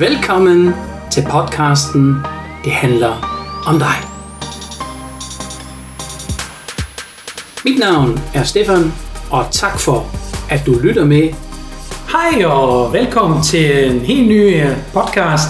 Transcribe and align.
Velkommen 0.00 0.74
til 1.10 1.24
podcasten 1.30 2.16
Det 2.64 2.72
handler 2.72 3.12
om 3.66 3.78
dig. 3.78 3.96
Mit 7.64 7.78
navn 7.78 8.20
er 8.34 8.42
Stefan, 8.42 8.92
og 9.30 9.44
tak 9.50 9.78
for, 9.78 10.06
at 10.50 10.66
du 10.66 10.78
lytter 10.82 11.04
med. 11.04 11.32
Hej 12.12 12.44
og 12.44 12.92
velkommen 12.92 13.42
til 13.42 13.90
en 13.90 14.00
helt 14.00 14.28
ny 14.28 14.62
øh, 14.62 14.76
podcast. 14.92 15.48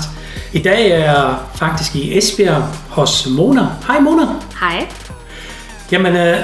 I 0.53 0.59
dag 0.59 0.91
er 0.91 0.99
jeg 0.99 1.37
faktisk 1.55 1.97
i 1.97 2.19
Esbjerg 2.19 2.63
hos 2.91 3.29
Mona. 3.31 3.67
Hej 3.87 4.01
Mona. 4.01 4.27
Hej. 4.61 4.89
Jamen, 5.93 6.17
øh, 6.17 6.37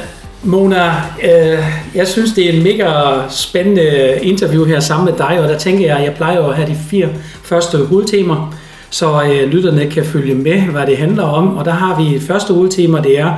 Mona, 0.43 0.86
øh, 1.23 1.59
jeg 1.95 2.09
synes, 2.09 2.32
det 2.32 2.48
er 2.48 2.52
en 2.52 2.62
mega 2.62 2.91
spændende 3.30 4.18
interview 4.23 4.64
her 4.64 4.80
sammen 4.80 5.05
med 5.05 5.18
dig, 5.18 5.41
og 5.41 5.48
der 5.48 5.59
tænker 5.59 5.87
jeg, 5.87 5.97
at 5.97 6.05
jeg 6.05 6.14
plejer 6.14 6.42
at 6.42 6.56
have 6.56 6.69
de 6.69 6.77
fire 6.91 7.09
første 7.42 7.78
hovedtemaer, 7.78 8.55
så 8.91 9.23
øh, 9.23 9.48
lytterne 9.48 9.91
kan 9.91 10.05
følge 10.05 10.34
med, 10.34 10.61
hvad 10.61 10.87
det 10.87 10.97
handler 10.97 11.23
om. 11.23 11.56
Og 11.56 11.64
der 11.64 11.70
har 11.70 12.02
vi 12.02 12.14
et 12.14 12.23
første 12.23 12.55
hovedtema, 12.55 13.01
det 13.01 13.19
er 13.19 13.34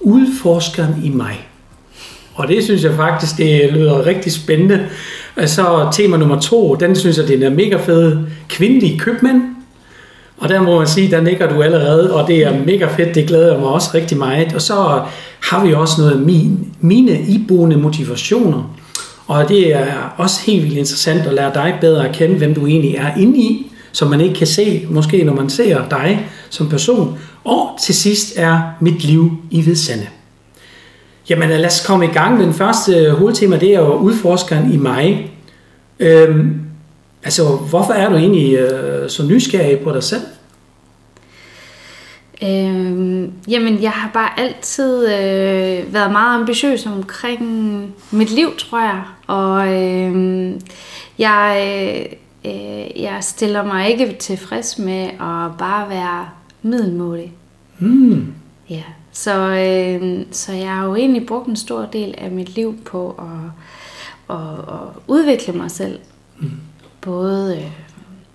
udforskeren 0.00 0.94
i 1.04 1.08
mig. 1.08 1.48
Og 2.34 2.48
det 2.48 2.64
synes 2.64 2.84
jeg 2.84 2.94
faktisk, 2.94 3.36
det 3.36 3.72
lyder 3.72 4.06
rigtig 4.06 4.32
spændende. 4.32 4.86
Så 5.46 5.88
tema 5.92 6.16
nummer 6.16 6.40
to, 6.40 6.74
den 6.74 6.96
synes 6.96 7.18
jeg, 7.18 7.28
det 7.28 7.42
er 7.42 7.50
mega 7.50 7.76
fed. 7.76 8.18
kvindelig 8.48 9.00
købmand. 9.00 9.55
Og 10.38 10.48
der 10.48 10.62
må 10.62 10.78
man 10.78 10.86
sige, 10.86 11.10
der 11.10 11.20
nikker 11.20 11.48
du 11.48 11.62
allerede, 11.62 12.14
og 12.14 12.28
det 12.28 12.36
er 12.36 12.64
mega 12.64 12.86
fedt, 12.86 13.14
det 13.14 13.26
glæder 13.26 13.52
jeg 13.52 13.60
mig 13.60 13.68
også 13.68 13.90
rigtig 13.94 14.18
meget. 14.18 14.54
Og 14.54 14.62
så 14.62 15.02
har 15.40 15.64
vi 15.66 15.72
også 15.72 16.00
noget 16.00 16.12
af 16.12 16.18
min, 16.18 16.72
mine 16.80 17.20
iboende 17.20 17.76
motivationer. 17.76 18.76
Og 19.26 19.48
det 19.48 19.74
er 19.74 20.14
også 20.16 20.40
helt 20.46 20.62
vildt 20.62 20.76
interessant 20.76 21.26
at 21.26 21.34
lære 21.34 21.54
dig 21.54 21.74
bedre 21.80 22.08
at 22.08 22.14
kende, 22.14 22.36
hvem 22.36 22.54
du 22.54 22.66
egentlig 22.66 22.94
er 22.94 23.16
inde 23.16 23.38
i, 23.38 23.72
som 23.92 24.08
man 24.08 24.20
ikke 24.20 24.34
kan 24.34 24.46
se, 24.46 24.86
måske 24.90 25.24
når 25.24 25.34
man 25.34 25.50
ser 25.50 25.88
dig 25.88 26.26
som 26.50 26.68
person. 26.68 27.18
Og 27.44 27.78
til 27.82 27.94
sidst 27.94 28.32
er 28.36 28.60
mit 28.80 29.04
liv 29.04 29.32
i 29.50 29.66
Vedsande. 29.66 30.06
Jamen 31.30 31.48
lad 31.48 31.66
os 31.66 31.86
komme 31.86 32.04
i 32.04 32.08
gang. 32.08 32.40
Den 32.40 32.54
første 32.54 33.10
hovedtema, 33.10 33.58
det 33.58 33.74
er 33.74 33.80
jo 33.80 33.94
udforskeren 33.94 34.72
i 34.72 34.76
mig. 34.76 35.30
Øhm, 35.98 36.60
altså, 37.26 37.56
hvorfor 37.56 37.92
er 37.92 38.08
du 38.08 38.16
egentlig 38.16 38.54
øh, 38.54 39.10
så 39.10 39.26
nysgerrig 39.26 39.78
på 39.78 39.92
dig 39.92 40.02
selv? 40.02 40.22
Øhm, 42.42 43.32
jamen, 43.48 43.82
jeg 43.82 43.90
har 43.90 44.10
bare 44.14 44.40
altid 44.40 45.06
øh, 45.06 45.94
været 45.94 46.12
meget 46.12 46.40
ambitiøs 46.40 46.86
omkring 46.86 47.42
mit 48.10 48.30
liv, 48.30 48.56
tror 48.58 48.80
jeg. 48.80 49.02
Og 49.26 49.74
øh, 49.74 50.52
jeg, 51.18 51.66
øh, 52.44 53.02
jeg 53.02 53.18
stiller 53.20 53.64
mig 53.64 53.90
ikke 53.90 54.16
tilfreds 54.18 54.78
med 54.78 55.04
at 55.04 55.58
bare 55.58 55.88
være 55.88 56.28
middelmådig. 56.62 57.32
Hmm. 57.78 58.34
Ja, 58.70 58.82
så, 59.12 59.40
øh, 59.40 60.26
så 60.30 60.52
jeg 60.52 60.74
har 60.74 60.86
jo 60.86 60.94
egentlig 60.94 61.26
brugt 61.26 61.48
en 61.48 61.56
stor 61.56 61.88
del 61.92 62.14
af 62.18 62.30
mit 62.30 62.54
liv 62.54 62.76
på 62.84 63.10
at, 63.18 64.36
at, 64.36 64.52
at 64.58 64.88
udvikle 65.06 65.52
mig 65.52 65.70
selv. 65.70 65.98
Mm. 66.38 66.50
Både 67.06 67.56
øh, 67.56 67.70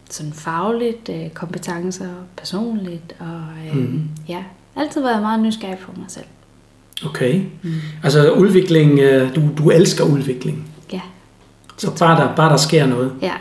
sådan 0.09 0.33
fagligt, 0.33 1.09
øh, 1.09 1.29
kompetencer, 1.29 2.09
personligt, 2.37 3.15
og 3.19 3.41
øh, 3.67 3.75
Mm. 3.77 4.01
ja, 4.27 4.43
altid 4.75 5.01
været 5.01 5.21
meget 5.21 5.39
nysgerrig 5.39 5.77
på 5.77 5.91
mig 5.95 6.05
selv. 6.07 6.25
Okay. 7.05 7.41
Mm. 7.61 7.71
Altså 8.03 8.31
udvikling, 8.31 8.99
øh, 8.99 9.35
du, 9.35 9.41
du 9.57 9.69
elsker 9.69 10.03
udvikling. 10.03 10.67
Ja, 10.93 11.01
Så 11.77 11.95
bare 11.99 12.21
der, 12.21 12.35
bare 12.35 12.49
der 12.51 12.57
sker 12.57 12.85
noget. 12.85 13.13
ja. 13.21 13.33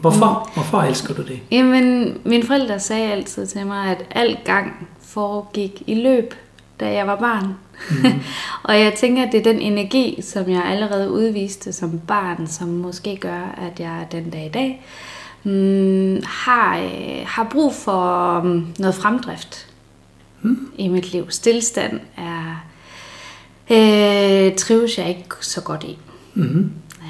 Hvorfor? 0.00 0.50
Hvorfor 0.54 0.78
elsker 0.82 1.14
du 1.14 1.22
det? 1.22 1.40
Jamen, 1.50 2.18
mine 2.24 2.42
forældre 2.46 2.80
sagde 2.80 3.12
altid 3.12 3.46
til 3.46 3.66
mig, 3.66 3.86
at 3.90 4.04
al 4.10 4.36
gang 4.44 4.88
foregik 5.02 5.82
i 5.86 5.94
løb, 5.94 6.34
da 6.80 6.92
jeg 6.92 7.06
var 7.06 7.16
barn. 7.16 7.46
Mm. 7.90 8.20
og 8.68 8.80
jeg 8.80 8.94
tænker, 8.94 9.22
at 9.26 9.32
det 9.32 9.38
er 9.46 9.52
den 9.52 9.60
energi, 9.60 10.18
som 10.22 10.50
jeg 10.50 10.64
allerede 10.64 11.10
udviste 11.10 11.72
som 11.72 12.00
barn, 12.06 12.46
som 12.46 12.68
måske 12.68 13.16
gør, 13.16 13.58
at 13.72 13.80
jeg 13.80 14.06
den 14.12 14.30
dag 14.30 14.46
i 14.46 14.48
dag 14.48 14.82
mm, 15.44 16.22
har, 16.26 16.78
øh, 16.78 17.26
har 17.26 17.48
brug 17.50 17.74
for 17.74 18.38
um, 18.40 18.66
noget 18.78 18.94
fremdrift 18.94 19.64
Mm. 20.42 20.68
i 20.78 20.88
mit 20.88 21.12
liv. 21.12 21.26
Stilstand 21.30 22.00
er 22.16 22.64
øh, 23.70 24.54
trives 24.56 24.98
jeg 24.98 25.08
ikke 25.08 25.24
så 25.40 25.60
godt 25.60 25.84
i. 25.84 25.98
Mm-hmm. 26.34 26.72
Ja, 27.02 27.08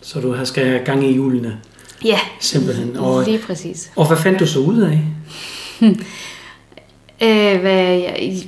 Så 0.00 0.20
du 0.20 0.32
har- 0.34 0.44
skal 0.44 0.66
have 0.66 0.84
gang 0.84 1.04
i 1.04 1.12
hjulene, 1.12 1.58
ja 2.04 2.18
simpelthen. 2.40 2.96
Og, 2.96 3.24
lige 3.24 3.38
præcis. 3.38 3.92
og 3.96 4.06
hvad 4.06 4.16
fandt 4.16 4.40
du 4.40 4.46
så 4.46 4.58
ud 4.58 4.78
af? 4.80 5.00
Øh, 7.22 7.60
hvad, 7.60 7.86
jeg, 7.98 8.42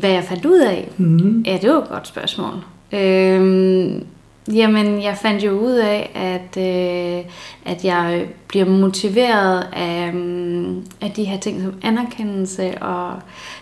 hvad 0.00 0.10
jeg 0.10 0.24
fandt 0.24 0.44
ud 0.46 0.60
af? 0.60 0.88
Mm-hmm. 0.96 1.42
Ja, 1.46 1.58
det 1.62 1.70
var 1.70 1.78
et 1.78 1.88
godt 1.88 2.08
spørgsmål. 2.08 2.54
Øhm, 2.92 4.04
jamen, 4.54 5.02
jeg 5.02 5.16
fandt 5.22 5.44
jo 5.44 5.50
ud 5.50 5.72
af, 5.72 6.10
at, 6.14 6.62
øh, 6.62 7.24
at 7.64 7.84
jeg 7.84 8.26
bliver 8.48 8.64
motiveret 8.66 9.66
af, 9.72 10.10
um, 10.14 10.84
af 11.00 11.10
de 11.16 11.24
her 11.24 11.38
ting 11.38 11.62
som 11.62 11.74
anerkendelse, 11.82 12.78
og 12.82 13.12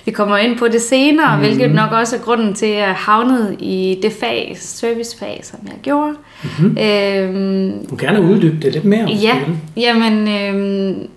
vi 0.04 0.10
kommer 0.10 0.36
ind 0.36 0.58
på 0.58 0.68
det 0.68 0.82
senere, 0.82 1.36
mm. 1.36 1.42
hvilket 1.42 1.70
nok 1.70 1.92
også 1.92 2.16
er 2.16 2.20
grunden 2.20 2.54
til, 2.54 2.66
at 2.66 2.76
jeg 2.76 2.94
havnede 2.94 3.56
i 3.60 3.98
det 4.02 4.12
fag, 4.12 4.56
servicefag, 4.60 5.40
som 5.42 5.58
jeg 5.66 5.76
gjorde. 5.82 6.14
Mm-hmm. 6.42 6.78
Øhm, 6.78 7.86
Du 7.86 7.96
gerne 7.98 8.20
uddybe 8.22 8.56
det 8.62 8.72
lidt 8.72 8.84
mere. 8.84 9.08
Ja, 9.08 9.40
jamen, 9.76 10.28
øhm, 10.28 11.08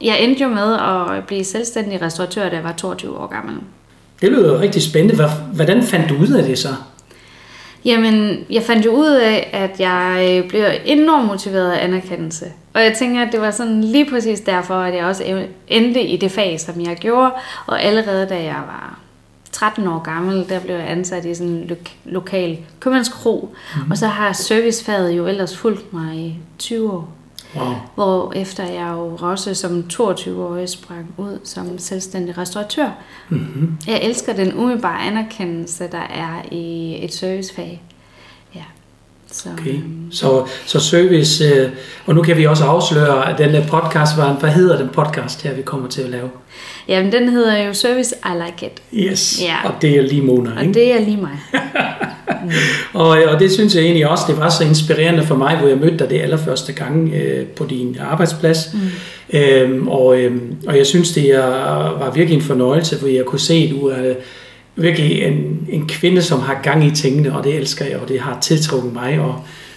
jeg 0.00 0.16
endte 0.20 0.42
jo 0.42 0.48
med 0.48 0.74
at 0.74 1.24
blive 1.26 1.44
selvstændig 1.44 2.02
restauratør, 2.02 2.48
da 2.48 2.56
jeg 2.56 2.64
var 2.64 2.72
22 2.72 3.18
år 3.18 3.26
gammel. 3.26 3.54
Det 4.20 4.30
lyder 4.32 4.60
rigtig 4.60 4.82
spændende. 4.82 5.28
Hvordan 5.52 5.82
fandt 5.82 6.08
du 6.08 6.14
ud 6.16 6.28
af 6.28 6.44
det 6.44 6.58
så? 6.58 6.68
Jamen, 7.84 8.38
jeg 8.50 8.62
fandt 8.62 8.86
jo 8.86 8.90
ud 8.90 9.10
af, 9.10 9.50
at 9.52 9.80
jeg 9.80 10.28
øh, 10.44 10.48
blev 10.48 10.64
enormt 10.84 11.26
motiveret 11.26 11.72
af 11.72 11.84
anerkendelse. 11.84 12.46
Og 12.74 12.82
jeg 12.82 12.94
tænker, 12.98 13.22
at 13.22 13.32
det 13.32 13.40
var 13.40 13.50
sådan 13.50 13.84
lige 13.84 14.10
præcis 14.10 14.40
derfor, 14.40 14.74
at 14.74 14.94
jeg 14.94 15.04
også 15.04 15.44
endte 15.68 16.02
i 16.02 16.16
det 16.16 16.30
fag, 16.30 16.60
som 16.60 16.80
jeg 16.80 16.96
gjorde. 17.00 17.30
Og 17.66 17.82
allerede 17.82 18.26
da 18.26 18.42
jeg 18.42 18.62
var 18.66 18.98
13 19.52 19.86
år 19.88 19.98
gammel, 20.02 20.48
der 20.48 20.60
blev 20.60 20.74
jeg 20.76 20.90
ansat 20.90 21.24
i 21.24 21.34
sådan 21.34 21.52
en 21.52 21.66
lo- 21.68 21.76
lokal 22.04 22.58
købmandskro. 22.80 23.54
Mm-hmm. 23.74 23.90
Og 23.90 23.98
så 23.98 24.06
har 24.06 24.32
servicefaget 24.32 25.10
jo 25.12 25.26
ellers 25.26 25.56
fulgt 25.56 25.92
mig 25.92 26.16
i 26.16 26.34
20 26.58 26.92
år. 26.92 27.15
Wow. 27.58 27.74
Hvor 27.94 28.32
efter 28.36 28.64
jeg 28.64 28.90
jo 28.92 29.16
også 29.20 29.54
som 29.54 29.84
22-årig 29.92 30.68
sprang 30.68 31.14
ud 31.16 31.38
som 31.44 31.78
selvstændig 31.78 32.38
restauratør. 32.38 32.88
Mm-hmm. 33.28 33.76
Jeg 33.86 34.00
elsker 34.02 34.32
den 34.32 34.54
umiddelbare 34.54 35.00
anerkendelse, 35.06 35.88
der 35.92 35.98
er 36.14 36.42
i 36.50 36.96
et 37.04 37.14
servicefag. 37.14 37.82
Ja. 38.54 38.62
Så, 39.32 39.48
Okay. 39.52 39.74
øhm, 39.74 40.08
Så, 40.12 40.46
så 40.66 40.80
service, 40.80 41.44
øh, 41.44 41.70
og 42.06 42.14
nu 42.14 42.22
kan 42.22 42.36
vi 42.36 42.46
også 42.46 42.64
afsløre, 42.64 43.30
at 43.32 43.38
den 43.38 43.64
podcast 43.68 44.16
var 44.16 44.30
en, 44.30 44.36
hvad 44.40 44.50
hedder 44.50 44.78
den 44.78 44.88
podcast 44.88 45.42
her, 45.42 45.54
vi 45.54 45.62
kommer 45.62 45.88
til 45.88 46.02
at 46.02 46.10
lave? 46.10 46.30
Jamen, 46.88 47.12
den 47.12 47.28
hedder 47.28 47.62
jo 47.62 47.72
Service 47.74 48.14
I 48.24 48.28
Like 48.46 48.66
It. 48.66 49.08
Yes, 49.10 49.42
Ja. 49.42 49.56
og 49.68 49.74
det 49.82 49.90
er 49.90 50.02
lige 50.02 50.22
Mona, 50.22 50.50
Og 50.56 50.62
ikke? 50.62 50.74
det 50.74 50.92
er 50.92 51.00
lige 51.00 51.16
mig. 51.16 51.38
Og, 52.92 53.08
og 53.08 53.40
det 53.40 53.52
synes 53.52 53.74
jeg 53.74 53.82
egentlig 53.82 54.08
også, 54.08 54.24
det 54.28 54.36
var 54.36 54.48
så 54.48 54.64
inspirerende 54.64 55.26
for 55.26 55.34
mig, 55.34 55.56
hvor 55.56 55.68
jeg 55.68 55.78
mødte 55.78 55.96
dig 55.98 56.10
det 56.10 56.20
allerførste 56.20 56.72
gang 56.72 57.12
øh, 57.14 57.46
på 57.46 57.66
din 57.70 57.96
arbejdsplads. 58.10 58.58
Mm. 58.74 59.38
Øhm, 59.38 59.88
og, 59.88 60.18
øhm, 60.20 60.56
og 60.66 60.76
jeg 60.78 60.86
synes, 60.86 61.12
det 61.12 61.24
er, 61.30 61.46
var 61.98 62.12
virkelig 62.14 62.36
en 62.36 62.42
fornøjelse, 62.42 62.96
hvor 62.96 63.08
jeg 63.08 63.24
kunne 63.24 63.40
se, 63.40 63.54
at 63.54 63.70
du 63.70 63.86
er 63.88 64.14
virkelig 64.76 65.22
en, 65.22 65.66
en 65.70 65.88
kvinde, 65.88 66.22
som 66.22 66.40
har 66.40 66.60
gang 66.62 66.86
i 66.86 66.90
tingene, 66.90 67.36
og 67.36 67.44
det 67.44 67.54
elsker 67.54 67.84
jeg, 67.84 67.96
og 67.96 68.08
det 68.08 68.20
har 68.20 68.38
tiltrukket 68.40 68.92
mig, 68.92 69.18
og, 69.20 69.34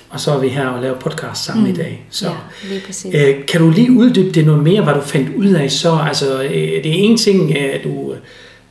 og 0.09 0.19
så 0.19 0.31
er 0.31 0.39
vi 0.39 0.47
her 0.47 0.67
og 0.67 0.81
laver 0.81 0.95
podcast 0.95 1.45
sammen 1.45 1.65
mm. 1.65 1.71
i 1.71 1.75
dag. 1.75 2.05
Så. 2.09 2.25
Ja, 2.25 2.31
lige 2.69 2.81
præcis. 2.85 3.15
Øh, 3.15 3.45
kan 3.45 3.61
du 3.61 3.69
lige 3.69 3.91
uddybe 3.91 4.31
det 4.31 4.45
noget 4.45 4.63
mere, 4.63 4.83
hvad 4.83 4.93
du 4.93 5.01
fandt 5.01 5.35
ud 5.35 5.47
af 5.47 5.71
så? 5.71 5.99
Altså, 6.07 6.43
øh, 6.43 6.51
det 6.51 6.85
er 6.85 6.93
en 6.93 7.17
ting, 7.17 7.57
at 7.57 7.83
du, 7.83 8.13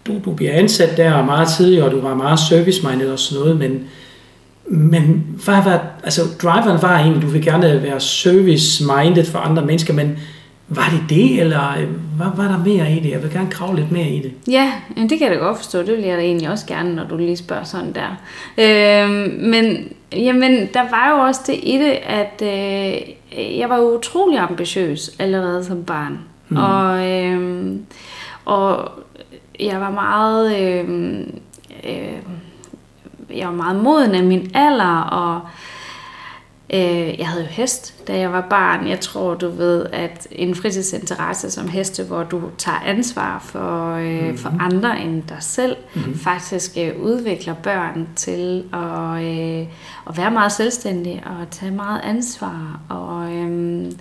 du, 0.07 0.13
du 0.25 0.33
bliver 0.33 0.53
ansat 0.53 0.97
der 0.97 1.25
meget 1.25 1.49
tidligere, 1.57 1.85
og 1.85 1.91
du 1.91 2.01
var 2.01 2.15
meget 2.15 2.39
service-minded 2.39 3.11
og 3.11 3.19
sådan 3.19 3.45
noget, 3.45 3.59
men, 3.59 3.81
men 4.67 5.27
hvad 5.45 5.63
var, 5.65 5.87
altså, 6.05 6.23
driveren 6.43 6.83
var 6.83 6.99
egentlig, 6.99 7.23
du 7.23 7.27
vil 7.27 7.43
gerne 7.43 7.83
være 7.83 8.01
service-minded 8.01 9.25
for 9.25 9.39
andre 9.39 9.65
mennesker, 9.65 9.95
men 9.95 10.19
var 10.69 10.89
det 10.91 11.11
det, 11.11 11.41
eller 11.41 11.71
øh, 11.79 11.89
hvad 12.17 12.27
var 12.37 12.49
der 12.49 12.59
mere 12.65 12.93
i 12.93 13.01
det? 13.01 13.11
Jeg 13.11 13.23
vil 13.23 13.33
gerne 13.33 13.51
grave 13.51 13.77
lidt 13.77 13.93
mere 13.93 14.09
i 14.09 14.23
det. 14.23 14.33
Ja, 14.53 14.73
men 14.97 15.11
det 15.11 15.19
kan 15.19 15.29
jeg 15.29 15.37
da 15.37 15.45
godt 15.45 15.57
forstå. 15.57 15.79
Det 15.79 15.97
vil 15.97 16.05
jeg 16.05 16.17
da 16.17 16.23
egentlig 16.23 16.51
også 16.51 16.67
gerne, 16.67 16.95
når 16.95 17.05
du 17.05 17.17
lige 17.17 17.37
spørger 17.37 17.65
sådan 17.65 17.95
der. 17.95 18.17
Øhm, 18.59 19.41
men 19.41 19.93
jamen, 20.13 20.69
der 20.75 20.91
var 20.91 21.11
jo 21.11 21.17
også 21.17 21.41
det 21.47 21.61
i 21.63 21.79
det, 21.79 21.99
at 22.07 22.43
øh, 22.43 23.59
jeg 23.59 23.69
var 23.69 23.81
utrolig 23.81 24.39
ambitiøs 24.39 25.11
allerede 25.19 25.65
som 25.65 25.85
barn. 25.85 26.19
Mm. 26.49 26.57
Og, 26.57 27.09
øh, 27.11 27.71
og 28.45 28.91
jeg 29.61 29.81
var 29.81 29.91
meget... 29.91 30.59
Øh, 30.61 31.21
øh, 31.85 32.19
jeg 33.37 33.47
var 33.47 33.55
meget 33.55 33.83
moden 33.83 34.15
af 34.15 34.25
min 34.25 34.51
alder, 34.55 35.01
og 35.01 35.41
Øh, 36.75 37.19
jeg 37.19 37.29
havde 37.29 37.43
jo 37.43 37.49
hest, 37.51 38.09
da 38.09 38.19
jeg 38.19 38.33
var 38.33 38.47
barn. 38.51 38.89
Jeg 38.89 39.01
tror, 39.01 39.35
du 39.35 39.49
ved, 39.49 39.87
at 39.93 40.27
en 40.33 40.55
fritidsinteresse 40.55 41.51
som 41.51 41.69
heste, 41.69 42.05
hvor 42.05 42.23
du 42.23 42.43
tager 42.59 42.79
ansvar 42.79 43.39
for, 43.39 43.95
øh, 43.95 44.21
mm-hmm. 44.21 44.39
for 44.39 44.53
andre 44.61 45.01
end 45.01 45.23
dig 45.23 45.37
selv, 45.41 45.77
mm-hmm. 45.95 46.19
faktisk 46.19 46.77
øh, 46.79 47.01
udvikler 47.01 47.55
børn 47.55 48.09
til 48.17 48.65
at, 48.73 49.23
øh, 49.25 49.67
at 50.09 50.17
være 50.17 50.31
meget 50.31 50.53
selvstændige 50.53 51.23
og 51.27 51.51
tage 51.51 51.73
meget 51.73 52.01
ansvar. 52.05 52.81
Og, 52.89 53.33
øh, 53.33 53.93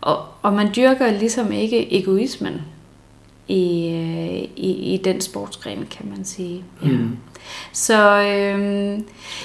og, 0.00 0.24
og 0.42 0.52
man 0.52 0.70
dyrker 0.76 1.10
ligesom 1.10 1.52
ikke 1.52 2.00
egoismen 2.00 2.62
i, 3.48 3.88
øh, 3.88 4.48
i, 4.56 4.94
i 4.94 5.00
den 5.04 5.20
sportsgren, 5.20 5.86
kan 5.90 6.08
man 6.08 6.24
sige. 6.24 6.64
Ja. 6.82 6.88
Mm. 6.88 7.16
Så, 7.72 8.22
øh, 8.22 8.98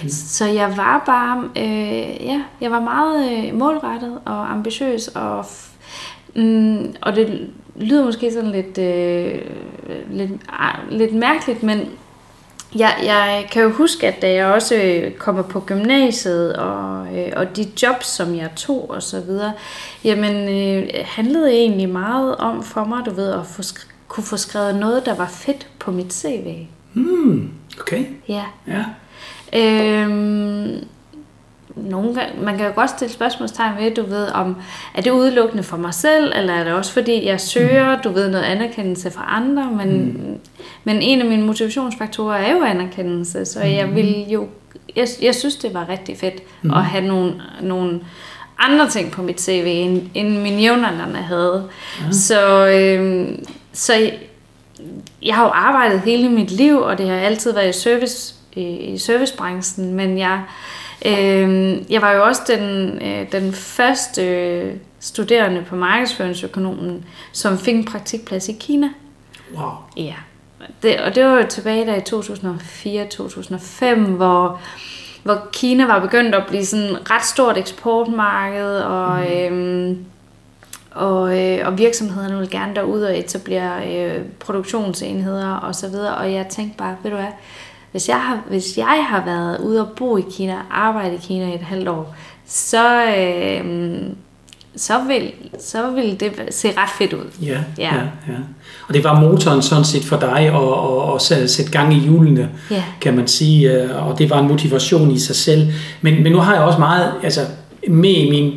mm. 0.04 0.10
så 0.10 0.46
jeg 0.46 0.78
var 0.78 1.04
bare, 1.06 1.50
øh, 1.58 2.26
ja, 2.26 2.44
jeg 2.62 2.72
var 2.72 2.80
meget 2.80 3.48
øh, 3.48 3.56
målrettet 3.56 4.20
og 4.26 4.52
ambitiøs, 4.52 5.08
og, 5.08 5.46
mm, 6.36 6.96
og 7.02 7.16
det 7.16 7.50
lyder 7.76 8.06
måske 8.06 8.34
sådan 8.34 8.52
lidt, 8.52 8.78
øh, 8.78 9.42
lidt, 10.12 10.32
øh, 10.32 10.92
lidt 10.92 11.14
mærkeligt, 11.14 11.64
men 11.64 11.80
jeg, 12.76 12.96
jeg 13.04 13.48
kan 13.52 13.64
jo 13.64 13.70
huske, 13.70 14.08
at 14.08 14.22
da 14.22 14.34
jeg 14.34 14.46
også 14.46 15.02
kommer 15.18 15.42
på 15.42 15.60
gymnasiet, 15.60 16.56
og, 16.56 17.08
øh, 17.18 17.32
og 17.36 17.56
de 17.56 17.66
jobs, 17.84 18.08
som 18.08 18.36
jeg 18.36 18.50
tog 18.56 18.90
og 18.90 19.04
så 19.04 19.20
videre, 19.22 19.54
jamen 20.04 20.36
øh, 20.50 20.90
handlede 21.06 21.52
egentlig 21.52 21.90
meget 21.90 22.36
om 22.36 22.64
for 22.64 22.84
mig, 22.84 23.06
du 23.06 23.12
ved, 23.12 23.32
at 23.32 23.46
få, 23.46 23.64
kunne 24.08 24.24
få 24.24 24.38
skrevet 24.38 24.76
noget, 24.76 25.06
der 25.06 25.16
var 25.16 25.28
fedt 25.28 25.68
på 25.80 25.92
mit 25.92 26.14
CV. 26.14 26.56
Hmm, 26.94 27.52
okay. 27.80 28.06
Ja. 28.28 28.44
ja. 28.68 28.84
Øhm, 29.54 30.88
nogle 31.84 32.16
gange, 32.16 32.42
man 32.42 32.58
kan 32.58 32.66
jo 32.66 32.72
godt 32.76 32.90
stille 32.90 33.14
spørgsmålstegn 33.14 33.78
ved, 33.80 33.92
du 33.92 34.04
ved, 34.04 34.28
om 34.28 34.56
er 34.96 35.02
det 35.02 35.12
udelukkende 35.12 35.64
for 35.64 35.78
mig 35.78 35.94
selv, 35.94 36.34
eller 36.36 36.54
er 36.54 36.64
det 36.64 36.74
også 36.74 36.94
fordi, 36.94 37.26
jeg 37.26 37.42
søger, 37.42 37.96
mm. 37.96 38.02
du 38.02 38.10
ved, 38.10 38.30
noget 38.30 38.44
anerkendelse 38.44 39.12
fra 39.12 39.26
andre, 39.28 39.72
men, 39.72 40.04
mm. 40.04 40.40
men 40.84 41.02
en 41.02 41.22
af 41.22 41.28
mine 41.28 41.44
motivationsfaktorer 41.44 42.38
er 42.38 42.52
jo 42.52 42.62
anerkendelse, 42.62 43.46
så 43.46 43.60
mm. 43.60 43.66
jeg 43.66 43.96
vil 43.96 44.26
jo, 44.30 44.48
jeg, 44.96 45.08
jeg 45.22 45.36
synes, 45.36 45.56
det 45.56 45.74
var 45.74 45.90
rigtig 45.90 46.18
fedt 46.18 46.42
mm. 46.62 46.72
at 46.72 46.86
have 46.86 47.08
nogle, 47.08 47.34
nogle 47.62 48.00
andre 48.60 48.90
ting 48.90 49.12
på 49.12 49.22
mit 49.22 49.42
CV, 49.42 49.64
end, 49.66 50.02
end 50.14 50.38
mine 50.38 50.62
jævnaldrende 50.62 51.20
havde. 51.20 51.64
Ja. 52.02 52.12
Så, 52.12 52.68
øhm, 52.68 53.46
så 53.74 54.12
jeg 55.24 55.36
har 55.36 55.44
jo 55.44 55.50
arbejdet 55.50 56.02
hele 56.02 56.30
mit 56.30 56.52
liv, 56.52 56.78
og 56.78 56.98
det 56.98 57.10
har 57.10 57.16
altid 57.16 57.54
været 57.54 57.70
i, 57.70 57.80
service, 57.80 58.36
i 58.54 58.98
servicebranchen, 58.98 59.94
men 59.94 60.18
jeg, 60.18 60.42
øh, 61.06 61.78
jeg 61.92 62.02
var 62.02 62.12
jo 62.12 62.24
også 62.24 62.42
den, 62.48 63.02
øh, 63.02 63.32
den 63.32 63.54
første 63.54 64.80
studerende 65.00 65.66
på 65.70 65.76
markedsføringsøkonomen, 65.76 67.06
som 67.32 67.58
fik 67.58 67.76
en 67.76 67.86
praktikplads 67.86 68.50
i 68.50 68.54
Kina. 68.60 68.90
Wow. 69.56 69.72
Ja. 69.98 70.16
Det, 70.84 71.00
og 71.00 71.16
det 71.16 71.26
var 71.26 71.38
jo 71.38 71.48
tilbage 71.50 71.86
der 71.86 71.96
i 71.96 72.00
2004-2005, 73.96 73.96
hvor, 74.00 74.62
hvor 75.24 75.48
Kina 75.54 75.86
var 75.86 76.00
begyndt 76.00 76.36
at 76.36 76.44
blive 76.48 76.66
sådan 76.66 76.86
et 76.86 77.12
ret 77.12 77.26
stort 77.26 77.58
eksportmarked, 77.58 78.80
og... 78.80 79.20
Mm. 79.52 79.92
Øh, 79.92 79.98
og, 80.98 81.40
øh, 81.40 81.68
og 81.68 81.78
virksomhederne 81.78 82.40
vil 82.40 82.50
gerne 82.50 82.76
derud 82.76 83.02
og 83.02 83.20
etablere 83.20 83.96
øh, 83.96 84.26
produktionsenheder 84.40 85.54
og 85.54 85.76
så 85.76 85.90
videre. 85.90 86.16
Og 86.16 86.34
jeg 86.34 86.48
tænkte 86.48 86.78
bare, 86.78 86.96
ved 87.04 87.12
du 87.12 87.18
hvad, 87.18 87.28
hvis 87.98 88.10
jeg 88.10 88.22
har, 88.22 88.40
hvis 88.50 88.78
jeg 88.78 89.06
har 89.10 89.26
været 89.26 89.60
ude 89.60 89.82
og 89.82 89.88
bo 89.96 90.18
i 90.18 90.24
Kina, 90.32 90.56
arbejde 90.72 91.16
i 91.16 91.18
Kina 91.18 91.52
i 91.52 91.56
et 91.56 91.62
halvt 91.62 91.88
år, 91.88 92.16
så, 92.48 93.06
øh, 93.06 94.00
så, 94.76 94.94
vil, 95.08 95.32
så 95.60 95.92
vil 95.92 96.20
det 96.20 96.32
se 96.50 96.68
ret 96.78 96.90
fedt 96.98 97.14
ud. 97.14 97.32
Ja, 97.42 97.60
ja. 97.78 97.96
ja, 97.96 98.02
ja. 98.28 98.38
Og 98.88 98.94
det 98.94 99.04
var 99.04 99.22
motoren 99.22 99.62
sådan 99.62 99.84
set 99.84 100.04
for 100.04 100.18
dig 100.18 100.40
at, 100.40 101.34
at, 101.34 101.44
at 101.44 101.50
sætte 101.50 101.72
gang 101.72 101.94
i 101.94 102.00
hjulene, 102.00 102.50
ja. 102.72 102.84
kan 103.02 103.16
man 103.16 103.28
sige. 103.28 103.72
Øh, 103.72 104.08
og 104.08 104.20
det 104.20 104.30
var 104.30 104.40
en 104.40 104.48
motivation 104.48 105.12
i 105.12 105.20
sig 105.20 105.36
selv. 105.36 105.68
Men, 106.02 106.24
men 106.24 106.32
nu 106.32 106.38
har 106.38 106.54
jeg 106.54 106.64
også 106.64 106.80
meget 106.80 107.14
altså, 107.24 107.42
med 107.88 108.12
i 108.12 108.30
min 108.30 108.54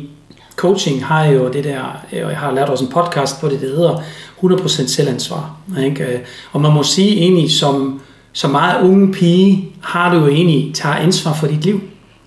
coaching 0.55 1.05
har 1.05 1.25
jo 1.25 1.49
det 1.49 1.63
der, 1.63 1.81
og 2.11 2.29
jeg 2.29 2.37
har 2.37 2.51
lært 2.51 2.69
også 2.69 2.85
en 2.85 2.91
podcast 2.91 3.41
på 3.41 3.49
det, 3.49 3.61
der 3.61 3.67
hedder 3.67 4.01
100% 4.43 4.87
selvansvar. 4.87 5.57
Ikke? 5.83 6.21
Og 6.51 6.61
man 6.61 6.73
må 6.73 6.83
sige 6.83 7.17
egentlig, 7.17 7.51
som, 7.51 8.01
som 8.33 8.51
meget 8.51 8.83
unge 8.83 9.13
pige, 9.13 9.69
har 9.81 10.13
du 10.13 10.19
jo 10.19 10.27
egentlig 10.27 10.75
tager 10.75 10.95
ansvar 10.95 11.33
for 11.33 11.47
dit 11.47 11.65
liv. 11.65 11.81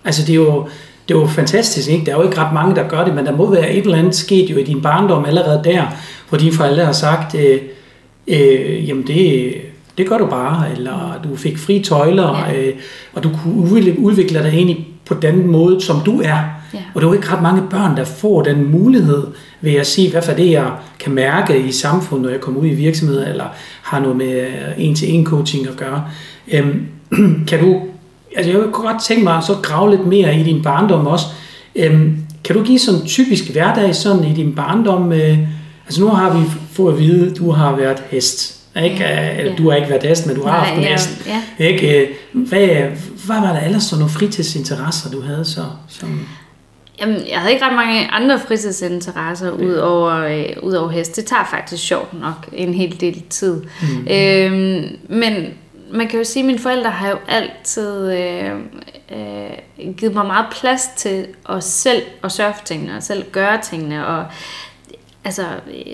Altså 0.04 0.22
det 0.26 0.32
er 0.32 0.36
jo, 0.36 0.68
det 1.08 1.14
er 1.14 1.18
jo 1.18 1.26
fantastisk, 1.26 1.88
ikke? 1.88 2.06
Der 2.06 2.12
er 2.12 2.16
jo 2.16 2.22
ikke 2.22 2.38
ret 2.38 2.54
mange, 2.54 2.74
der 2.74 2.88
gør 2.88 3.04
det, 3.04 3.14
men 3.14 3.26
der 3.26 3.36
må 3.36 3.50
være 3.50 3.72
et 3.72 3.84
eller 3.84 3.98
andet 3.98 4.14
sket 4.14 4.50
jo 4.50 4.56
i 4.56 4.62
din 4.62 4.82
barndom 4.82 5.24
allerede 5.24 5.60
der, 5.64 5.84
hvor 6.28 6.38
dine 6.38 6.52
forældre 6.52 6.84
har 6.84 6.92
sagt, 6.92 7.34
øh, 7.34 7.60
øh, 8.28 8.88
jamen 8.88 9.06
det, 9.06 9.54
det 9.98 10.08
gør 10.08 10.18
du 10.18 10.26
bare, 10.26 10.72
eller 10.72 11.20
du 11.24 11.36
fik 11.36 11.58
fri 11.58 11.82
tøjler, 11.82 12.46
ja. 12.48 12.60
øh, 12.60 12.74
og 13.12 13.22
du 13.22 13.30
kunne 13.42 13.98
udvikle 13.98 14.42
dig 14.42 14.48
egentlig 14.48 14.86
på 15.06 15.14
den 15.14 15.46
måde, 15.46 15.80
som 15.80 16.00
du 16.00 16.20
er. 16.20 16.38
Ja. 16.74 16.78
Og 16.94 17.00
der 17.00 17.06
er 17.06 17.10
jo 17.10 17.12
ikke 17.12 17.32
ret 17.32 17.42
mange 17.42 17.62
børn, 17.70 17.96
der 17.96 18.04
får 18.04 18.42
den 18.42 18.70
mulighed 18.70 19.26
ved 19.60 19.74
at 19.74 19.86
sige, 19.86 20.10
hvad 20.10 20.22
for 20.22 20.32
det 20.32 20.50
jeg 20.50 20.70
kan 20.98 21.12
mærke 21.12 21.60
i 21.60 21.72
samfundet, 21.72 22.22
når 22.22 22.30
jeg 22.30 22.40
kommer 22.40 22.60
ud 22.60 22.66
i 22.66 22.74
virksomheder, 22.74 23.28
eller 23.28 23.44
har 23.82 24.00
noget 24.00 24.16
med 24.16 24.46
en-til-en 24.78 25.26
coaching 25.26 25.68
at 25.68 25.76
gøre. 25.76 26.04
Øhm, 26.52 26.86
kan 27.48 27.60
du, 27.60 27.80
altså 28.36 28.50
jeg 28.50 28.60
kunne 28.60 28.88
godt 28.88 29.02
tænke 29.02 29.24
mig 29.24 29.36
at 29.36 29.44
så 29.44 29.54
grave 29.62 29.90
lidt 29.90 30.06
mere 30.06 30.40
i 30.40 30.42
din 30.42 30.62
barndom 30.62 31.06
også. 31.06 31.26
Øhm, 31.76 32.16
kan 32.44 32.56
du 32.56 32.62
give 32.62 32.78
sådan 32.78 33.00
en 33.00 33.06
typisk 33.06 33.50
hverdag 33.52 33.94
sådan 33.94 34.24
i 34.24 34.34
din 34.34 34.54
barndom? 34.54 35.12
Øh, 35.12 35.38
altså 35.86 36.00
nu 36.00 36.08
har 36.08 36.38
vi 36.38 36.44
fået 36.72 36.92
at 36.92 37.00
vide, 37.00 37.30
at 37.30 37.36
du 37.36 37.50
har 37.50 37.76
været 37.76 38.02
hest. 38.10 38.63
Ikke? 38.82 38.96
Ja, 38.96 39.36
Eller, 39.38 39.50
ja. 39.50 39.56
Du 39.56 39.70
har 39.70 39.76
ikke 39.76 39.88
været 39.88 40.02
hest, 40.02 40.26
men 40.26 40.36
du 40.36 40.42
har 40.42 40.50
Nej, 40.50 40.66
haft 40.66 40.78
en 40.78 40.84
hest. 40.84 41.26
Ja. 41.26 41.64
Ikke? 41.64 42.08
Hvad, 42.32 42.66
hvad 43.26 43.40
var 43.40 43.52
der 43.52 43.60
ellers 43.60 43.82
så 43.82 43.96
nogle 43.96 44.10
fritidsinteresser, 44.10 45.10
du 45.10 45.20
havde 45.20 45.44
så? 45.44 45.64
Som 45.88 46.28
Jamen, 47.00 47.20
jeg 47.30 47.38
havde 47.38 47.52
ikke 47.52 47.64
ret 47.64 47.76
mange 47.76 48.08
andre 48.10 48.40
fritidsinteresser 48.40 49.50
ud 49.50 49.74
over, 49.74 50.12
øh, 50.12 50.62
ud 50.62 50.72
over 50.72 50.90
hest. 50.90 51.16
Det 51.16 51.24
tager 51.24 51.44
faktisk 51.50 51.86
sjovt 51.86 52.20
nok 52.20 52.48
en 52.52 52.74
hel 52.74 53.00
del 53.00 53.22
tid. 53.30 53.62
Mm. 53.82 54.06
Øhm, 54.10 54.96
men 55.08 55.46
man 55.92 56.08
kan 56.08 56.18
jo 56.18 56.24
sige, 56.24 56.42
at 56.42 56.46
mine 56.46 56.58
forældre 56.58 56.90
har 56.90 57.08
jo 57.08 57.16
altid 57.28 58.12
øh, 58.12 58.50
øh, 59.10 59.94
givet 59.96 60.14
mig 60.14 60.26
meget 60.26 60.46
plads 60.50 60.82
til 60.96 61.26
at 61.48 61.64
selv 61.64 62.02
at 62.24 62.32
sørge 62.32 62.54
for 62.54 62.64
tingene, 62.64 62.96
og 62.96 63.02
selv 63.02 63.24
gøre 63.32 63.58
tingene, 63.62 64.06
og 64.06 64.24
Altså, 65.26 65.42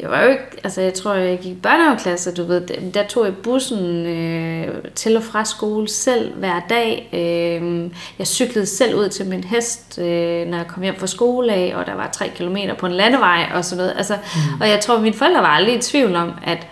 jeg 0.03 0.11
var 0.11 0.23
jo 0.23 0.31
ikke, 0.31 0.45
altså 0.65 0.81
jeg 0.81 0.95
tror, 0.95 1.15
jeg 1.15 1.39
gik 1.39 1.53
i 1.53 1.61
børnehaveklasse, 1.63 2.35
du 2.35 2.45
ved, 2.45 2.93
der 2.93 3.07
tog 3.07 3.25
jeg 3.25 3.35
bussen 3.37 4.07
øh, 4.07 4.69
til 4.95 5.17
og 5.17 5.23
fra 5.23 5.45
skole 5.45 5.89
selv 5.89 6.35
hver 6.35 6.61
dag. 6.71 7.09
Øh, 7.13 7.91
jeg 8.19 8.27
cyklede 8.27 8.67
selv 8.67 8.95
ud 8.95 9.09
til 9.09 9.27
min 9.27 9.45
hest, 9.45 9.99
øh, 9.99 10.47
når 10.47 10.57
jeg 10.57 10.67
kom 10.67 10.83
hjem 10.83 10.97
fra 10.99 11.07
skole 11.07 11.53
af, 11.53 11.73
og 11.77 11.87
der 11.87 11.95
var 11.95 12.11
tre 12.13 12.31
kilometer 12.37 12.75
på 12.75 12.87
en 12.87 12.93
landevej 12.93 13.51
og 13.55 13.65
sådan 13.65 13.77
noget. 13.77 13.95
Altså, 13.97 14.15
mm. 14.15 14.61
Og 14.61 14.69
jeg 14.69 14.81
tror, 14.81 15.01
mine 15.01 15.15
forældre 15.15 15.43
var 15.43 15.49
aldrig 15.49 15.75
i 15.75 15.81
tvivl 15.81 16.17
om, 16.17 16.33
at 16.45 16.67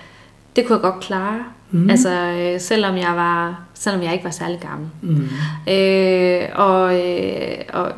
det 0.56 0.66
kunne 0.66 0.76
jeg 0.76 0.92
godt 0.92 1.04
klare. 1.04 1.44
Mm. 1.70 1.90
Altså, 1.90 2.10
øh, 2.10 2.60
selvom 2.60 2.96
jeg 2.96 3.16
var, 3.16 3.60
selvom 3.74 4.02
jeg 4.02 4.12
ikke 4.12 4.24
var 4.24 4.30
særlig 4.30 4.60
gammel. 4.60 4.88
Mm. 5.02 5.28
Øh, 5.72 6.48
og, 6.54 7.00
øh, 7.00 7.58
og 7.72 7.92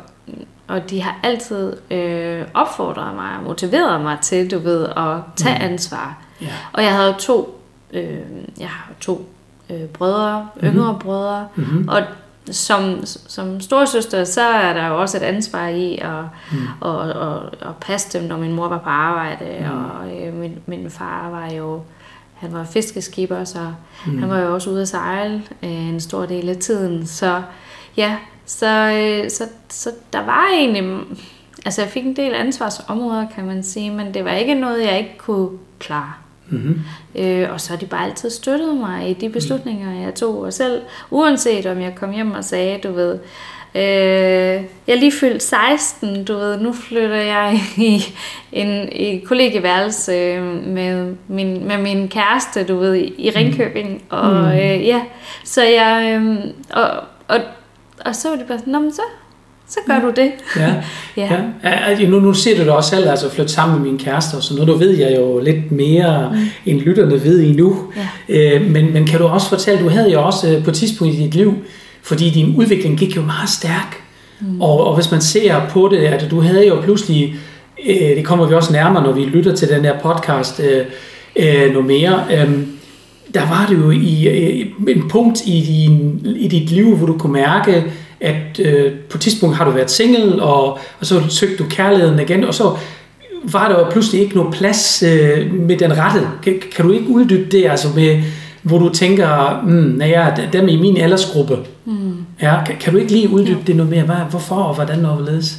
og 0.67 0.89
de 0.89 1.01
har 1.01 1.19
altid 1.23 1.77
øh, 1.91 2.43
opfordret 2.53 3.15
mig 3.15 3.37
og 3.37 3.43
motiveret 3.43 4.01
mig 4.01 4.17
til, 4.21 4.51
du 4.51 4.59
ved, 4.59 4.85
at 4.85 5.17
tage 5.35 5.57
mm. 5.57 5.65
ansvar. 5.71 6.17
Yeah. 6.43 6.53
Og 6.73 6.83
jeg 6.83 6.95
havde 6.95 7.15
to, 7.19 7.61
øh, 7.93 8.19
jeg 8.59 8.69
har 8.69 8.91
to 8.99 9.29
øh, 9.69 9.85
brødre, 9.85 10.47
mm-hmm. 10.55 10.69
yngre 10.69 10.99
brødre, 10.99 11.47
mm-hmm. 11.55 11.87
og 11.87 12.01
som, 12.51 13.05
som 13.05 13.59
storsøster, 13.59 14.23
så 14.23 14.41
er 14.41 14.73
der 14.73 14.87
jo 14.87 15.01
også 15.01 15.17
et 15.17 15.23
ansvar 15.23 15.67
i 15.67 15.97
at, 15.97 16.23
mm. 16.51 16.87
at, 16.89 17.09
at, 17.09 17.69
at 17.69 17.75
passe 17.81 18.19
dem, 18.19 18.27
når 18.27 18.37
min 18.37 18.51
mor 18.51 18.67
var 18.67 18.77
på 18.77 18.89
arbejde, 18.89 19.45
mm. 19.59 19.65
og 19.65 20.21
øh, 20.21 20.33
min, 20.33 20.59
min 20.65 20.89
far 20.89 21.29
var 21.29 21.51
jo, 21.51 21.81
han 22.33 22.53
var 22.53 22.63
fiskeskiber, 22.63 23.43
så 23.43 23.73
mm. 24.05 24.19
han 24.19 24.29
var 24.29 24.39
jo 24.39 24.53
også 24.53 24.69
ude 24.69 24.81
at 24.81 24.87
sejle 24.87 25.43
øh, 25.63 25.89
en 25.89 25.99
stor 25.99 26.25
del 26.25 26.49
af 26.49 26.55
tiden, 26.55 27.05
så 27.07 27.41
ja, 27.97 28.17
så, 28.51 28.91
øh, 28.91 29.29
så, 29.29 29.43
så 29.69 29.91
der 30.13 30.25
var 30.25 30.47
egentlig... 30.53 30.83
Altså, 31.65 31.81
jeg 31.81 31.91
fik 31.91 32.05
en 32.05 32.15
del 32.15 32.33
ansvarsområder, 32.33 33.25
kan 33.35 33.45
man 33.45 33.63
sige, 33.63 33.91
men 33.91 34.13
det 34.13 34.25
var 34.25 34.31
ikke 34.31 34.55
noget, 34.55 34.85
jeg 34.85 34.97
ikke 34.97 35.17
kunne 35.17 35.49
klare. 35.79 36.13
Mm-hmm. 36.49 36.79
Øh, 37.15 37.53
og 37.53 37.61
så 37.61 37.69
har 37.69 37.77
de 37.77 37.85
bare 37.85 38.05
altid 38.05 38.29
støttet 38.29 38.77
mig 38.77 39.09
i 39.09 39.13
de 39.13 39.29
beslutninger, 39.29 40.01
jeg 40.01 40.15
tog. 40.15 40.39
Og 40.39 40.53
selv, 40.53 40.81
uanset 41.09 41.65
om 41.65 41.81
jeg 41.81 41.95
kom 41.95 42.11
hjem 42.11 42.31
og 42.31 42.43
sagde, 42.43 42.79
du 42.83 42.91
ved, 42.91 43.19
øh, 43.75 44.63
jeg 44.87 44.93
er 44.93 44.95
lige 44.95 45.11
fyldt 45.11 45.43
16, 45.43 46.25
du 46.25 46.33
ved, 46.33 46.59
nu 46.59 46.73
flytter 46.73 47.15
jeg 47.15 47.59
i 47.77 48.03
en 48.51 48.89
i 48.91 49.19
kollegeværelse 49.19 50.11
øh, 50.11 50.67
med, 50.67 51.15
min, 51.27 51.67
med 51.67 51.77
min 51.77 52.07
kæreste, 52.07 52.63
du 52.63 52.77
ved, 52.77 52.95
i 52.95 53.31
Ringkøbing. 53.35 53.91
Mm. 53.91 54.01
Og 54.09 54.33
mm. 54.33 54.47
øh, 54.47 54.87
ja, 54.87 55.01
så 55.43 55.63
jeg, 55.63 56.21
øh, 56.21 56.37
og, 56.69 56.89
og 57.27 57.39
og 58.05 58.15
så 58.15 58.29
var 58.29 58.35
det 58.35 58.45
bare 58.45 58.59
sådan, 58.59 58.81
men 58.81 58.93
så, 58.93 59.01
så 59.67 59.79
gør 59.87 59.99
du 59.99 60.11
det. 60.15 60.31
Ja. 60.61 60.73
Ja. 61.17 61.41
ja. 61.63 61.91
ja. 61.99 62.09
Nu, 62.09 62.19
nu 62.19 62.33
ser 62.33 62.57
du 62.57 62.61
det 62.61 62.69
også 62.69 62.89
selv, 62.89 63.09
altså 63.09 63.29
flytte 63.29 63.51
sammen 63.51 63.81
med 63.81 63.91
min 63.91 63.99
kæreste 63.99 64.35
og 64.35 64.43
sådan 64.43 64.65
noget. 64.65 64.81
Nu 64.81 64.85
ved 64.87 64.97
jeg 64.97 65.17
jo 65.17 65.39
lidt 65.39 65.71
mere, 65.71 66.31
mm. 66.33 66.71
end 66.71 66.79
lytterne 66.79 67.23
ved 67.23 67.39
endnu. 67.39 67.77
Ja. 68.29 68.55
Øh, 68.55 68.71
men, 68.71 68.93
men 68.93 69.05
kan 69.05 69.19
du 69.19 69.25
også 69.25 69.49
fortælle, 69.49 69.83
du 69.83 69.89
havde 69.89 70.11
jo 70.11 70.25
også 70.25 70.49
øh, 70.49 70.63
på 70.63 70.69
et 70.69 70.75
tidspunkt 70.75 71.13
i 71.13 71.17
dit 71.17 71.35
liv, 71.35 71.53
fordi 72.03 72.29
din 72.29 72.55
udvikling 72.55 72.97
gik 72.97 73.15
jo 73.15 73.21
meget 73.21 73.49
stærk. 73.49 74.03
Mm. 74.39 74.61
Og, 74.61 74.87
og 74.87 74.95
hvis 74.95 75.11
man 75.11 75.21
ser 75.21 75.61
på 75.69 75.89
det, 75.91 75.97
at 75.97 76.31
du 76.31 76.41
havde 76.41 76.67
jo 76.67 76.81
pludselig, 76.81 77.35
øh, 77.85 77.95
det 77.95 78.25
kommer 78.25 78.45
vi 78.45 78.53
også 78.53 78.73
nærmere, 78.73 79.03
når 79.03 79.11
vi 79.11 79.21
lytter 79.21 79.55
til 79.55 79.69
den 79.69 79.85
her 79.85 79.99
podcast 79.99 80.59
øh, 80.59 80.85
øh, 81.35 81.71
noget 81.73 81.87
mere, 81.87 82.23
øh, 82.31 82.49
der 83.33 83.49
var 83.49 83.65
det 83.69 83.77
jo 83.77 83.91
i 83.91 84.27
øh, 84.27 84.95
en 84.95 85.09
punkt 85.09 85.41
i, 85.45 85.61
din, 85.61 86.21
i 86.35 86.47
dit 86.47 86.71
liv, 86.71 86.95
hvor 86.95 87.07
du 87.07 87.17
kunne 87.17 87.33
mærke, 87.33 87.83
at 88.19 88.59
øh, 88.59 88.91
på 89.09 89.17
et 89.17 89.21
tidspunkt 89.21 89.55
har 89.55 89.65
du 89.65 89.71
været 89.71 89.91
single, 89.91 90.43
og, 90.43 90.79
og 90.99 91.05
så 91.05 91.21
søgte 91.29 91.57
du 91.57 91.65
kærligheden 91.69 92.19
igen, 92.19 92.43
og 92.43 92.53
så 92.53 92.77
var 93.43 93.67
der 93.67 93.79
jo 93.79 93.89
pludselig 93.91 94.21
ikke 94.21 94.35
nogen 94.35 94.51
plads 94.51 95.03
øh, 95.03 95.53
med 95.53 95.77
den 95.77 95.97
rette. 95.97 96.27
Kan, 96.43 96.61
kan 96.75 96.85
du 96.85 96.91
ikke 96.91 97.09
uddybe 97.09 97.51
det, 97.51 97.69
altså 97.69 97.87
med, 97.95 98.23
hvor 98.61 98.79
du 98.79 98.89
tænker, 98.89 99.61
mm, 99.63 99.93
naja, 99.97 100.29
dem 100.53 100.67
i 100.67 100.75
min 100.75 100.97
aldersgruppe, 100.97 101.57
mm. 101.85 102.13
ja, 102.41 102.63
kan, 102.63 102.75
kan 102.79 102.93
du 102.93 102.99
ikke 102.99 103.11
lige 103.11 103.29
uddybe 103.29 103.59
ja. 103.59 103.63
det 103.67 103.75
noget 103.75 103.91
mere? 103.91 104.03
Hvad, 104.03 104.15
hvorfor 104.29 104.55
og 104.55 104.75
hvordan 104.75 105.05
og 105.05 105.15
hvorledes? 105.15 105.57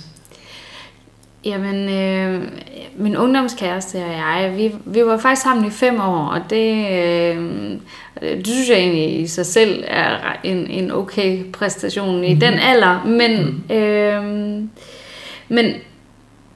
Jamen, 1.44 1.88
øh, 1.88 2.48
min 2.96 3.16
ungdomskæreste 3.16 3.96
og 3.96 4.12
jeg, 4.12 4.52
vi, 4.56 4.74
vi 4.84 5.06
var 5.06 5.16
faktisk 5.16 5.42
sammen 5.42 5.64
i 5.64 5.70
fem 5.70 6.00
år, 6.00 6.26
og 6.26 6.40
det, 6.50 6.86
øh, 6.90 7.78
det 8.20 8.46
synes 8.46 8.68
jeg 8.68 8.78
egentlig 8.78 9.20
i 9.20 9.26
sig 9.26 9.46
selv 9.46 9.84
er 9.86 10.16
en, 10.44 10.66
en 10.66 10.90
okay 10.90 11.52
præstation 11.52 12.16
mm. 12.16 12.22
i 12.22 12.34
den 12.34 12.54
mhm. 12.54 12.62
alder. 12.62 13.04
Men, 13.04 13.62
mm. 13.68 13.74
øh, 13.74 14.24
men 15.48 15.74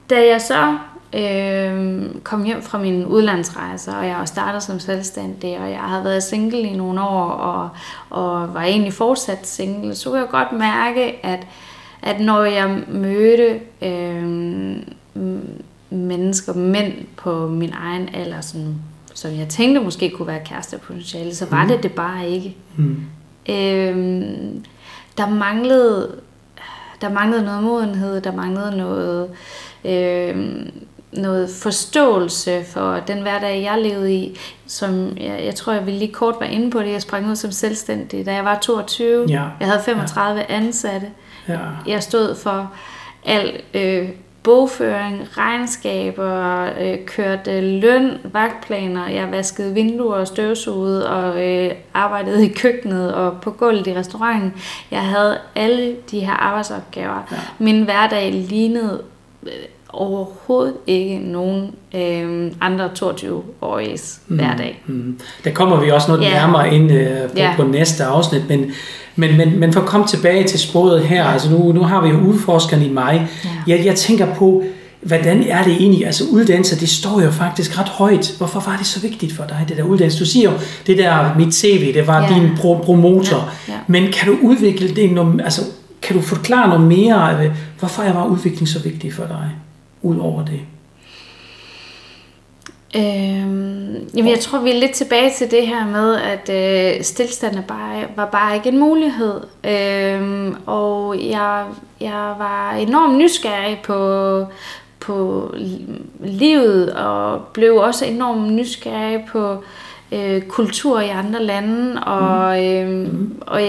da 0.09 0.27
jeg 0.27 0.41
så 0.41 0.77
øh, 1.13 2.05
kom 2.23 2.43
hjem 2.43 2.61
fra 2.61 2.77
min 2.77 3.05
udlandsrejse, 3.05 3.91
og 3.91 4.07
jeg 4.07 4.21
startede 4.25 4.61
som 4.61 4.79
selvstændig, 4.79 5.59
og 5.59 5.69
jeg 5.71 5.79
havde 5.79 6.03
været 6.03 6.23
single 6.23 6.61
i 6.61 6.75
nogle 6.75 7.01
år, 7.01 7.29
og, 7.29 7.69
og 8.09 8.53
var 8.53 8.63
egentlig 8.63 8.93
fortsat 8.93 9.47
single, 9.47 9.95
så 9.95 10.09
kunne 10.09 10.19
jeg 10.19 10.29
godt 10.29 10.51
mærke, 10.51 11.25
at 11.25 11.47
at 12.07 12.21
når 12.21 12.43
jeg 12.43 12.83
mødte 12.87 13.59
øh, 13.81 14.23
mennesker, 15.89 16.53
mænd 16.53 16.93
på 17.17 17.47
min 17.47 17.73
egen 17.73 18.09
alder, 18.13 18.41
som, 18.41 18.75
som 19.13 19.31
jeg 19.31 19.47
tænkte 19.47 19.81
måske 19.81 20.09
kunne 20.09 20.27
være 20.27 20.45
kærestepotentiale, 20.45 21.35
så 21.35 21.45
var 21.51 21.63
mm. 21.63 21.69
det 21.69 21.83
det 21.83 21.91
bare 21.91 22.29
ikke. 22.29 22.55
Mm. 22.77 22.97
Øh, 23.49 23.95
der 25.17 25.29
manglede 25.29 26.15
der 27.01 27.09
manglede 27.09 27.45
noget 27.45 27.63
modenhed, 27.63 28.21
der 28.21 28.31
manglede 28.31 28.77
noget, 28.77 29.29
øh, 29.85 30.65
noget 31.11 31.49
forståelse 31.49 32.63
for 32.63 32.95
den 33.07 33.21
hverdag, 33.21 33.63
jeg 33.63 33.81
levede 33.81 34.13
i, 34.13 34.37
som 34.67 35.17
jeg, 35.17 35.41
jeg 35.45 35.55
tror, 35.55 35.73
jeg 35.73 35.85
ville 35.85 35.99
lige 35.99 36.13
kort 36.13 36.35
være 36.39 36.51
inde 36.51 36.71
på 36.71 36.79
det. 36.79 36.91
Jeg 36.91 37.01
sprang 37.01 37.29
ud 37.29 37.35
som 37.35 37.51
selvstændig, 37.51 38.25
da 38.25 38.33
jeg 38.33 38.45
var 38.45 38.59
22. 38.59 39.25
Ja. 39.29 39.43
Jeg 39.59 39.67
havde 39.67 39.81
35 39.85 40.39
ja. 40.39 40.55
ansatte. 40.55 41.07
Ja. 41.47 41.59
Jeg 41.87 42.03
stod 42.03 42.35
for 42.35 42.71
al 43.25 43.61
øh, 43.73 44.09
bogføring, 44.43 45.37
regnskaber, 45.37 46.69
øh, 46.79 47.05
kørte 47.05 47.61
løn, 47.61 48.11
vagtplaner, 48.23 49.07
jeg 49.07 49.31
vaskede 49.31 49.73
vinduer 49.73 50.15
og 50.15 50.27
støvsugede 50.27 51.09
og 51.09 51.47
øh, 51.47 51.71
arbejdede 51.93 52.45
i 52.45 52.53
køkkenet 52.53 53.13
og 53.13 53.41
på 53.41 53.51
gulvet 53.51 53.87
i 53.87 53.95
restauranten. 53.95 54.53
Jeg 54.91 55.05
havde 55.05 55.37
alle 55.55 55.95
de 56.11 56.19
her 56.19 56.33
arbejdsopgaver. 56.33 57.27
Ja. 57.31 57.37
Min 57.59 57.83
hverdag 57.83 58.31
lignede 58.31 59.01
øh, 59.43 59.51
overhovedet 59.97 60.73
ikke 60.87 61.19
nogen 61.19 61.71
øh, 61.95 62.51
andre 62.61 62.89
22-årige 62.99 63.99
mm, 64.27 64.35
hverdag. 64.35 64.83
Mm. 64.87 65.19
Der 65.43 65.51
kommer 65.51 65.79
vi 65.79 65.91
også 65.91 66.07
noget 66.07 66.23
yeah. 66.23 66.33
nærmere 66.33 66.75
ind 66.75 66.91
øh, 66.91 67.29
på, 67.29 67.37
yeah. 67.37 67.55
på 67.55 67.63
næste 67.63 68.03
afsnit, 68.03 68.49
men, 68.49 68.71
men, 69.15 69.37
men, 69.37 69.59
men 69.59 69.73
for 69.73 69.81
at 69.81 69.87
komme 69.87 70.07
tilbage 70.07 70.43
til 70.43 70.59
sporet 70.59 71.01
her, 71.01 71.23
yeah. 71.23 71.33
altså 71.33 71.51
nu, 71.51 71.71
nu 71.71 71.83
har 71.83 72.01
vi 72.01 72.09
jo 72.09 72.17
udforskeren 72.17 72.83
i 72.83 72.89
mig. 72.89 73.13
Yeah. 73.45 73.55
Jeg, 73.67 73.85
jeg 73.85 73.95
tænker 73.95 74.35
på, 74.35 74.63
hvordan 75.01 75.43
er 75.43 75.63
det 75.63 75.73
egentlig, 75.73 76.05
altså 76.05 76.23
uddannelse, 76.31 76.79
det 76.79 76.89
står 76.89 77.21
jo 77.21 77.31
faktisk 77.31 77.79
ret 77.79 77.89
højt. 77.89 78.33
Hvorfor 78.37 78.63
var 78.65 78.77
det 78.77 78.85
så 78.85 78.99
vigtigt 78.99 79.33
for 79.33 79.43
dig, 79.43 79.65
det 79.69 79.77
der 79.77 79.83
uddannelse? 79.83 80.19
Du 80.19 80.25
siger 80.25 80.51
jo, 80.51 80.57
det 80.87 80.97
der 80.97 81.35
mit 81.37 81.55
CV, 81.55 81.93
det 81.93 82.07
var 82.07 82.21
yeah. 82.21 82.35
din 82.35 82.49
pro- 82.49 82.83
promotor. 82.83 83.37
Yeah. 83.37 83.69
Yeah. 83.69 83.79
Men 83.87 84.11
kan 84.11 84.27
du 84.27 84.37
udvikle 84.41 84.95
det, 84.95 85.39
altså 85.43 85.61
kan 86.01 86.15
du 86.15 86.21
forklare 86.21 86.67
noget 86.67 86.87
mere, 86.87 87.51
hvorfor 87.79 88.03
var 88.03 88.25
udvikling 88.25 88.67
så 88.67 88.79
vigtig 88.79 89.13
for 89.13 89.23
dig? 89.23 89.49
Ud 90.01 90.19
over 90.19 90.45
det? 90.45 90.61
Øhm, 92.95 94.09
jamen 94.15 94.31
jeg 94.31 94.39
tror, 94.39 94.59
vi 94.59 94.71
er 94.71 94.79
lidt 94.79 94.91
tilbage 94.91 95.31
til 95.37 95.51
det 95.51 95.67
her 95.67 95.85
med, 95.85 96.15
at 96.15 96.49
øh, 96.49 97.03
stillstanden 97.03 97.63
bare, 97.63 98.03
var 98.15 98.25
bare 98.25 98.55
ikke 98.55 98.69
en 98.69 98.79
mulighed. 98.79 99.41
Øhm, 99.63 100.55
og 100.65 101.19
jeg, 101.29 101.65
jeg 102.01 102.35
var 102.37 102.71
enormt 102.71 103.17
nysgerrig 103.17 103.79
på, 103.83 104.45
på 104.99 105.51
livet, 106.19 106.93
og 106.93 107.41
blev 107.53 107.75
også 107.75 108.05
enormt 108.05 108.53
nysgerrig 108.53 109.25
på 109.31 109.63
øh, 110.11 110.41
kultur 110.41 110.99
i 110.99 111.09
andre 111.09 111.43
lande. 111.43 112.03
Og, 112.03 112.65
øh, 112.65 112.89
mm. 112.89 113.41
og 113.41 113.61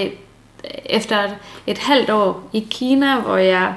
efter 0.87 1.17
et, 1.17 1.37
et 1.67 1.79
halvt 1.79 2.11
år 2.11 2.49
i 2.53 2.67
Kina, 2.71 3.21
hvor 3.21 3.37
jeg 3.37 3.75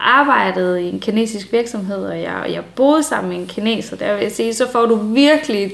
arbejdede 0.00 0.82
i 0.82 0.88
en 0.88 1.00
kinesisk 1.00 1.52
virksomhed, 1.52 2.04
og 2.04 2.20
jeg, 2.20 2.46
jeg 2.48 2.62
boede 2.76 3.02
sammen 3.02 3.28
med 3.32 3.38
en 3.38 3.46
kineser, 3.46 3.96
der 3.96 4.14
vil 4.14 4.22
jeg 4.22 4.32
sige, 4.32 4.54
så 4.54 4.70
får 4.72 4.86
du 4.86 4.96
virkelig 4.96 5.72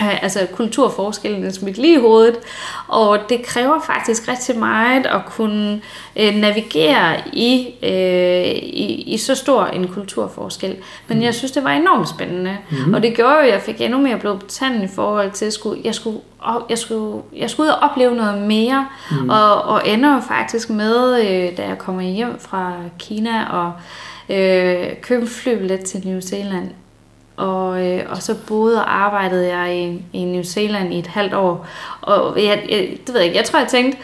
altså 0.00 0.46
kulturforskellen 0.54 1.52
smidt 1.52 1.78
lige 1.78 1.98
i 1.98 2.00
hovedet, 2.00 2.36
og 2.88 3.18
det 3.28 3.42
kræver 3.42 3.80
faktisk 3.80 4.28
rigtig 4.28 4.58
meget 4.58 5.06
at 5.06 5.20
kunne 5.26 5.80
øh, 6.16 6.34
navigere 6.34 7.16
i, 7.32 7.74
øh, 7.82 8.62
i, 8.62 9.02
i 9.06 9.16
så 9.16 9.34
stor 9.34 9.64
en 9.64 9.88
kulturforskel. 9.88 10.76
Men 11.08 11.18
mm. 11.18 11.24
jeg 11.24 11.34
synes, 11.34 11.52
det 11.52 11.64
var 11.64 11.70
enormt 11.70 12.08
spændende, 12.08 12.56
mm. 12.70 12.94
og 12.94 13.02
det 13.02 13.16
gjorde 13.16 13.34
jo, 13.34 13.38
at 13.38 13.48
jeg 13.48 13.60
fik 13.62 13.80
endnu 13.80 13.98
mere 13.98 14.18
blod 14.18 14.38
på 14.38 14.46
tanden 14.46 14.82
i 14.82 14.88
forhold 14.94 15.30
til, 15.30 15.44
at 15.44 15.46
jeg 15.46 15.52
skulle, 15.52 15.80
jeg 15.84 15.94
skulle, 15.94 16.18
jeg 16.70 16.78
skulle, 16.78 17.22
jeg 17.36 17.50
skulle 17.50 17.66
ud 17.66 17.72
og 17.72 17.90
opleve 17.90 18.14
noget 18.14 18.42
mere, 18.42 18.86
mm. 19.10 19.28
og, 19.28 19.62
og 19.62 19.88
ender 19.88 20.14
jo 20.14 20.20
faktisk 20.20 20.70
med, 20.70 21.20
øh, 21.20 21.56
da 21.56 21.66
jeg 21.66 21.78
kommer 21.78 22.02
hjem 22.02 22.38
fra 22.40 22.72
Kina 22.98 23.44
og 23.50 23.72
øh, 24.28 24.86
købe 25.02 25.26
flybillet 25.26 25.80
til 25.80 26.02
New 26.06 26.20
Zealand, 26.20 26.70
og, 27.38 27.86
øh, 27.86 28.02
og 28.08 28.22
så 28.22 28.34
boede 28.46 28.76
og 28.76 28.94
arbejdede 28.94 29.56
jeg 29.56 29.76
i, 29.76 30.02
i 30.12 30.24
New 30.24 30.42
Zealand 30.42 30.94
i 30.94 30.98
et 30.98 31.06
halvt 31.06 31.34
år. 31.34 31.66
Og 32.00 32.44
jeg, 32.44 32.62
jeg, 32.70 32.88
det 33.06 33.14
ved 33.14 33.16
jeg 33.16 33.24
ikke, 33.24 33.36
jeg 33.36 33.44
tror 33.44 33.58
jeg 33.58 33.68
tænkte, 33.68 33.98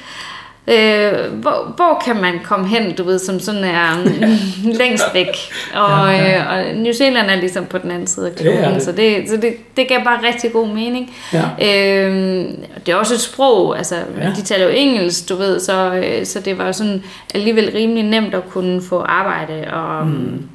øh, 0.67 1.33
hvor, 1.33 1.73
hvor 1.77 2.03
kan 2.05 2.17
man 2.17 2.41
komme 2.45 2.69
hen, 2.69 2.95
du 2.95 3.05
ved, 3.05 3.19
som 3.19 3.41
sådan 3.41 3.65
er 3.65 4.05
længst 4.81 5.05
væk. 5.15 5.37
Og, 5.75 6.13
ja, 6.13 6.17
ja. 6.17 6.41
Øh, 6.41 6.71
og 6.71 6.75
New 6.75 6.93
Zealand 6.93 7.31
er 7.31 7.35
ligesom 7.35 7.67
på 7.67 7.79
den 7.79 7.91
anden 7.91 8.07
side 8.07 8.27
af 8.27 8.35
kloden, 8.35 8.65
det 8.65 8.75
det. 8.75 8.83
så, 8.83 8.93
det, 8.93 9.29
så 9.29 9.37
det, 9.37 9.77
det 9.77 9.89
gav 9.89 10.05
bare 10.05 10.27
rigtig 10.27 10.53
god 10.53 10.69
mening. 10.69 11.15
Ja. 11.33 11.45
Øh, 11.63 12.47
det 12.87 12.93
er 12.93 12.97
også 12.97 13.15
et 13.15 13.21
sprog, 13.21 13.79
altså 13.79 13.97
ja. 14.21 14.33
de 14.37 14.43
taler 14.43 14.65
jo 14.65 14.71
engelsk, 14.71 15.29
du 15.29 15.37
ved, 15.37 15.61
så, 15.61 15.95
øh, 15.95 16.27
så 16.27 16.41
det 16.41 16.59
var 16.59 16.73
sådan 16.73 17.03
alligevel 17.35 17.71
rimelig 17.75 18.03
nemt 18.03 18.35
at 18.35 18.49
kunne 18.49 18.83
få 18.83 19.01
arbejde 19.01 19.65
og... 19.73 20.07
Mm 20.07 20.49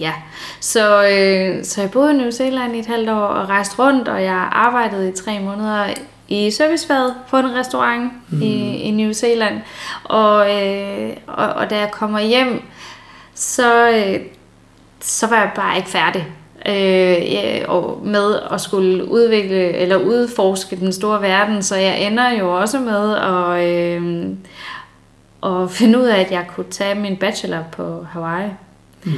Ja, 0.00 0.12
så, 0.60 1.04
øh, 1.04 1.64
så 1.64 1.80
jeg 1.80 1.90
boede 1.90 2.14
i 2.14 2.16
New 2.16 2.30
Zealand 2.30 2.76
i 2.76 2.78
et 2.78 2.86
halvt 2.86 3.10
år 3.10 3.14
og 3.14 3.48
rejste 3.48 3.78
rundt, 3.78 4.08
og 4.08 4.22
jeg 4.22 4.48
arbejdede 4.52 5.08
i 5.08 5.12
tre 5.12 5.40
måneder 5.40 5.86
i 6.28 6.50
servicefaget 6.50 7.14
på 7.30 7.38
en 7.38 7.54
restaurant 7.54 8.12
mm. 8.30 8.42
i, 8.42 8.76
i 8.76 8.90
New 8.90 9.12
Zealand. 9.12 9.60
Og, 10.04 10.62
øh, 10.62 11.10
og, 11.26 11.48
og 11.48 11.70
da 11.70 11.78
jeg 11.78 11.90
kommer 11.90 12.20
hjem, 12.20 12.62
så, 13.34 13.90
øh, 13.90 14.20
så 15.00 15.26
var 15.26 15.36
jeg 15.36 15.50
bare 15.54 15.76
ikke 15.76 15.88
færdig 15.88 16.26
øh, 16.66 17.32
ja, 17.32 17.68
og 17.68 18.00
med 18.04 18.38
at 18.52 18.60
skulle 18.60 19.10
udvikle 19.10 19.72
eller 19.72 19.96
udforske 19.96 20.76
den 20.76 20.92
store 20.92 21.22
verden, 21.22 21.62
så 21.62 21.76
jeg 21.76 22.02
ender 22.02 22.30
jo 22.30 22.56
også 22.60 22.78
med 22.78 23.16
at, 23.16 23.68
øh, 23.68 24.28
at 25.42 25.70
finde 25.70 25.98
ud 25.98 26.04
af, 26.04 26.20
at 26.20 26.30
jeg 26.30 26.46
kunne 26.54 26.70
tage 26.70 26.94
min 26.94 27.16
bachelor 27.16 27.62
på 27.72 28.06
Hawaii. 28.12 28.50
Mm. 29.04 29.12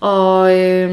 Og, 0.00 0.60
øh, 0.60 0.90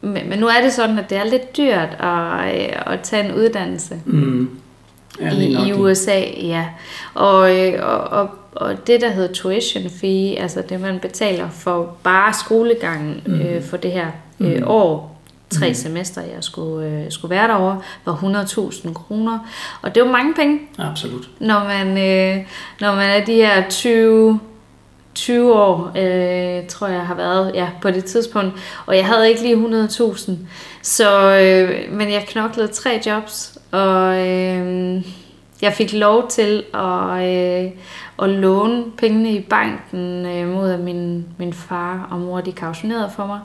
men, 0.00 0.28
men 0.28 0.38
nu 0.38 0.46
er 0.46 0.60
det 0.62 0.72
sådan, 0.72 0.98
at 0.98 1.10
det 1.10 1.18
er 1.18 1.24
lidt 1.24 1.56
dyrt 1.56 1.96
at, 2.00 2.54
øh, 2.54 2.92
at 2.92 3.00
tage 3.02 3.24
en 3.24 3.34
uddannelse 3.34 4.00
mm. 4.04 4.50
ja, 5.20 5.30
i, 5.32 5.68
i 5.68 5.72
USA. 5.72 6.20
Ja. 6.42 6.66
Og, 7.14 7.58
øh, 7.58 7.74
og, 7.82 7.98
og, 7.98 8.28
og 8.52 8.86
det, 8.86 9.00
der 9.00 9.10
hedder 9.10 9.32
tuition 9.32 9.90
fee, 10.00 10.38
altså 10.38 10.62
det, 10.68 10.80
man 10.80 10.98
betaler 10.98 11.50
for 11.50 11.96
bare 12.02 12.32
skolegangen 12.34 13.22
mm. 13.26 13.40
øh, 13.40 13.62
for 13.62 13.76
det 13.76 13.92
her 13.92 14.06
øh, 14.40 14.56
mm. 14.56 14.64
år, 14.66 15.20
tre 15.50 15.68
mm. 15.68 15.74
semester, 15.74 16.22
jeg 16.22 16.44
skulle, 16.44 16.86
øh, 16.86 17.10
skulle 17.10 17.30
være 17.30 17.48
derovre, 17.48 17.80
var 18.04 18.14
100.000 18.14 18.92
kroner. 18.92 19.38
Og 19.82 19.94
det 19.94 20.00
er 20.00 20.06
jo 20.06 20.12
mange 20.12 20.34
penge. 20.34 20.60
Absolut. 20.78 21.28
Når 21.40 21.64
man, 21.64 21.88
øh, 21.88 22.44
når 22.80 22.94
man 22.94 23.10
er 23.20 23.24
de 23.24 23.34
her 23.34 23.68
20 23.68 24.40
20 25.18 25.54
år, 25.54 25.92
øh, 25.96 26.66
tror 26.66 26.86
jeg 26.86 27.06
har 27.06 27.14
været 27.14 27.50
ja, 27.54 27.68
på 27.82 27.90
det 27.90 28.04
tidspunkt. 28.04 28.54
Og 28.86 28.96
jeg 28.96 29.06
havde 29.06 29.28
ikke 29.28 29.42
lige 29.42 29.86
100.000. 29.86 30.32
Så, 30.82 31.38
øh, 31.38 31.92
men 31.92 32.12
jeg 32.12 32.24
knoklede 32.28 32.68
tre 32.68 33.00
jobs, 33.06 33.58
og 33.72 34.28
øh, 34.28 35.02
jeg 35.62 35.72
fik 35.72 35.92
lov 35.92 36.28
til 36.28 36.64
at, 36.74 37.24
øh, 37.24 37.70
at 38.22 38.28
låne 38.28 38.84
pengene 38.98 39.32
i 39.32 39.40
banken 39.40 40.26
øh, 40.26 40.48
mod 40.48 40.70
at 40.70 40.80
min, 40.80 41.26
min 41.38 41.52
far 41.52 42.08
og 42.10 42.18
mor 42.18 42.40
de 42.40 42.52
kautionerede 42.52 43.10
for 43.16 43.26
mig. 43.26 43.40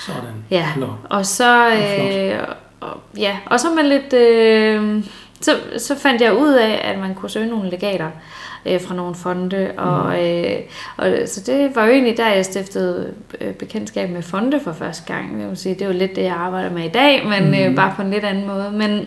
Sådan. 0.00 0.44
Ja, 0.50 0.68
og 1.10 1.26
så, 1.26 1.68
øh, 1.68 2.48
og, 2.80 3.00
ja, 3.18 3.36
og 3.46 3.60
så 3.60 3.74
med 3.74 3.82
lidt, 3.82 4.12
øh, 4.12 5.04
så, 5.40 5.50
så 5.78 5.98
fandt 5.98 6.22
jeg 6.22 6.34
ud 6.38 6.52
af, 6.52 6.80
at 6.84 6.98
man 6.98 7.14
kunne 7.14 7.30
søge 7.30 7.50
nogle 7.50 7.70
legater 7.70 8.06
øh, 8.06 8.43
fra 8.80 8.94
nogle 8.94 9.14
fonde, 9.14 9.72
og, 9.76 10.06
mm. 10.06 10.18
øh, 10.18 10.56
og 10.96 11.28
så 11.28 11.42
det 11.46 11.76
var 11.76 11.84
jo 11.84 11.92
egentlig 11.92 12.16
der, 12.16 12.28
jeg 12.28 12.44
stiftede 12.44 13.14
øh, 13.40 13.52
bekendtskab 13.52 14.10
med 14.10 14.22
fonde 14.22 14.60
for 14.60 14.72
første 14.72 15.12
gang. 15.12 15.40
Jeg 15.40 15.48
vil 15.48 15.56
sige, 15.56 15.74
det 15.74 15.82
er 15.82 15.86
jo 15.86 15.92
lidt 15.92 16.16
det, 16.16 16.22
jeg 16.22 16.34
arbejder 16.34 16.70
med 16.70 16.84
i 16.84 16.88
dag, 16.88 17.26
men 17.26 17.44
mm. 17.48 17.70
øh, 17.70 17.76
bare 17.76 17.92
på 17.96 18.02
en 18.02 18.10
lidt 18.10 18.24
anden 18.24 18.46
måde. 18.46 18.70
Men 18.72 19.06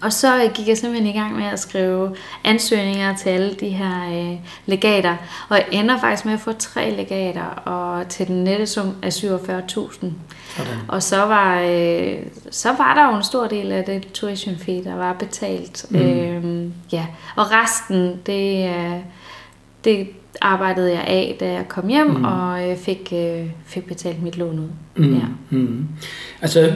og 0.00 0.12
så 0.12 0.50
gik 0.54 0.68
jeg 0.68 0.78
simpelthen 0.78 1.14
i 1.14 1.18
gang 1.18 1.36
med 1.36 1.44
at 1.44 1.60
skrive 1.60 2.16
ansøgninger 2.44 3.16
til 3.16 3.28
alle 3.28 3.54
de 3.54 3.68
her 3.68 4.30
øh, 4.32 4.38
legater. 4.66 5.16
Og 5.48 5.56
jeg 5.56 5.66
ender 5.72 6.00
faktisk 6.00 6.24
med 6.24 6.32
at 6.32 6.40
få 6.40 6.52
tre 6.52 6.90
legater 6.90 7.44
og 7.44 8.08
til 8.08 8.26
den 8.26 8.44
nette 8.44 8.66
sum 8.66 8.94
af 9.02 9.08
47.000. 9.08 10.06
Og 10.88 11.02
så 11.02 11.16
var, 11.16 11.60
øh, 11.60 12.16
så 12.50 12.68
var 12.72 12.94
der 12.94 13.10
jo 13.10 13.16
en 13.16 13.22
stor 13.22 13.46
del 13.46 13.72
af 13.72 13.84
det 13.84 14.12
tuition 14.12 14.56
fee, 14.56 14.84
der 14.84 14.94
var 14.94 15.12
betalt. 15.12 15.86
Mm. 15.90 15.98
Øhm, 15.98 16.72
ja. 16.92 17.06
Og 17.36 17.44
resten, 17.50 18.20
det, 18.26 18.68
øh, 18.68 19.00
det 19.84 20.08
arbejdede 20.40 20.92
jeg 20.92 21.04
af, 21.06 21.36
da 21.40 21.52
jeg 21.52 21.68
kom 21.68 21.88
hjem, 21.88 22.06
mm. 22.06 22.24
og 22.24 22.70
øh, 22.70 22.76
fik, 22.76 23.12
øh, 23.16 23.50
fik 23.66 23.86
betalt 23.86 24.22
mit 24.22 24.36
lån 24.36 24.58
ud. 24.58 24.68
Mm. 24.96 25.14
Ja. 25.14 25.24
Mm. 25.50 25.88
Altså, 26.42 26.72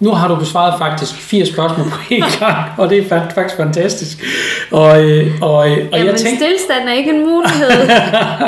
nu 0.00 0.10
har 0.10 0.28
du 0.28 0.36
besvaret 0.36 0.78
faktisk 0.78 1.14
fire 1.14 1.46
spørgsmål 1.46 1.86
på 1.90 1.98
en 2.10 2.24
gang, 2.40 2.56
og 2.78 2.90
det 2.90 2.98
er 2.98 3.08
faktisk 3.08 3.56
fantastisk. 3.56 4.24
Og, 4.70 5.04
øh, 5.04 5.32
og, 5.42 5.70
øh, 5.70 5.76
og 5.76 5.98
Jamen, 5.98 6.06
jeg 6.06 6.16
tænkte, 6.16 6.44
stillstand 6.44 6.88
er 6.88 6.92
ikke 6.92 7.10
en 7.10 7.26
mulighed. 7.26 7.70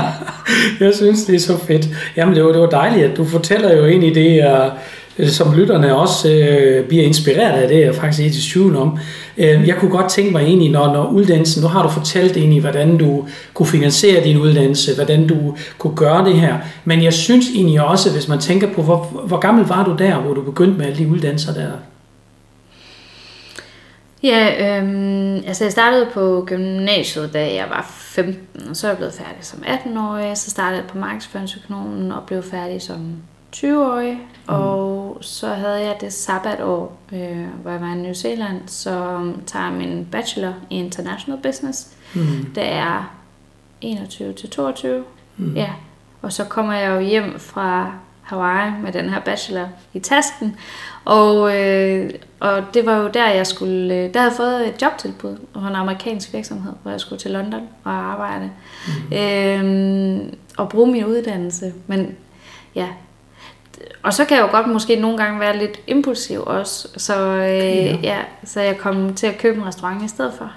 jeg 0.87 0.95
synes, 0.95 1.25
det 1.25 1.35
er 1.35 1.41
så 1.41 1.59
fedt. 1.67 1.89
Jamen, 2.17 2.35
det 2.35 2.45
var, 2.45 2.53
det 2.53 2.61
var 2.61 2.67
dejligt, 2.67 3.11
at 3.11 3.17
du 3.17 3.25
fortæller 3.25 3.77
jo 3.77 3.87
egentlig 3.87 4.15
det, 4.15 4.45
uh, 4.45 4.73
som 5.29 5.55
lytterne 5.57 5.97
også 5.97 6.33
øh, 6.33 6.85
bliver 6.85 7.05
inspireret 7.05 7.63
af 7.63 7.69
det, 7.69 7.77
er 7.77 7.85
jeg 7.85 7.95
faktisk 7.95 8.23
helt 8.23 8.37
i 8.37 8.51
tvivl 8.51 8.77
om. 8.77 8.99
Øh, 9.37 9.69
jeg 9.69 9.77
kunne 9.77 9.91
godt 9.91 10.11
tænke 10.11 10.33
mig 10.33 10.43
egentlig, 10.43 10.71
når, 10.71 10.93
når 10.93 11.11
uddannelsen, 11.11 11.63
nu 11.63 11.69
har 11.69 11.83
du 11.83 11.89
fortalt 11.89 12.37
egentlig, 12.37 12.61
hvordan 12.61 12.99
du 12.99 13.29
kunne 13.55 13.67
finansiere 13.67 14.25
din 14.25 14.39
uddannelse, 14.39 14.95
hvordan 14.95 15.27
du 15.27 15.57
kunne 15.79 15.97
gøre 15.97 16.25
det 16.25 16.35
her, 16.35 16.57
men 16.85 17.03
jeg 17.03 17.13
synes 17.13 17.47
egentlig 17.55 17.83
også, 17.83 18.13
hvis 18.13 18.29
man 18.29 18.39
tænker 18.39 18.73
på, 18.73 18.83
hvor, 18.83 18.97
hvor 19.27 19.39
gammel 19.39 19.67
var 19.67 19.85
du 19.85 19.97
der, 19.99 20.17
hvor 20.17 20.35
du 20.35 20.43
begyndte 20.43 20.79
med 20.79 20.87
alle 20.87 20.99
de 20.99 21.09
uddannelser 21.09 21.55
der? 21.55 21.71
Ja, 24.23 24.79
øhm, 24.79 25.35
altså 25.35 25.65
jeg 25.65 25.73
startede 25.73 26.07
på 26.15 26.45
gymnasiet, 26.47 27.33
da 27.33 27.55
jeg 27.55 27.67
var 27.71 27.87
15, 27.89 28.69
og 28.71 28.77
så 28.77 28.87
er 28.87 28.91
jeg 28.91 28.97
blevet 28.97 29.15
færdig 29.15 29.39
som 29.41 29.63
18-årig. 29.67 30.39
Så 30.39 30.51
startede 30.51 30.83
jeg 30.83 30.91
på 30.91 30.99
markedsføringsøkonomen 30.99 32.13
og 32.13 32.23
blev 32.27 32.43
færdig 32.43 32.83
som 32.83 33.17
20-årig, 33.57 34.13
mm. 34.13 34.55
og 34.55 35.19
så 35.21 35.49
havde 35.49 35.81
jeg 35.81 35.97
det 36.01 36.13
sabbatår, 36.13 36.99
øh, 37.13 37.47
hvor 37.63 37.71
jeg 37.71 37.81
var 37.81 37.93
i 37.93 37.97
New 37.97 38.13
Zealand, 38.13 38.61
så 38.67 39.21
tager 39.47 39.71
min 39.71 40.09
bachelor 40.13 40.55
i 40.71 40.79
International 40.79 41.41
Business. 41.43 41.89
Mm. 42.15 42.53
Det 42.55 42.73
er 42.73 43.15
21 43.81 44.33
til 44.33 44.51
22. 44.51 45.05
Mm. 45.37 45.55
Ja. 45.55 45.71
Og 46.23 46.33
så 46.33 46.45
kommer 46.45 46.75
jeg 46.75 46.91
jo 46.91 47.01
hjem 47.01 47.39
fra 47.39 47.93
Hawaii 48.23 48.73
med 48.83 48.93
den 48.93 49.11
her 49.11 49.21
bachelor 49.21 49.69
i 49.95 49.99
tasken. 49.99 50.57
Og, 51.05 51.57
øh, 51.57 52.11
og 52.41 52.63
det 52.75 52.87
var 52.87 52.97
jo 52.97 53.09
der, 53.09 53.29
jeg 53.29 53.47
skulle... 53.47 53.95
Øh, 53.95 54.15
der 54.15 54.21
havde 54.21 54.31
jeg 54.31 54.37
fået 54.37 54.69
et 54.69 54.83
jobtilbud 54.83 55.37
på 55.53 55.59
en 55.59 55.75
amerikansk 55.75 56.33
virksomhed, 56.33 56.73
hvor 56.83 56.91
jeg 56.91 57.01
skulle 57.01 57.21
til 57.21 57.31
London 57.31 57.69
og 57.85 57.93
arbejde. 57.93 58.51
Mm. 59.11 59.17
Øh, 59.17 60.33
og 60.57 60.69
bruge 60.69 60.93
min 60.93 61.05
uddannelse. 61.05 61.73
Men 61.87 62.17
ja, 62.75 62.87
og 64.03 64.15
så 64.15 64.25
kan 64.25 64.37
jeg 64.37 64.43
jo 64.43 64.51
godt 64.57 64.67
måske 64.67 64.97
nogle 64.97 65.19
gange 65.19 65.41
være 65.41 65.59
lidt 65.59 65.81
impulsiv 65.87 66.43
også, 66.47 66.89
så, 66.97 67.17
øh, 67.37 67.45
ja. 67.45 67.97
ja, 68.03 68.17
så 68.45 68.61
jeg 68.61 68.79
kom 68.79 69.15
til 69.15 69.27
at 69.27 69.39
købe 69.39 69.59
en 69.59 69.67
restaurant 69.67 70.05
i 70.05 70.09
stedet 70.09 70.33
for. 70.39 70.51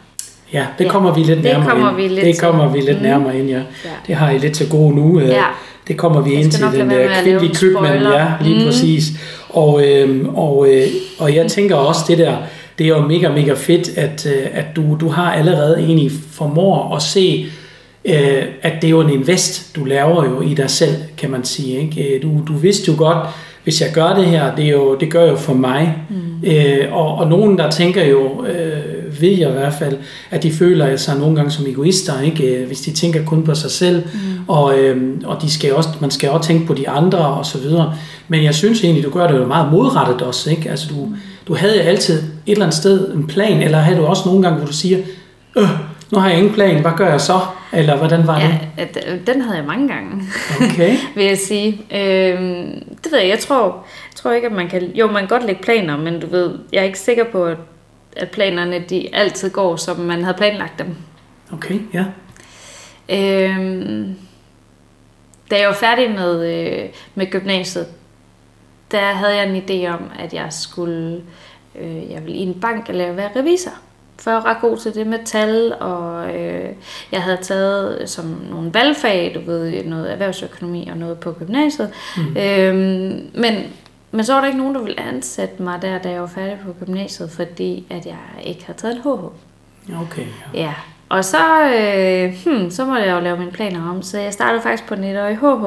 Ja, 0.53 0.65
det 0.77 0.89
kommer 0.89 1.09
ja, 1.09 1.15
vi 1.15 1.23
lidt 1.23 1.43
nærmere 1.43 1.63
det 1.63 1.71
kommer 1.71 1.89
ind. 1.89 1.97
Vi 1.97 2.07
lidt 2.07 2.25
det 2.25 2.39
kommer 2.39 2.67
vi 2.67 2.79
lidt 2.79 2.97
mm. 2.97 3.03
nærmere 3.03 3.39
ind, 3.39 3.49
ja. 3.49 3.57
ja. 3.57 3.89
Det 4.07 4.15
har 4.15 4.29
I 4.29 4.37
lidt 4.37 4.53
til 4.53 4.69
gode 4.69 4.95
nu. 4.95 5.19
Øh, 5.19 5.27
ja. 5.27 5.45
Det 5.87 5.97
kommer 5.97 6.21
vi 6.21 6.31
ind 6.31 6.51
til 6.51 6.63
den 6.63 6.89
der 6.89 7.21
kvindelige 7.23 7.55
købmand, 7.55 8.03
ja, 8.03 8.27
lige 8.41 8.59
mm. 8.59 8.65
præcis. 8.65 9.03
Og, 9.49 9.87
øh, 9.87 10.25
og, 10.33 10.67
øh, 10.69 10.87
og 11.19 11.35
jeg 11.35 11.47
tænker 11.47 11.75
også 11.75 12.01
det 12.07 12.17
der, 12.17 12.37
det 12.77 12.83
er 12.83 12.87
jo 12.87 13.01
mega, 13.01 13.29
mega 13.29 13.53
fedt, 13.53 13.97
at, 13.97 14.25
øh, 14.25 14.47
at 14.53 14.65
du, 14.75 14.97
du 14.99 15.09
har 15.09 15.33
allerede 15.33 15.79
egentlig 15.79 16.11
formår 16.31 16.95
at 16.95 17.01
se 17.01 17.45
øh, 18.05 18.43
at 18.61 18.73
det 18.81 18.87
er 18.87 18.91
jo 18.91 19.01
en 19.01 19.09
invest, 19.09 19.75
du 19.75 19.85
laver 19.85 20.25
jo 20.25 20.41
i 20.41 20.53
dig 20.53 20.69
selv, 20.69 20.95
kan 21.17 21.29
man 21.29 21.43
sige. 21.43 21.79
Ikke? 21.79 22.15
Øh, 22.15 22.21
du, 22.21 22.41
du 22.47 22.53
vidste 22.53 22.91
jo 22.91 22.97
godt, 22.97 23.17
hvis 23.63 23.81
jeg 23.81 23.91
gør 23.93 24.13
det 24.15 24.25
her, 24.25 24.55
det, 24.55 24.65
er 24.65 24.71
jo, 24.71 24.95
det 24.95 25.11
gør 25.11 25.29
jo 25.29 25.35
for 25.35 25.53
mig. 25.53 25.97
Mm. 26.09 26.49
Øh, 26.49 26.93
og, 26.93 27.15
og 27.15 27.27
nogen, 27.27 27.57
der 27.57 27.69
tænker 27.69 28.05
jo, 28.05 28.45
øh, 28.45 29.21
ved 29.21 29.29
jeg 29.29 29.49
i 29.49 29.53
hvert 29.53 29.73
fald, 29.73 29.97
at 30.31 30.43
de 30.43 30.51
føler 30.51 30.97
sig 30.97 31.19
nogle 31.19 31.35
gange 31.35 31.51
som 31.51 31.65
egoister, 31.67 32.21
ikke? 32.21 32.43
Øh, 32.43 32.67
hvis 32.67 32.81
de 32.81 32.91
tænker 32.91 33.25
kun 33.25 33.43
på 33.43 33.55
sig 33.55 33.71
selv, 33.71 34.03
mm. 34.13 34.19
og, 34.47 34.79
øh, 34.79 35.13
og 35.25 35.41
de 35.41 35.51
skal 35.51 35.73
også, 35.73 35.89
man 35.99 36.11
skal 36.11 36.29
også 36.29 36.47
tænke 36.47 36.67
på 36.67 36.73
de 36.73 36.89
andre 36.89 37.17
og 37.17 37.45
så 37.45 37.57
videre. 37.57 37.93
Men 38.27 38.43
jeg 38.43 38.55
synes 38.55 38.83
egentlig, 38.83 39.03
du 39.03 39.09
gør 39.09 39.27
det 39.27 39.37
jo 39.37 39.45
meget 39.45 39.71
modrettet 39.71 40.21
også. 40.21 40.49
Ikke? 40.49 40.69
Altså, 40.69 40.87
du, 40.89 41.09
du 41.47 41.55
havde 41.55 41.81
altid 41.81 42.13
et 42.13 42.23
eller 42.45 42.65
andet 42.65 42.77
sted 42.77 43.13
en 43.13 43.27
plan, 43.27 43.61
eller 43.61 43.77
havde 43.77 43.97
du 43.97 44.05
også 44.05 44.23
nogle 44.25 44.41
gange, 44.41 44.57
hvor 44.57 44.67
du 44.67 44.73
siger, 44.73 44.97
øh, 45.57 45.69
nu 46.11 46.19
har 46.19 46.29
jeg 46.29 46.37
ingen 46.37 46.53
plan, 46.53 46.81
hvad 46.81 46.91
gør 46.97 47.09
jeg 47.09 47.21
så? 47.21 47.39
Eller 47.73 47.97
hvordan 47.97 48.27
var 48.27 48.39
det? 48.39 48.59
Ja, 48.77 49.15
den 49.27 49.41
havde 49.41 49.57
jeg 49.57 49.65
mange 49.65 49.87
gange, 49.87 50.23
okay. 50.61 50.97
vil 51.15 51.25
jeg 51.25 51.37
sige. 51.37 51.71
Øhm, 51.71 52.83
det 53.03 53.11
ved 53.11 53.19
jeg, 53.19 53.29
jeg 53.29 53.39
tror, 53.39 53.85
jeg 54.11 54.15
tror 54.15 54.31
ikke, 54.31 54.47
at 54.47 54.53
man 54.53 54.67
kan... 54.67 54.91
Jo, 54.95 55.07
man 55.07 55.21
kan 55.21 55.27
godt 55.27 55.45
lægge 55.45 55.63
planer, 55.63 55.97
men 55.97 56.19
du 56.19 56.27
ved, 56.27 56.59
jeg 56.71 56.79
er 56.79 56.83
ikke 56.83 56.99
sikker 56.99 57.23
på, 57.23 57.55
at 58.15 58.29
planerne 58.31 58.79
de 58.89 59.15
altid 59.15 59.49
går, 59.49 59.75
som 59.75 59.99
man 59.99 60.23
havde 60.23 60.37
planlagt 60.37 60.79
dem. 60.79 60.95
Okay, 61.53 61.79
ja. 61.93 62.05
Øhm, 63.09 64.15
da 65.51 65.59
jeg 65.59 65.67
var 65.67 65.73
færdig 65.73 66.11
med, 66.11 66.53
øh, 66.53 66.89
med 67.15 67.31
gymnasiet, 67.31 67.87
der 68.91 69.13
havde 69.13 69.35
jeg 69.35 69.49
en 69.49 69.63
idé 69.63 69.93
om, 69.93 70.01
at 70.19 70.33
jeg 70.33 70.47
skulle 70.49 71.21
øh, 71.75 72.11
jeg 72.11 72.23
ville 72.23 72.37
i 72.37 72.41
en 72.41 72.59
bank 72.59 72.89
eller 72.89 73.11
være 73.11 73.29
revisor 73.35 73.71
var 74.25 74.45
ret 74.45 74.57
god 74.61 74.77
til 74.77 74.95
det 74.95 75.07
med 75.07 75.19
tal, 75.25 75.73
og 75.79 76.35
øh, 76.35 76.69
jeg 77.11 77.21
havde 77.21 77.37
taget 77.41 78.09
som 78.09 78.25
nogle 78.49 78.73
valgfag, 78.73 79.31
du 79.35 79.51
ved, 79.51 79.83
noget 79.83 80.11
erhvervsøkonomi 80.11 80.87
og 80.91 80.97
noget 80.97 81.19
på 81.19 81.31
gymnasiet. 81.31 81.89
Mm. 82.17 82.37
Øhm, 82.37 83.29
men, 83.33 83.63
men 84.11 84.25
så 84.25 84.33
var 84.33 84.41
der 84.41 84.47
ikke 84.47 84.59
nogen, 84.59 84.75
der 84.75 84.81
ville 84.81 84.99
ansætte 84.99 85.63
mig 85.63 85.81
der, 85.81 85.97
da 85.97 86.09
jeg 86.09 86.21
var 86.21 86.27
færdig 86.27 86.57
på 86.65 86.85
gymnasiet, 86.85 87.31
fordi 87.31 87.85
at 87.89 88.05
jeg 88.05 88.17
ikke 88.43 88.65
havde 88.65 88.79
taget 88.79 88.95
en 88.95 89.01
HH. 89.01 89.07
Okay. 90.01 90.25
Ja. 90.53 90.59
ja. 90.61 90.73
Og 91.09 91.25
så, 91.25 91.63
øh, 91.63 92.33
hmm, 92.45 92.71
så 92.71 92.85
måtte 92.85 93.03
jeg 93.03 93.15
jo 93.15 93.19
lave 93.19 93.37
mine 93.37 93.51
planer 93.51 93.89
om, 93.89 94.01
så 94.01 94.19
jeg 94.19 94.33
startede 94.33 94.61
faktisk 94.61 94.87
på 94.87 94.93
en 94.93 95.03
etårig 95.03 95.37
HH 95.37 95.65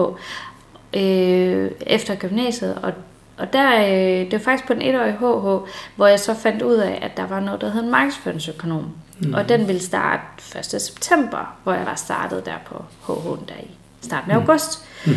øh, 0.97 1.71
efter 1.81 2.15
gymnasiet, 2.15 2.79
og 2.83 2.93
og 3.39 3.53
der, 3.53 3.77
øh, 3.77 4.31
det 4.31 4.33
var 4.33 4.39
faktisk 4.39 4.67
på 4.67 4.75
den 4.75 4.83
etårige 4.83 5.13
HH, 5.13 5.71
hvor 5.97 6.07
jeg 6.07 6.21
så 6.21 6.35
fandt 6.35 6.63
ud 6.63 6.75
af, 6.75 6.99
at 7.03 7.17
der 7.17 7.27
var 7.27 7.41
noget, 7.41 7.61
der 7.61 7.71
hed 7.71 7.83
en 7.83 7.91
markedsføringsøkonom. 7.91 8.91
Mm. 9.19 9.35
Og 9.35 9.49
den 9.49 9.69
ville 9.69 9.83
starte 9.83 10.23
1. 10.59 10.65
september, 10.83 11.57
hvor 11.63 11.73
jeg 11.73 11.87
var 11.87 11.95
startet 11.95 12.47
der 12.47 12.55
på 12.67 12.85
HH 13.07 13.49
der 13.49 13.61
i 13.63 13.71
starten 14.01 14.31
af 14.31 14.37
mm. 14.37 14.43
august. 14.43 14.85
Mm. 15.07 15.13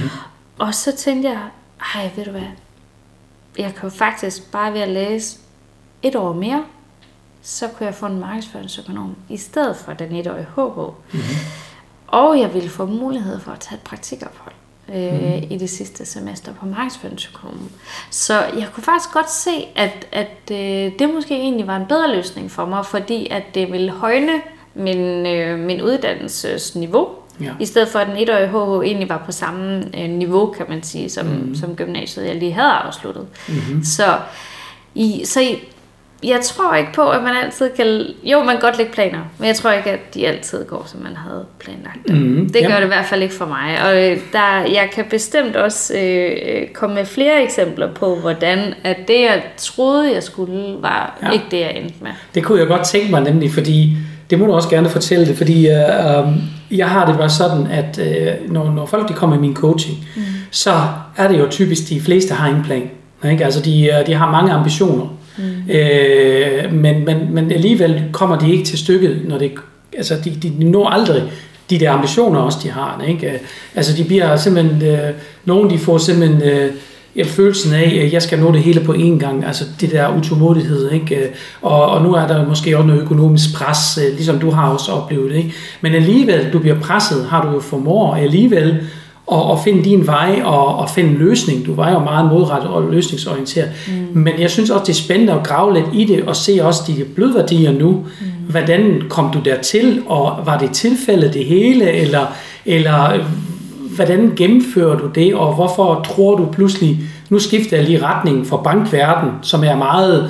Og 0.57 0.75
så 0.75 0.95
tænkte 0.95 1.29
jeg, 1.29 1.41
ej, 1.95 2.11
ved 2.15 2.25
du 2.25 2.31
hvad, 2.31 2.41
jeg 3.57 3.75
kan 3.75 3.83
jo 3.83 3.95
faktisk 3.95 4.51
bare 4.51 4.73
ved 4.73 4.81
at 4.81 4.89
læse 4.89 5.39
et 6.01 6.15
år 6.15 6.33
mere, 6.33 6.65
så 7.41 7.67
kunne 7.67 7.85
jeg 7.85 7.95
få 7.95 8.05
en 8.05 8.19
markedsføringsøkonom 8.19 9.15
i 9.29 9.37
stedet 9.37 9.75
for 9.75 9.93
den 9.93 10.15
etårige 10.15 10.47
HH. 10.55 10.79
Mm. 11.13 11.19
Og 12.07 12.39
jeg 12.39 12.53
ville 12.53 12.69
få 12.69 12.85
mulighed 12.85 13.39
for 13.39 13.51
at 13.51 13.59
tage 13.59 13.77
et 13.77 13.83
praktikophold 13.83 14.53
øh, 14.95 15.13
mm. 15.13 15.47
i 15.49 15.57
det 15.59 15.69
sidste 15.69 16.05
semester 16.05 16.53
på 16.53 16.65
markedsføringsøkonomen. 16.65 17.71
Så 18.09 18.33
jeg 18.33 18.67
kunne 18.73 18.83
faktisk 18.83 19.13
godt 19.13 19.31
se, 19.31 19.67
at, 19.75 20.07
at 20.11 20.51
øh, 20.51 20.99
det 20.99 21.09
måske 21.13 21.35
egentlig 21.35 21.67
var 21.67 21.77
en 21.77 21.85
bedre 21.85 22.15
løsning 22.15 22.51
for 22.51 22.65
mig, 22.65 22.85
fordi 22.85 23.27
at 23.31 23.43
det 23.53 23.71
ville 23.71 23.91
højne 23.91 24.41
min, 24.75 25.25
øh, 25.25 25.59
min 25.59 25.81
uddannelsesniveau, 25.81 27.07
Ja. 27.41 27.51
I 27.59 27.65
stedet 27.65 27.87
for 27.87 27.99
at 27.99 28.07
den 28.07 28.17
etårige 28.17 28.47
HH 28.47 28.87
egentlig 28.87 29.09
var 29.09 29.23
på 29.25 29.31
samme 29.31 29.89
øh, 29.97 30.09
niveau, 30.09 30.51
kan 30.51 30.65
man 30.69 30.83
sige, 30.83 31.09
som, 31.09 31.25
mm. 31.25 31.55
som 31.55 31.75
gymnasiet, 31.75 32.27
jeg 32.27 32.35
lige 32.35 32.51
havde 32.51 32.71
afsluttet. 32.71 33.27
Mm-hmm. 33.47 33.83
Så, 33.83 34.17
i, 34.95 35.25
så 35.25 35.41
i, 35.41 35.59
jeg 36.23 36.39
tror 36.43 36.75
ikke 36.75 36.93
på, 36.93 37.09
at 37.09 37.23
man 37.23 37.31
altid 37.43 37.69
kan... 37.75 38.01
Jo, 38.23 38.39
man 38.39 38.47
kan 38.55 38.59
godt 38.61 38.77
lægge 38.77 38.91
planer, 38.93 39.19
men 39.37 39.47
jeg 39.47 39.55
tror 39.55 39.71
ikke, 39.71 39.89
at 39.91 40.13
de 40.13 40.27
altid 40.27 40.65
går, 40.65 40.83
som 40.87 40.99
man 41.01 41.15
havde 41.15 41.45
planlagt 41.59 42.07
dem. 42.07 42.15
Mhm, 42.17 42.49
Det 42.49 42.61
gør 42.61 42.69
ja. 42.73 42.77
det 42.79 42.83
i 42.83 42.87
hvert 42.87 43.05
fald 43.05 43.21
ikke 43.21 43.33
for 43.35 43.45
mig. 43.45 43.75
Og 43.85 44.03
øh, 44.11 44.17
der, 44.33 44.59
jeg 44.73 44.89
kan 44.93 45.05
bestemt 45.09 45.55
også 45.55 45.93
øh, 45.97 46.31
øh, 46.45 46.67
komme 46.73 46.95
med 46.95 47.05
flere 47.05 47.43
eksempler 47.43 47.93
på, 47.93 48.15
hvordan 48.15 48.59
at 48.83 48.97
det, 49.07 49.21
jeg 49.21 49.43
troede, 49.57 50.13
jeg 50.13 50.23
skulle, 50.23 50.75
var 50.79 51.17
Ja. 51.23 51.31
ikke 51.31 51.45
det, 51.51 51.59
jeg 51.59 51.73
endte 51.75 51.95
med. 52.01 52.11
Det 52.35 52.43
kunne 52.43 52.59
jeg 52.59 52.67
godt 52.67 52.83
tænke 52.83 53.11
mig 53.11 53.21
nemlig, 53.21 53.51
fordi 53.51 53.97
det 54.29 54.39
må 54.39 54.45
du 54.45 54.53
også 54.53 54.69
gerne 54.69 54.89
fortælle 54.89 55.25
det, 55.25 55.37
fordi 55.37 55.67
øh, 55.67 55.73
øh, 55.75 56.27
jeg 56.77 56.89
har 56.89 57.05
det 57.05 57.17
bare 57.17 57.29
sådan, 57.29 57.67
at 57.67 57.99
øh, 57.99 58.51
når, 58.51 58.71
når 58.71 58.85
folk 58.85 59.07
de 59.09 59.13
kommer 59.13 59.35
i 59.35 59.39
min 59.39 59.55
coaching, 59.55 59.97
mm. 60.15 60.21
så 60.51 60.71
er 61.17 61.27
det 61.27 61.39
jo 61.39 61.47
typisk, 61.49 61.89
de 61.89 62.01
fleste 62.01 62.33
har 62.33 62.47
en 62.49 62.63
plan. 62.63 62.89
Ikke? 63.31 63.45
Altså 63.45 63.61
de, 63.61 63.85
øh, 63.87 64.07
de 64.07 64.13
har 64.13 64.31
mange 64.31 64.51
ambitioner, 64.53 65.05
mm. 65.37 65.69
øh, 65.69 66.73
men, 66.73 67.05
men, 67.05 67.17
men 67.33 67.51
alligevel 67.51 68.03
kommer 68.11 68.39
de 68.39 68.51
ikke 68.51 68.65
til 68.65 68.77
stykket, 68.77 69.21
når 69.27 69.37
det, 69.37 69.51
altså 69.97 70.15
de, 70.25 70.29
de 70.29 70.69
når 70.69 70.89
aldrig 70.89 71.23
de 71.69 71.79
der 71.79 71.91
ambitioner 71.91 72.39
også, 72.39 72.59
de 72.63 72.69
har. 72.69 73.03
Ikke? 73.07 73.27
Øh, 73.27 73.39
altså 73.75 73.97
de 73.97 74.03
bliver 74.03 74.35
simpelthen, 74.35 74.87
øh, 74.87 75.13
nogen 75.45 75.69
de 75.69 75.77
får 75.77 75.97
simpelthen 75.97 76.41
øh, 76.41 76.71
ja, 77.15 77.23
følelsen 77.23 77.73
af, 77.73 78.01
at 78.05 78.13
jeg 78.13 78.21
skal 78.21 78.39
nå 78.39 78.51
det 78.51 78.61
hele 78.61 78.79
på 78.79 78.93
én 78.93 79.17
gang, 79.19 79.45
altså 79.45 79.63
det 79.81 79.91
der 79.91 80.17
utålmodighed, 80.17 80.91
ikke? 80.91 81.15
Øh, 81.15 81.29
og, 81.61 81.85
og 81.85 82.03
nu 82.03 82.13
er 82.13 82.27
der 82.27 82.47
måske 82.47 82.77
også 82.77 82.87
noget 82.87 83.01
økonomisk 83.01 83.55
pres, 83.55 83.99
øh, 84.05 84.15
ligesom 84.15 84.39
du 84.39 84.49
har 84.49 84.69
også 84.69 84.91
oplevet, 84.91 85.35
ikke? 85.35 85.53
Men 85.81 85.95
alligevel, 85.95 86.53
du 86.53 86.59
bliver 86.59 86.79
presset, 86.79 87.25
har 87.29 87.45
du 87.45 87.51
jo 87.53 87.59
formår 87.59 88.15
alligevel 88.15 88.87
at, 89.31 89.51
at 89.51 89.57
finde 89.63 89.83
din 89.83 90.07
vej 90.07 90.41
og, 90.45 90.75
og 90.75 90.89
finde 90.89 91.09
en 91.09 91.17
løsning. 91.17 91.65
Du 91.65 91.75
var 91.75 91.91
jo 91.91 91.99
meget 91.99 92.31
modrettet 92.31 92.69
og 92.69 92.91
løsningsorienteret. 92.91 93.71
Mm. 93.87 94.21
Men 94.21 94.33
jeg 94.39 94.49
synes 94.49 94.69
også, 94.69 94.83
det 94.83 94.89
er 94.89 95.03
spændende 95.03 95.33
at 95.33 95.43
grave 95.43 95.73
lidt 95.73 95.85
i 95.93 96.05
det 96.05 96.23
og 96.23 96.35
se 96.35 96.59
også 96.61 96.81
de 96.87 97.05
blødværdier 97.15 97.71
nu. 97.71 97.91
Mm. 97.91 98.27
Hvordan 98.49 99.03
kom 99.09 99.31
du 99.33 99.39
dertil, 99.39 100.01
og 100.07 100.37
var 100.45 100.57
det 100.57 100.71
tilfældet 100.71 101.33
det 101.33 101.45
hele, 101.45 101.91
eller, 101.91 102.25
eller 102.65 103.19
hvordan 103.95 104.33
gennemfører 104.35 104.97
du 104.97 105.07
det, 105.15 105.35
og 105.35 105.55
hvorfor 105.55 106.05
tror 106.05 106.35
du 106.35 106.45
pludselig, 106.45 106.99
nu 107.29 107.39
skifter 107.39 107.77
jeg 107.77 107.85
lige 107.85 108.03
retningen 108.03 108.45
for 108.45 108.57
bankverden, 108.57 109.29
som 109.41 109.63
er 109.63 109.75
meget, 109.75 110.29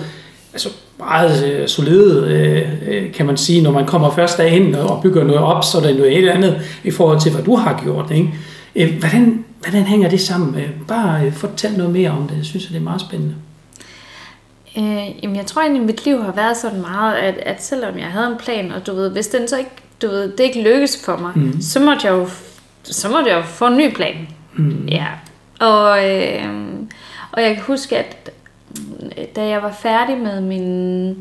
altså 0.54 0.70
meget 1.00 1.54
øh, 1.54 1.68
solide, 1.68 2.26
øh, 2.28 2.94
øh, 2.94 3.12
kan 3.12 3.26
man 3.26 3.38
sige, 3.38 3.62
når 3.62 3.72
man 3.72 3.86
kommer 3.86 4.12
først 4.12 4.38
derind 4.38 4.76
og 4.76 5.02
bygger 5.04 5.24
noget 5.24 5.42
op, 5.42 5.64
så 5.64 5.78
er 5.78 5.82
der 5.82 5.94
noget 5.94 6.12
helt 6.12 6.30
andet 6.30 6.62
i 6.84 6.92
forhold 6.92 7.20
til, 7.20 7.32
hvad 7.32 7.44
du 7.44 7.56
har 7.56 7.82
gjort. 7.84 8.12
Ikke? 8.12 8.30
Øh, 8.76 9.00
hvordan, 9.00 9.46
hvordan 9.62 9.84
hænger 9.84 10.10
det 10.10 10.22
sammen? 10.22 10.56
Øh, 10.56 10.70
Bare 10.88 11.26
øh, 11.26 11.34
fortæl 11.34 11.72
noget 11.78 11.94
mere 11.94 12.10
om 12.10 12.28
det, 12.28 12.38
jeg 12.38 12.46
synes, 12.46 12.66
det 12.66 12.76
er 12.76 12.80
meget 12.80 13.02
spændende. 13.02 13.36
Øh, 14.78 15.24
jamen, 15.24 15.36
jeg 15.36 15.46
tror 15.46 15.62
egentlig, 15.62 15.80
at 15.82 15.86
mit 15.86 16.06
liv 16.06 16.24
har 16.24 16.32
været 16.32 16.58
sådan 16.58 16.82
meget, 16.82 17.16
at, 17.16 17.38
at 17.38 17.64
selvom 17.64 17.98
jeg 17.98 18.08
havde 18.08 18.28
en 18.28 18.38
plan, 18.38 18.72
og 18.72 18.88
du 18.88 18.96
ved, 18.96 19.10
hvis 19.10 19.28
den 19.28 19.48
så 19.48 19.58
ikke, 19.58 19.72
du 20.02 20.08
ved, 20.08 20.32
det 20.32 20.40
ikke 20.40 20.62
lykkes 20.64 21.06
for 21.06 21.18
mig, 21.18 21.32
mm. 21.36 21.62
så 21.62 21.80
måtte 21.80 22.08
jeg 22.08 22.14
jo, 22.14 22.28
så 22.84 23.10
måtte 23.10 23.30
jeg 23.30 23.38
jo 23.38 23.44
få 23.44 23.68
en 23.68 23.78
ny 23.78 23.94
plan. 23.94 24.28
Mm. 24.54 24.88
Ja. 24.88 25.08
Og, 25.60 26.10
øh, 26.10 26.46
og 27.32 27.42
jeg 27.42 27.54
kan 27.56 27.64
huske, 27.64 27.98
at 27.98 28.32
da 29.36 29.48
jeg 29.48 29.62
var 29.64 29.72
færdig 29.72 30.18
med 30.18 30.42
min 30.42 31.16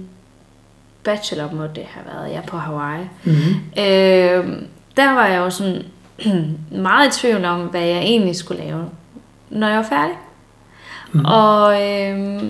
bachelor, 1.04 1.50
må 1.52 1.62
det 1.62 1.84
have 1.86 2.06
været, 2.14 2.32
jeg 2.34 2.42
på 2.46 2.56
Hawaii, 2.56 3.04
Mm-hmm. 3.24 3.82
øh, 3.82 4.62
der 4.96 5.12
var 5.14 5.26
jeg 5.26 5.38
jo 5.38 5.50
sådan 5.50 5.82
meget 6.70 7.16
i 7.16 7.20
tvivl 7.20 7.44
om, 7.44 7.60
hvad 7.60 7.80
jeg 7.80 7.98
egentlig 7.98 8.36
skulle 8.36 8.64
lave, 8.64 8.84
når 9.50 9.68
jeg 9.68 9.76
var 9.76 9.82
færdig. 9.88 10.16
Mm. 11.12 11.24
Og, 11.24 11.82
øh, 11.92 12.42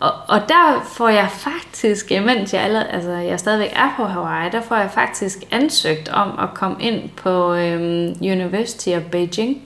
og, 0.00 0.12
og 0.28 0.40
der 0.48 0.88
får 0.92 1.08
jeg 1.08 1.28
faktisk, 1.30 2.10
mens 2.10 2.54
jeg, 2.54 2.62
allerede, 2.62 2.88
altså 2.90 3.10
jeg 3.10 3.40
stadigvæk 3.40 3.72
er 3.76 3.94
på 3.96 4.04
Hawaii, 4.04 4.50
der 4.50 4.60
får 4.62 4.76
jeg 4.76 4.90
faktisk 4.90 5.38
ansøgt 5.50 6.08
om 6.08 6.38
at 6.38 6.54
komme 6.54 6.76
ind 6.80 7.08
på 7.16 7.54
øh, 7.54 8.14
University 8.20 8.88
of 8.88 9.02
Beijing. 9.02 9.62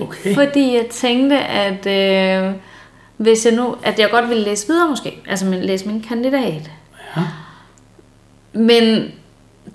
Okay. 0.00 0.34
Fordi 0.34 0.74
jeg 0.74 0.86
tænkte, 0.90 1.38
at 1.38 1.86
øh, 1.86 2.54
hvis 3.16 3.46
jeg 3.46 3.54
nu, 3.54 3.76
at 3.82 3.98
jeg 3.98 4.10
godt 4.10 4.28
ville 4.28 4.44
læse 4.44 4.66
videre 4.66 4.88
måske, 4.88 5.18
altså 5.28 5.46
min- 5.46 5.64
læse 5.64 5.86
min 5.86 6.02
kandidat. 6.08 6.70
Ja. 7.16 7.22
Men 8.52 9.10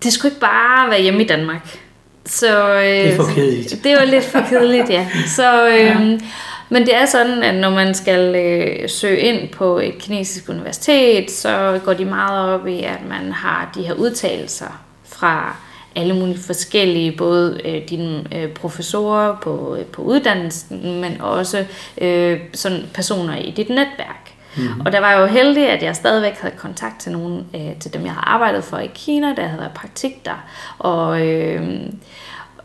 det 0.03 0.13
skulle 0.13 0.31
ikke 0.31 0.41
bare 0.41 0.89
være 0.89 1.01
hjemme 1.01 1.23
i 1.23 1.27
Danmark. 1.27 1.79
Så, 2.25 2.75
øh, 2.75 2.83
Det 2.83 3.07
er 3.07 3.15
for 3.15 3.23
kedeligt. 3.35 3.83
Det 3.83 3.95
var 3.99 4.05
lidt 4.05 4.23
for 4.23 4.39
kedeligt, 4.49 4.89
ja. 4.89 5.07
Så, 5.27 5.67
øh, 5.67 5.79
ja. 5.79 6.17
Men 6.69 6.85
det 6.85 6.95
er 6.95 7.05
sådan, 7.05 7.43
at 7.43 7.55
når 7.55 7.69
man 7.69 7.93
skal 7.93 8.35
øh, 8.35 8.89
søge 8.89 9.19
ind 9.19 9.49
på 9.49 9.79
et 9.79 9.97
kinesisk 9.97 10.49
universitet, 10.49 11.31
så 11.31 11.79
går 11.85 11.93
de 11.93 12.05
meget 12.05 12.53
op 12.53 12.67
i, 12.67 12.79
at 12.83 12.99
man 13.09 13.31
har 13.31 13.71
de 13.75 13.81
her 13.83 13.93
udtalelser 13.93 14.81
fra 15.09 15.55
alle 15.95 16.13
mulige 16.15 16.39
forskellige, 16.45 17.11
både 17.11 17.61
øh, 17.65 17.89
dine 17.89 18.23
øh, 18.35 18.49
professorer 18.49 19.35
på, 19.41 19.75
øh, 19.79 19.85
på 19.85 20.01
uddannelsen, 20.01 21.01
men 21.01 21.21
også 21.21 21.65
øh, 22.01 22.39
sådan 22.53 22.83
personer 22.93 23.35
i 23.37 23.51
dit 23.51 23.69
netværk. 23.69 24.24
Mm-hmm. 24.57 24.81
Og 24.81 24.91
der 24.91 24.99
var 24.99 25.11
jeg 25.11 25.21
jo 25.21 25.25
heldig, 25.25 25.69
at 25.69 25.83
jeg 25.83 25.95
stadigvæk 25.95 26.37
havde 26.39 26.55
kontakt 26.57 26.99
til 26.99 27.11
nogle 27.11 27.43
øh, 27.55 27.75
til 27.79 27.93
dem, 27.93 28.05
jeg 28.05 28.13
har 28.13 28.21
arbejdet 28.21 28.63
for 28.63 28.77
i 28.77 28.89
Kina, 28.93 29.35
der 29.35 29.43
havde 29.47 29.59
været 29.59 29.73
praktik 29.73 30.25
der. 30.25 30.45
Og, 30.79 31.27
øh, 31.27 31.79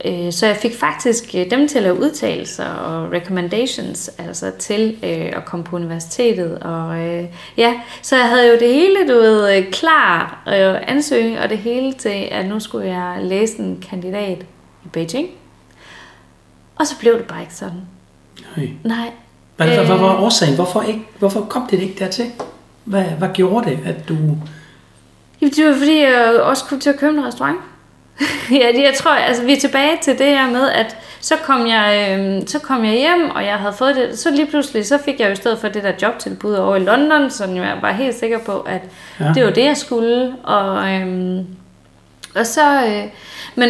øh, 0.05 0.33
så 0.33 0.47
jeg 0.47 0.57
fik 0.57 0.75
faktisk 0.75 1.35
øh, 1.35 1.51
dem 1.51 1.69
til 1.69 1.79
at 1.79 1.83
lave 1.83 2.01
udtalelser 2.01 2.67
og 2.67 3.13
recommendations 3.13 4.11
altså 4.19 4.53
til 4.59 4.99
øh, 5.03 5.33
at 5.37 5.45
komme 5.45 5.65
på 5.65 5.77
universitetet. 5.77 6.59
Og, 6.59 6.99
øh, 6.99 7.25
ja, 7.57 7.81
så 8.03 8.17
jeg 8.17 8.29
havde 8.29 8.49
jo 8.49 8.59
det 8.61 8.75
hele, 8.75 9.09
du 9.09 9.15
ved, 9.15 9.57
øh, 9.57 9.71
klar 9.71 10.43
øh, 10.49 10.83
ansøgning 10.87 11.39
og 11.39 11.49
det 11.49 11.59
hele 11.59 11.93
til, 11.93 12.29
at 12.31 12.47
nu 12.47 12.61
skulle 12.61 12.87
jeg 12.87 13.19
læse 13.23 13.59
en 13.59 13.85
kandidat 13.91 14.47
i 14.85 14.89
Beijing. 14.93 15.29
Og 16.77 16.87
så 16.87 16.99
blev 16.99 17.19
det 17.19 17.25
bare 17.25 17.41
ikke 17.41 17.55
sådan. 17.55 17.81
Nej. 18.57 18.69
Nej. 18.85 19.11
Hvad, 19.65 19.77
hvad, 19.77 19.87
hvad 19.87 19.97
var 19.97 20.15
Øh, 20.15 20.23
årsagen? 20.23 20.55
Hvorfor, 20.55 20.83
ikke, 20.83 21.07
hvorfor 21.19 21.41
kom 21.41 21.67
det 21.71 21.81
ikke 21.81 21.95
dertil? 21.99 22.25
Hvad, 22.85 23.05
hvad 23.05 23.29
gjorde 23.35 23.71
det, 23.71 23.79
at 23.87 24.09
du... 24.09 24.15
Jamen, 25.41 25.53
det 25.57 25.67
var 25.67 25.75
fordi, 25.75 26.01
jeg 26.01 26.41
også 26.43 26.65
kunne 26.65 26.81
til 26.81 26.91
at 26.91 26.99
købe 26.99 27.19
en 27.19 27.27
restaurant. 27.27 27.59
ja, 28.61 28.69
det, 28.75 28.83
jeg 28.83 28.95
tror, 28.97 29.11
altså 29.11 29.45
vi 29.45 29.53
er 29.53 29.61
tilbage 29.61 29.99
til 30.03 30.19
det 30.19 30.27
her 30.27 30.51
med, 30.51 30.71
at 30.71 30.97
så 31.21 31.35
kom, 31.37 31.67
jeg, 31.67 32.19
øh, 32.19 32.43
så 32.47 32.59
kom 32.59 32.85
jeg 32.85 32.93
hjem, 32.93 33.31
og 33.31 33.45
jeg 33.45 33.57
havde 33.57 33.73
fået 33.73 33.97
det, 33.97 34.19
så 34.19 34.31
lige 34.31 34.47
pludselig, 34.47 34.87
så 34.87 34.99
fik 35.05 35.21
jeg 35.21 35.27
jo 35.27 35.33
i 35.33 35.37
stedet 35.37 35.59
for 35.59 35.69
det 35.69 35.83
der 35.83 35.93
jobtilbud 36.03 36.55
over 36.55 36.77
i 36.77 36.81
London, 36.81 37.31
så 37.31 37.45
jeg 37.45 37.79
var 37.83 37.93
helt 37.93 38.15
sikker 38.15 38.39
på, 38.39 38.61
at 38.61 38.83
ja. 39.21 39.33
det 39.35 39.45
var 39.45 39.51
det, 39.51 39.65
jeg 39.65 39.77
skulle. 39.77 40.35
Og, 40.45 40.91
øh, 40.93 41.39
og 42.35 42.47
så, 42.47 42.87
øh, 42.87 43.05
men, 43.55 43.69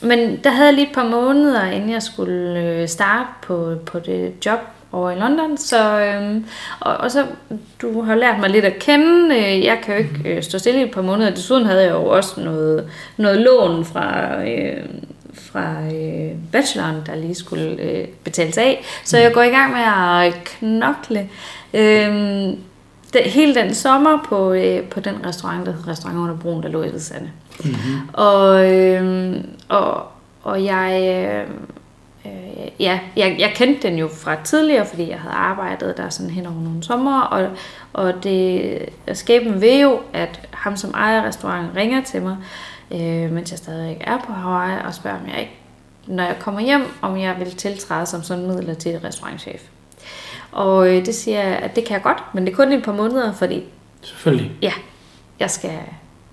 men 0.00 0.36
der 0.44 0.50
havde 0.50 0.66
jeg 0.66 0.74
lige 0.74 0.86
et 0.86 0.94
par 0.94 1.08
måneder, 1.08 1.64
inden 1.64 1.90
jeg 1.90 2.02
skulle 2.02 2.60
øh, 2.60 2.88
starte 2.88 3.28
på, 3.42 3.74
på 3.86 3.98
det 3.98 4.46
job 4.46 4.60
over 4.92 5.10
i 5.10 5.18
London. 5.18 5.56
Så, 5.56 6.00
øh, 6.00 6.36
og, 6.80 6.96
og 6.96 7.10
så, 7.10 7.24
du 7.82 8.02
har 8.02 8.14
lært 8.14 8.40
mig 8.40 8.50
lidt 8.50 8.64
at 8.64 8.78
kende. 8.78 9.36
Øh, 9.36 9.64
Jeg 9.64 9.78
kan 9.82 9.94
jo 9.94 9.98
ikke 9.98 10.36
øh, 10.36 10.42
stå 10.42 10.58
stille 10.58 10.80
i 10.80 10.82
et 10.84 10.90
par 10.90 11.02
måneder. 11.02 11.30
Desuden 11.30 11.66
havde 11.66 11.82
jeg 11.82 11.90
jo 11.90 12.06
også 12.06 12.40
noget, 12.40 12.90
noget 13.16 13.40
lån 13.40 13.84
fra, 13.84 14.34
øh, 14.44 14.84
fra 15.34 15.74
øh, 15.94 16.30
bacheloren, 16.52 16.96
der 17.06 17.14
lige 17.14 17.34
skulle 17.34 17.76
øh, 17.80 18.08
betales 18.24 18.58
af. 18.58 18.84
Så 19.04 19.18
jeg 19.18 19.32
går 19.32 19.42
i 19.42 19.48
gang 19.48 19.72
med 19.72 19.80
at 20.26 20.34
knokle. 20.44 21.28
Øh, 21.74 22.52
det, 23.12 23.22
hele 23.24 23.54
den 23.54 23.74
sommer 23.74 24.18
på, 24.28 24.52
øh, 24.52 24.82
på 24.82 25.00
den 25.00 25.26
restaurant, 25.26 25.66
der 25.66 25.72
hed 25.72 25.88
Restaurant 25.88 26.18
under 26.18 26.36
broen, 26.36 26.62
der 26.62 26.68
lå 26.68 26.82
i 26.82 26.88
Ridsande. 26.90 27.30
Mm-hmm. 27.64 28.08
Og, 28.12 28.74
øh, 28.74 29.34
og, 29.68 30.02
og 30.42 30.64
jeg, 30.64 31.16
øh, 31.26 31.54
øh, 32.28 32.68
ja, 32.78 33.00
jeg, 33.16 33.36
jeg 33.38 33.52
kendte 33.54 33.88
den 33.88 33.98
jo 33.98 34.08
fra 34.08 34.36
tidligere, 34.44 34.86
fordi 34.86 35.10
jeg 35.10 35.18
havde 35.20 35.34
arbejdet 35.34 35.96
der 35.96 36.08
sådan 36.08 36.30
hen 36.30 36.46
over 36.46 36.60
nogle 36.60 36.82
sommer, 36.82 37.20
og, 37.20 37.48
og 37.92 38.24
det 38.24 38.78
skæbnen 39.12 39.60
ved 39.60 39.80
jo, 39.80 40.00
at 40.12 40.48
ham 40.52 40.76
som 40.76 40.90
ejer 40.90 41.22
restauranten 41.22 41.76
ringer 41.76 42.02
til 42.02 42.22
mig, 42.22 42.36
øh, 42.90 43.32
mens 43.32 43.50
jeg 43.50 43.58
stadig 43.58 43.96
er 44.00 44.18
på 44.26 44.32
Hawaii, 44.32 44.80
og 44.84 44.94
spørger, 44.94 45.18
om 45.18 45.26
jeg 45.28 45.40
ikke, 45.40 45.52
når 46.06 46.24
jeg 46.24 46.36
kommer 46.40 46.60
hjem, 46.60 46.82
om 47.02 47.16
jeg 47.16 47.34
vil 47.38 47.56
tiltræde 47.56 48.06
som 48.06 48.22
sådan 48.22 48.46
midlertidig 48.46 49.04
restaurantchef. 49.04 49.62
Og 50.52 50.88
øh, 50.88 51.06
det 51.06 51.14
siger 51.14 51.42
jeg, 51.42 51.56
at 51.56 51.76
det 51.76 51.84
kan 51.84 51.94
jeg 51.94 52.02
godt, 52.02 52.22
men 52.32 52.46
det 52.46 52.52
er 52.52 52.56
kun 52.56 52.72
i 52.72 52.74
et 52.74 52.84
par 52.84 52.92
måneder, 52.92 53.32
fordi 53.32 53.64
Selvfølgelig. 54.02 54.52
ja, 54.62 54.72
jeg 55.40 55.50
skal, 55.50 55.78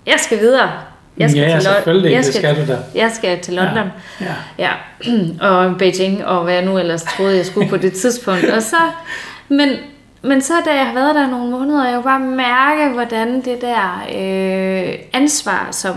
jeg 0.06 0.20
skal 0.20 0.38
videre. 0.38 0.70
Jeg 1.18 1.30
skal 1.30 1.42
ja, 1.42 1.54
til 1.54 1.62
selvfølgelig. 1.62 2.10
jeg 2.10 2.24
det 2.24 2.34
skal, 2.34 2.40
skal 2.40 2.66
du 2.66 2.72
da. 2.72 2.78
jeg 2.94 3.10
skal 3.14 3.40
til 3.40 3.54
London. 3.54 3.88
Ja. 4.20 4.34
Ja, 4.58 4.72
og 5.50 5.78
Beijing, 5.78 6.24
og 6.24 6.44
hvad 6.44 6.54
jeg 6.54 6.64
nu 6.64 6.78
ellers 6.78 7.02
troede, 7.02 7.36
jeg 7.36 7.46
skulle 7.46 7.68
på 7.68 7.76
det 7.76 7.92
tidspunkt. 7.92 8.44
Og 8.44 8.62
så, 8.62 8.76
men, 9.48 9.68
men 10.22 10.42
så 10.42 10.52
da 10.64 10.70
jeg 10.74 10.86
har 10.86 10.94
været 10.94 11.14
der 11.14 11.30
nogle 11.30 11.50
måneder, 11.50 11.84
jeg 11.84 11.94
kunne 11.94 12.04
bare 12.04 12.20
mærke, 12.20 12.94
hvordan 12.94 13.34
det 13.44 13.60
der 13.60 14.02
øh, 14.08 14.94
ansvar 15.12 15.68
som 15.70 15.96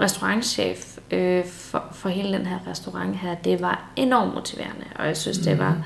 restaurantchef 0.00 0.96
øh, 1.10 1.44
for, 1.44 1.84
for 1.92 2.08
hele 2.08 2.38
den 2.38 2.46
her 2.46 2.58
restaurant 2.70 3.16
her, 3.16 3.34
det 3.34 3.60
var 3.60 3.84
enormt 3.96 4.34
motiverende. 4.34 4.84
Og 4.98 5.06
jeg 5.06 5.16
synes, 5.16 5.38
det 5.38 5.58
var 5.58 5.76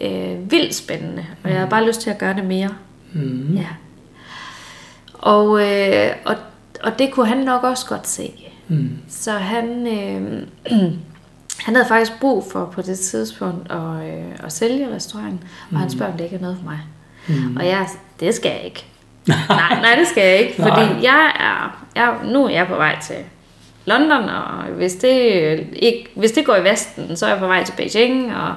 øh, 0.00 0.50
vildt 0.50 0.74
spændende. 0.74 1.26
Og 1.44 1.50
jeg 1.50 1.58
har 1.58 1.66
bare 1.66 1.86
lyst 1.86 2.00
til 2.00 2.10
at 2.10 2.18
gøre 2.18 2.34
det 2.34 2.44
mere. 2.44 2.68
Mm. 3.12 3.54
Ja. 3.54 3.66
Og, 5.14 5.60
øh, 5.60 6.10
og, 6.24 6.36
og 6.82 6.98
det 6.98 7.12
kunne 7.12 7.26
han 7.26 7.38
nok 7.38 7.62
også 7.62 7.86
godt 7.86 8.08
se. 8.08 8.32
Mm. 8.68 8.98
Så 9.08 9.32
han, 9.32 9.86
øh, 9.86 10.42
han 11.66 11.74
havde 11.74 11.88
faktisk 11.88 12.20
brug 12.20 12.44
for 12.52 12.64
på 12.64 12.82
det 12.82 12.98
tidspunkt 12.98 13.72
at, 13.72 14.08
øh, 14.08 14.44
at 14.44 14.52
sælge 14.52 14.94
restauranten, 14.94 15.40
og 15.72 15.78
han 15.78 15.90
spørger, 15.90 16.12
om 16.12 16.18
det 16.18 16.24
ikke 16.24 16.36
er 16.36 16.40
noget 16.40 16.56
for 16.56 16.70
mig. 16.70 16.78
Mm. 17.28 17.56
Og 17.56 17.66
jeg, 17.66 17.88
det 18.20 18.34
skal 18.34 18.50
jeg 18.50 18.64
ikke. 18.64 18.86
nej, 19.48 19.80
nej, 19.80 19.94
det 19.98 20.08
skal 20.08 20.22
jeg 20.22 20.38
ikke, 20.38 20.54
fordi 20.62 21.04
jeg 21.06 21.32
er, 21.40 21.84
jeg, 21.96 22.14
nu 22.24 22.44
er 22.44 22.50
jeg 22.50 22.66
på 22.66 22.74
vej 22.74 22.98
til 23.02 23.16
London, 23.84 24.28
og 24.28 24.62
hvis 24.76 24.94
det, 24.94 25.32
øh, 25.32 25.66
ikke, 25.72 26.08
hvis 26.14 26.32
det 26.32 26.46
går 26.46 26.56
i 26.56 26.64
Vesten, 26.64 27.16
så 27.16 27.26
er 27.26 27.30
jeg 27.30 27.38
på 27.38 27.46
vej 27.46 27.64
til 27.64 27.72
Beijing, 27.76 28.36
og 28.36 28.54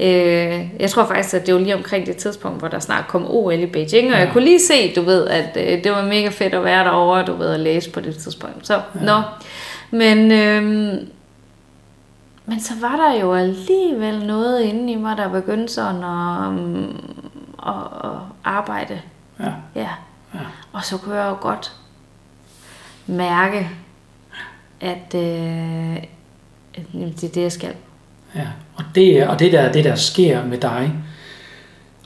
øh, 0.00 0.80
jeg 0.80 0.90
tror 0.90 1.06
faktisk, 1.06 1.34
at 1.34 1.46
det 1.46 1.54
var 1.54 1.60
lige 1.60 1.74
omkring 1.74 2.06
det 2.06 2.16
tidspunkt, 2.16 2.58
hvor 2.58 2.68
der 2.68 2.78
snart 2.78 3.08
kom 3.08 3.26
OL 3.30 3.54
i 3.54 3.66
Beijing, 3.66 4.06
og 4.06 4.12
ja. 4.12 4.18
jeg 4.18 4.30
kunne 4.32 4.44
lige 4.44 4.60
se, 4.60 4.94
du 4.94 5.02
ved, 5.02 5.26
at 5.26 5.56
øh, 5.56 5.84
det 5.84 5.92
var 5.92 6.02
mega 6.02 6.28
fedt 6.28 6.54
at 6.54 6.64
være 6.64 6.84
derovre, 6.84 7.24
du 7.24 7.34
ved, 7.34 7.48
at 7.48 7.60
læse 7.60 7.90
på 7.90 8.00
det 8.00 8.16
tidspunkt. 8.16 8.66
Så, 8.66 8.74
ja. 8.74 9.00
nå. 9.04 9.22
Men, 9.90 10.32
øh, 10.32 10.62
men 12.46 12.60
så 12.60 12.72
var 12.80 12.96
der 12.96 13.20
jo 13.20 13.34
alligevel 13.34 14.26
noget 14.26 14.60
inde 14.60 14.92
i 14.92 14.96
mig, 14.96 15.16
der 15.16 15.28
begyndte 15.28 15.72
sådan 15.72 16.04
at, 16.04 16.48
um, 16.48 17.00
at, 17.66 18.10
at 18.10 18.16
arbejde. 18.44 19.00
Ja. 19.40 19.52
Ja. 19.74 19.88
Ja. 20.34 20.40
Og 20.72 20.84
så 20.84 20.98
kunne 20.98 21.14
jeg 21.14 21.30
jo 21.30 21.36
godt 21.40 21.72
mærke, 23.06 23.70
at 24.80 25.14
øh, 25.14 25.96
det 27.20 27.24
er 27.24 27.28
det, 27.34 27.42
jeg 27.42 27.52
skal. 27.52 27.70
Ja, 28.36 28.46
og 28.74 28.84
det, 28.94 29.18
er- 29.18 29.28
og 29.28 29.38
det 29.38 29.52
der, 29.52 29.72
det 29.72 29.84
der 29.84 29.94
sker 29.94 30.44
med 30.46 30.58
dig, 30.58 30.92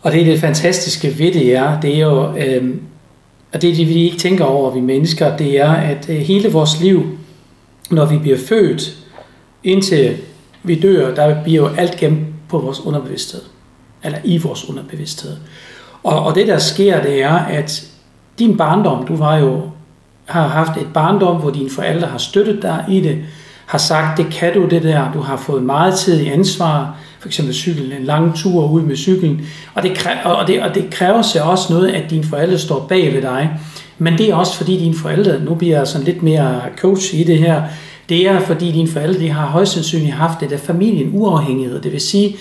og 0.03 0.13
det 0.13 0.21
er 0.21 0.25
det 0.25 0.41
fantastiske 0.41 1.19
ved 1.19 1.33
det 1.33 1.57
er, 1.57 1.81
det 1.81 1.95
er 1.95 1.99
jo, 2.01 2.37
øh, 2.37 2.75
og 3.53 3.63
det 3.63 3.71
er 3.71 3.75
det, 3.75 3.89
vi 3.89 3.95
ikke 3.95 4.17
tænker 4.17 4.45
over, 4.45 4.71
vi 4.71 4.81
mennesker, 4.81 5.37
det 5.37 5.61
er, 5.61 5.73
at 5.73 6.09
øh, 6.09 6.17
hele 6.17 6.53
vores 6.53 6.81
liv, 6.81 7.19
når 7.91 8.07
vi 8.07 8.19
bliver 8.19 8.39
født, 8.49 8.97
indtil 9.65 10.17
vi 10.63 10.81
dør, 10.81 11.15
der 11.15 11.43
bliver 11.43 11.63
jo 11.63 11.75
alt 11.77 11.97
gemt 11.97 12.27
på 12.49 12.59
vores 12.59 12.81
underbevidsthed, 12.81 13.41
eller 14.05 14.19
i 14.25 14.39
vores 14.39 14.69
underbevidsthed. 14.69 15.37
Og, 16.03 16.23
og 16.25 16.35
det 16.35 16.47
der 16.47 16.59
sker, 16.59 17.03
det 17.03 17.23
er, 17.23 17.35
at 17.35 17.87
din 18.39 18.57
barndom, 18.57 19.07
du 19.07 19.17
var 19.17 19.37
jo, 19.37 19.71
har 20.25 20.49
haft 20.49 20.77
et 20.77 20.87
barndom, 20.95 21.37
hvor 21.37 21.51
dine 21.51 21.71
forældre 21.71 22.07
har 22.07 22.19
støttet 22.19 22.63
dig 22.63 22.85
i 22.89 23.01
det, 23.01 23.19
har 23.67 23.79
sagt, 23.79 24.19
det 24.19 24.27
kan 24.33 24.55
du 24.55 24.67
det 24.69 24.83
der, 24.83 25.13
du 25.13 25.21
har 25.21 25.37
fået 25.37 25.63
meget 25.63 25.95
tid 25.95 26.21
i 26.21 26.29
ansvar, 26.29 26.97
for 27.19 27.29
eksempel 27.29 27.55
cyklen, 27.55 27.93
en 27.93 28.05
lang 28.05 28.37
tur 28.37 28.71
ud 28.71 28.83
med 28.83 28.97
cyklen, 28.97 29.47
og 29.75 29.83
det, 29.83 29.97
kræver, 29.97 30.21
og 30.21 30.47
det, 30.47 30.63
og 30.63 30.75
det 30.75 30.91
kræver 30.91 31.23
sig 31.23 31.43
også 31.43 31.73
noget, 31.73 31.89
at 31.89 32.11
dine 32.11 32.25
forældre 32.25 32.59
står 32.59 32.87
bag 32.89 33.15
ved 33.15 33.23
dig, 33.23 33.51
men 33.99 34.19
det 34.19 34.31
er 34.31 34.35
også 34.35 34.57
fordi 34.57 34.79
dine 34.79 34.95
forældre, 34.95 35.41
nu 35.41 35.55
bliver 35.55 35.79
jeg 35.79 35.87
sådan 35.87 36.07
lidt 36.07 36.23
mere 36.23 36.61
coach 36.77 37.15
i 37.15 37.25
det 37.25 37.39
her, 37.39 37.63
det 38.09 38.29
er 38.29 38.41
fordi 38.41 38.73
dine 38.73 38.89
forældre, 38.89 39.21
de 39.21 39.31
har 39.31 39.47
højst 39.47 39.73
sandsynligt 39.73 40.15
haft 40.15 40.41
det 40.41 40.51
der 40.51 40.57
familien 40.57 41.11
uafhængighed, 41.13 41.81
det 41.81 41.93
vil 41.93 42.01
sige, 42.01 42.37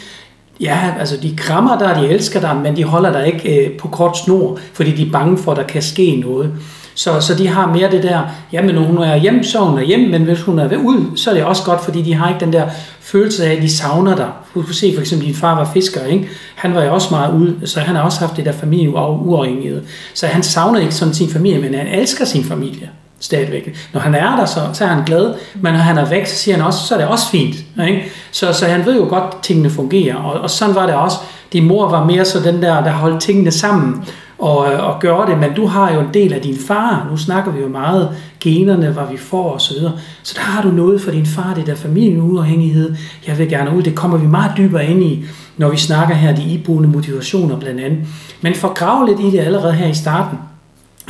Ja, 0.61 0.93
altså 0.99 1.17
de 1.17 1.35
krammer 1.37 1.79
dig, 1.79 1.95
de 2.01 2.07
elsker 2.07 2.39
dig, 2.39 2.55
men 2.55 2.75
de 2.75 2.83
holder 2.83 3.11
dig 3.11 3.27
ikke 3.27 3.65
øh, 3.65 3.77
på 3.77 3.87
kort 3.87 4.17
snor, 4.17 4.59
fordi 4.73 4.91
de 4.91 5.07
er 5.07 5.11
bange 5.11 5.37
for, 5.37 5.51
at 5.51 5.57
der 5.57 5.63
kan 5.63 5.81
ske 5.81 6.15
noget. 6.15 6.53
Så, 6.95 7.19
så 7.19 7.35
de 7.35 7.47
har 7.47 7.67
mere 7.67 7.91
det 7.91 8.03
der, 8.03 8.21
jamen 8.51 8.75
når 8.75 8.81
hun 8.81 8.97
er 8.97 9.15
hjemme, 9.15 9.43
så 9.43 9.59
er 9.59 9.63
hun 9.63 9.79
er 9.79 9.83
hjemme, 9.83 10.07
men 10.07 10.23
hvis 10.23 10.41
hun 10.41 10.59
er 10.59 10.67
ved 10.67 10.77
ud, 10.77 11.17
så 11.17 11.29
er 11.29 11.33
det 11.33 11.43
også 11.43 11.63
godt, 11.63 11.83
fordi 11.83 12.01
de 12.01 12.13
har 12.13 12.29
ikke 12.29 12.45
den 12.45 12.53
der 12.53 12.65
følelse 13.01 13.45
af, 13.45 13.55
at 13.55 13.61
de 13.61 13.69
savner 13.69 14.15
dig. 14.15 14.29
Du 14.53 14.61
kunne 14.61 14.75
se 14.75 14.93
for 14.93 15.01
eksempel, 15.01 15.27
din 15.27 15.35
far 15.35 15.55
var 15.55 15.69
fisker, 15.73 16.05
ikke? 16.05 16.29
han 16.55 16.75
var 16.75 16.83
jo 16.83 16.93
også 16.93 17.07
meget 17.11 17.33
ude, 17.33 17.55
så 17.65 17.79
han 17.79 17.95
har 17.95 18.03
også 18.03 18.19
haft 18.19 18.37
det 18.37 18.45
der 18.45 18.51
familie 18.51 18.89
uafhængighed. 18.89 19.81
Så 20.13 20.27
han 20.27 20.43
savner 20.43 20.79
ikke 20.79 20.95
sådan 20.95 21.13
sin 21.13 21.29
familie, 21.29 21.61
men 21.61 21.73
han 21.73 21.87
elsker 21.87 22.25
sin 22.25 22.43
familie 22.43 22.89
stadigvæk. 23.19 23.89
Når 23.93 24.01
han 24.01 24.15
er 24.15 24.35
der, 24.35 24.45
så, 24.45 24.59
så 24.73 24.83
er 24.83 24.87
han 24.87 25.05
glad, 25.05 25.33
men 25.55 25.73
når 25.73 25.79
han 25.79 25.97
er 25.97 26.09
væk, 26.09 26.25
så 26.25 26.35
siger 26.35 26.57
han 26.57 26.65
også, 26.65 26.79
så 26.87 26.93
er 26.93 26.99
det 26.99 27.07
også 27.07 27.29
fint. 27.29 27.55
Ikke? 27.87 28.03
Så, 28.31 28.53
så 28.53 28.65
han 28.65 28.85
ved 28.85 28.95
jo 28.95 29.05
godt, 29.09 29.23
at 29.23 29.39
tingene 29.41 29.69
fungerer, 29.69 30.15
og, 30.15 30.41
og 30.41 30.49
sådan 30.49 30.75
var 30.75 30.85
det 30.85 30.95
også. 30.95 31.17
Din 31.53 31.67
mor 31.67 31.89
var 31.89 32.05
mere 32.05 32.25
så 32.25 32.39
den 32.39 32.61
der, 32.61 32.83
der 32.83 32.91
holdt 32.91 33.21
tingene 33.21 33.51
sammen 33.51 34.05
og, 34.43 34.73
øh, 34.73 34.87
og 34.87 34.99
gøre 34.99 35.29
det, 35.29 35.37
men 35.37 35.53
du 35.53 35.65
har 35.67 35.93
jo 35.93 35.99
en 35.99 36.13
del 36.13 36.33
af 36.33 36.41
din 36.41 36.57
far. 36.67 37.07
Nu 37.11 37.17
snakker 37.17 37.51
vi 37.51 37.61
jo 37.61 37.67
meget 37.67 38.09
generne, 38.39 38.89
hvad 38.89 39.03
vi 39.11 39.17
får 39.17 39.51
og 39.51 39.61
så 39.61 39.73
videre. 39.73 39.91
Så 40.23 40.33
der 40.37 40.41
har 40.41 40.61
du 40.61 40.71
noget 40.71 41.01
for 41.01 41.11
din 41.11 41.25
far, 41.25 41.53
det 41.53 41.67
der 41.67 41.75
familieuafhængighed. 41.75 42.95
Jeg 43.27 43.37
vil 43.37 43.49
gerne 43.49 43.75
ud, 43.75 43.83
det 43.83 43.95
kommer 43.95 44.17
vi 44.17 44.27
meget 44.27 44.51
dybere 44.57 44.85
ind 44.85 45.03
i, 45.03 45.25
når 45.57 45.69
vi 45.69 45.77
snakker 45.77 46.15
her, 46.15 46.35
de 46.35 46.43
iboende 46.43 46.89
motivationer 46.89 47.59
blandt 47.59 47.81
andet. 47.81 47.99
Men 48.41 48.55
for 48.55 48.67
at 48.67 48.75
grave 48.75 49.07
lidt 49.07 49.19
i 49.19 49.37
det 49.37 49.39
allerede 49.39 49.73
her 49.73 49.87
i 49.87 49.93
starten, 49.93 50.37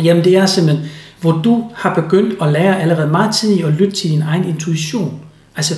jamen 0.04 0.24
det 0.24 0.38
er 0.38 0.46
simpelthen, 0.46 0.86
hvor 1.22 1.32
du 1.32 1.64
har 1.76 1.94
begyndt 1.94 2.42
at 2.42 2.52
lære 2.52 2.82
allerede 2.82 3.12
meget 3.12 3.36
tidligt 3.36 3.66
at 3.66 3.74
lytte 3.74 3.96
til 3.96 4.10
din 4.10 4.22
egen 4.22 4.44
intuition. 4.44 5.20
Altså, 5.56 5.76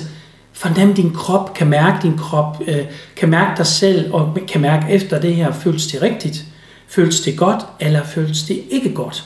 fornem 0.52 0.94
din 0.94 1.10
krop, 1.10 1.54
kan 1.54 1.66
mærke 1.66 2.02
din 2.02 2.18
krop, 2.18 2.62
øh, 2.68 2.84
kan 3.16 3.28
mærke 3.28 3.56
dig 3.56 3.66
selv, 3.66 4.14
og 4.14 4.38
kan 4.48 4.60
mærke 4.60 4.86
efter 4.90 5.20
det 5.20 5.34
her, 5.34 5.52
føles 5.52 5.86
det 5.86 6.02
rigtigt? 6.02 6.44
Føles 6.88 7.20
det 7.20 7.38
godt, 7.38 7.66
eller 7.80 8.04
føles 8.04 8.42
det 8.42 8.62
ikke 8.70 8.94
godt? 8.94 9.24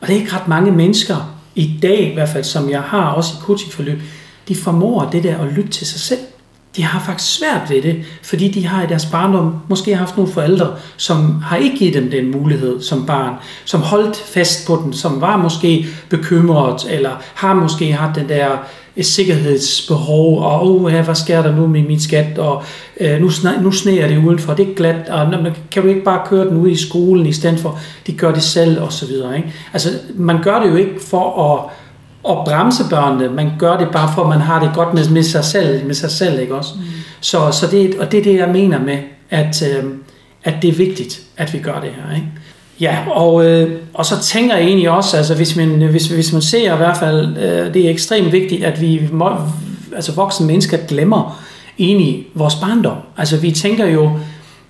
Og 0.00 0.08
det 0.08 0.16
er 0.16 0.20
ikke 0.20 0.32
ret 0.32 0.48
mange 0.48 0.72
mennesker, 0.72 1.38
i 1.54 1.78
dag 1.82 2.10
i 2.10 2.14
hvert 2.14 2.28
fald, 2.28 2.44
som 2.44 2.70
jeg 2.70 2.80
har 2.80 3.10
også 3.10 3.32
i 3.34 3.42
coachingforløb, 3.42 4.00
de 4.48 4.56
formår 4.56 5.08
det 5.12 5.22
der 5.22 5.38
at 5.38 5.52
lytte 5.52 5.70
til 5.70 5.86
sig 5.86 6.00
selv. 6.00 6.20
De 6.76 6.84
har 6.84 7.00
faktisk 7.00 7.38
svært 7.38 7.70
ved 7.70 7.82
det, 7.82 8.04
fordi 8.22 8.48
de 8.48 8.66
har 8.66 8.82
i 8.82 8.86
deres 8.86 9.06
barndom 9.06 9.56
måske 9.68 9.96
haft 9.96 10.16
nogle 10.16 10.32
forældre, 10.32 10.76
som 10.96 11.42
har 11.42 11.56
ikke 11.56 11.76
givet 11.76 11.94
dem 11.94 12.10
den 12.10 12.30
mulighed 12.30 12.82
som 12.82 13.06
barn, 13.06 13.34
som 13.64 13.80
holdt 13.80 14.16
fast 14.16 14.66
på 14.66 14.82
den, 14.84 14.92
som 14.92 15.20
var 15.20 15.36
måske 15.36 15.86
bekymret, 16.08 16.86
eller 16.90 17.10
har 17.34 17.54
måske 17.54 17.92
haft 17.92 18.16
den 18.16 18.28
der 18.28 18.58
et 18.96 19.06
sikkerhedsbehov, 19.06 20.42
og 20.42 20.70
oh, 20.70 20.92
ja, 20.92 21.02
hvad 21.02 21.14
sker 21.14 21.42
der 21.42 21.56
nu 21.56 21.66
med 21.66 21.82
min 21.82 22.00
skat, 22.00 22.38
og 22.38 22.62
øh, 23.00 23.20
nu, 23.20 23.30
sne, 23.30 23.62
nu 23.62 23.72
sneer 23.72 24.08
det 24.08 24.24
udenfor, 24.24 24.54
det 24.54 24.68
er 24.68 24.74
glat, 24.74 25.08
og 25.08 25.52
kan 25.70 25.82
du 25.82 25.88
ikke 25.88 26.04
bare 26.04 26.26
køre 26.26 26.48
den 26.48 26.56
ud 26.56 26.68
i 26.68 26.76
skolen, 26.76 27.26
i 27.26 27.32
stedet 27.32 27.60
for, 27.60 27.78
de 28.06 28.12
gør 28.12 28.32
det 28.32 28.42
selv, 28.42 28.82
og 28.82 28.92
så 28.92 29.06
videre. 29.06 29.36
Ikke? 29.36 29.52
Altså, 29.72 29.88
man 30.14 30.42
gør 30.42 30.60
det 30.60 30.70
jo 30.70 30.76
ikke 30.76 30.94
for 31.06 31.52
at, 31.52 31.70
at 32.30 32.44
bremse 32.44 32.84
børnene, 32.90 33.28
man 33.34 33.50
gør 33.58 33.78
det 33.78 33.88
bare 33.92 34.12
for, 34.14 34.22
at 34.22 34.28
man 34.28 34.40
har 34.40 34.60
det 34.60 34.70
godt 34.74 34.94
med, 34.94 35.08
med 35.08 35.22
sig 35.22 35.44
selv, 35.44 35.86
med 35.86 35.94
sig 35.94 36.10
selv, 36.10 36.40
ikke 36.40 36.54
også? 36.54 36.70
Mm. 36.76 36.84
Så, 37.20 37.50
så 37.50 37.66
det, 37.66 37.98
og 37.98 38.12
det 38.12 38.20
er 38.20 38.24
det, 38.24 38.34
jeg 38.34 38.48
mener 38.48 38.78
med, 38.78 38.98
at, 39.30 39.62
øh, 39.62 39.84
at 40.44 40.54
det 40.62 40.70
er 40.70 40.74
vigtigt, 40.74 41.22
at 41.36 41.52
vi 41.52 41.58
gør 41.58 41.80
det 41.80 41.90
her, 41.90 42.14
ikke? 42.14 42.28
Ja, 42.82 42.98
og, 43.10 43.46
øh, 43.46 43.70
og 43.94 44.06
så 44.06 44.22
tænker 44.22 44.56
jeg 44.56 44.64
egentlig 44.64 44.90
også, 44.90 45.16
altså 45.16 45.34
hvis 45.34 45.56
man, 45.56 45.68
hvis, 45.68 46.06
hvis 46.06 46.32
man 46.32 46.42
ser 46.42 46.74
i 46.74 46.76
hvert 46.76 46.96
fald, 46.96 47.36
øh, 47.36 47.74
det 47.74 47.86
er 47.86 47.90
ekstremt 47.90 48.32
vigtigt, 48.32 48.64
at 48.64 48.80
vi, 48.80 49.08
må, 49.12 49.30
altså 49.96 50.12
voksne 50.12 50.46
mennesker 50.46 50.76
glemmer 50.88 51.42
egentlig 51.78 52.26
vores 52.34 52.54
barndom. 52.54 52.96
Altså 53.16 53.36
vi 53.36 53.50
tænker 53.50 53.86
jo, 53.86 54.10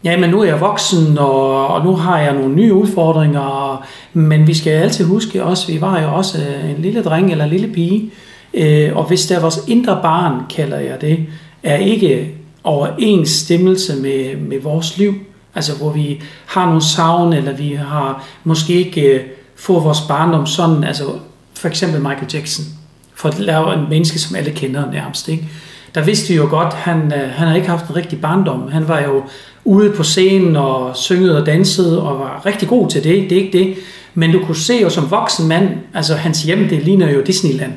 jamen 0.05 0.31
nu 0.31 0.41
er 0.41 0.45
jeg 0.45 0.61
voksen, 0.61 1.19
og, 1.19 1.67
og 1.67 1.85
nu 1.85 1.97
har 1.97 2.21
jeg 2.21 2.35
nogle 2.35 2.55
nye 2.55 2.75
udfordringer, 2.75 3.85
men 4.13 4.47
vi 4.47 4.55
skal 4.55 4.71
altid 4.71 5.05
huske 5.05 5.45
også, 5.45 5.73
vi 5.73 5.81
var 5.81 6.03
jo 6.03 6.15
også 6.15 6.39
øh, 6.39 6.71
en 6.71 6.83
lille 6.83 7.03
dreng 7.03 7.31
eller 7.31 7.45
en 7.45 7.51
lille 7.51 7.69
pige, 7.69 8.11
øh, 8.55 8.97
og 8.97 9.05
hvis 9.05 9.27
der 9.27 9.37
er 9.37 9.41
vores 9.41 9.61
indre 9.69 9.99
barn, 10.03 10.41
kalder 10.51 10.79
jeg 10.79 11.01
det, 11.01 11.19
er 11.63 11.77
ikke 11.77 12.31
overensstemmelse 12.65 13.97
med, 13.97 14.37
med 14.37 14.61
vores 14.61 14.99
liv, 14.99 15.15
Altså 15.55 15.77
hvor 15.77 15.93
vi 15.93 16.23
har 16.47 16.67
nogle 16.67 16.83
savn, 16.83 17.33
eller 17.33 17.53
vi 17.53 17.73
har 17.73 18.25
måske 18.45 18.73
ikke 18.73 19.01
øh, 19.01 19.21
fået 19.57 19.85
vores 19.85 20.01
barndom 20.01 20.47
sådan, 20.47 20.85
altså 20.85 21.05
for 21.55 21.69
eksempel 21.69 22.01
Michael 22.01 22.35
Jackson, 22.35 22.65
for 23.15 23.29
at 23.29 23.39
lave 23.39 23.75
en 23.75 23.87
menneske, 23.91 24.19
som 24.19 24.37
alle 24.37 24.51
kender 24.51 24.93
nærmest, 24.93 25.29
ikke? 25.29 25.49
Der 25.95 26.05
vidste 26.05 26.29
vi 26.29 26.35
jo 26.35 26.47
godt, 26.51 26.75
han, 26.75 27.13
øh, 27.13 27.31
han 27.31 27.49
har 27.49 27.55
ikke 27.55 27.69
haft 27.69 27.89
en 27.89 27.97
rigtig 27.97 28.21
barndom. 28.21 28.71
Han 28.73 28.89
var 28.89 29.01
jo 29.01 29.23
ude 29.65 29.93
på 29.93 30.03
scenen 30.03 30.57
og 30.57 30.97
syngede 30.97 31.41
og 31.41 31.47
dansede 31.47 32.03
og 32.03 32.19
var 32.19 32.43
rigtig 32.47 32.69
god 32.69 32.91
til 32.91 33.05
det, 33.05 33.31
det 33.31 33.39
er 33.39 33.43
ikke 33.43 33.59
det. 33.59 33.75
Men 34.15 34.33
du 34.33 34.45
kunne 34.45 34.57
se 34.57 34.75
jo 34.83 34.91
som 34.91 35.11
voksen 35.11 35.49
mand, 35.49 35.69
altså 35.95 36.15
hans 36.15 36.43
hjem, 36.43 36.69
det 36.69 36.83
ligner 36.83 37.11
jo 37.11 37.21
Disneyland. 37.21 37.73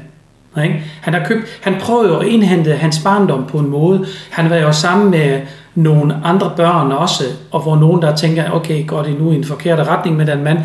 Ikke? 0.64 0.84
Han 1.02 1.14
har 1.14 1.26
købt, 1.28 1.46
han 1.62 1.76
prøvede 1.80 2.10
jo 2.10 2.20
at 2.20 2.28
indhente 2.28 2.76
hans 2.76 3.00
barndom 3.00 3.46
på 3.48 3.60
en 3.60 3.70
måde. 3.70 4.06
Han 4.30 4.50
var 4.50 4.56
jo 4.56 4.72
sammen 4.72 5.12
med 5.12 5.42
nogle 5.76 6.22
andre 6.24 6.52
børn 6.56 6.92
også, 6.92 7.24
og 7.52 7.62
hvor 7.62 7.76
nogen 7.76 8.02
der 8.02 8.16
tænker, 8.16 8.52
okay, 8.52 8.88
går 8.88 9.04
det 9.04 9.20
nu 9.20 9.32
i 9.32 9.36
en 9.36 9.44
forkert 9.44 9.88
retning 9.88 10.18
med 10.18 10.26
den 10.26 10.44
mand? 10.44 10.60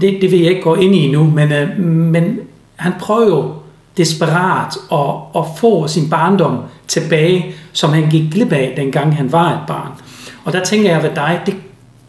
Det, 0.00 0.18
det 0.20 0.30
vil 0.30 0.40
jeg 0.40 0.50
ikke 0.50 0.62
gå 0.62 0.74
ind 0.74 0.94
i 0.94 1.10
nu, 1.10 1.24
men, 1.24 1.52
øh, 1.52 1.78
men 1.84 2.38
han 2.76 2.92
prøver 3.00 3.26
jo 3.26 3.52
desperat 3.96 4.76
at, 4.92 5.40
at 5.42 5.44
få 5.56 5.88
sin 5.88 6.10
barndom 6.10 6.58
tilbage, 6.88 7.54
som 7.72 7.92
han 7.92 8.10
gik 8.10 8.32
glip 8.32 8.52
af, 8.52 8.74
dengang 8.76 9.16
han 9.16 9.32
var 9.32 9.52
et 9.52 9.60
barn. 9.66 9.92
Og 10.44 10.52
der 10.52 10.64
tænker 10.64 10.90
jeg 10.90 11.02
ved 11.02 11.10
dig, 11.14 11.40
det, 11.46 11.56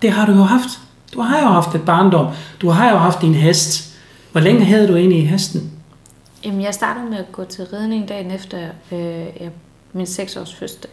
det 0.01 0.11
har 0.11 0.25
du 0.25 0.31
jo 0.31 0.43
haft. 0.43 0.69
Du 1.13 1.21
har 1.21 1.39
jo 1.39 1.47
haft 1.47 1.75
et 1.75 1.81
barndom. 1.85 2.27
Du 2.61 2.69
har 2.69 2.89
jo 2.89 2.97
haft 2.97 3.21
din 3.21 3.33
hest. 3.33 3.97
Hvor 4.31 4.41
længe 4.41 4.65
havde 4.65 4.87
du 4.87 4.95
egentlig 4.95 5.19
i 5.19 5.25
hesten? 5.25 5.71
Jamen, 6.45 6.61
jeg 6.61 6.73
startede 6.73 7.05
med 7.09 7.17
at 7.17 7.31
gå 7.31 7.43
til 7.43 7.65
ridning 7.73 8.09
dagen 8.09 8.31
efter 8.31 8.57
øh, 8.91 9.25
min 9.93 10.05
seksårs 10.05 10.55
fødselsdag. 10.55 10.91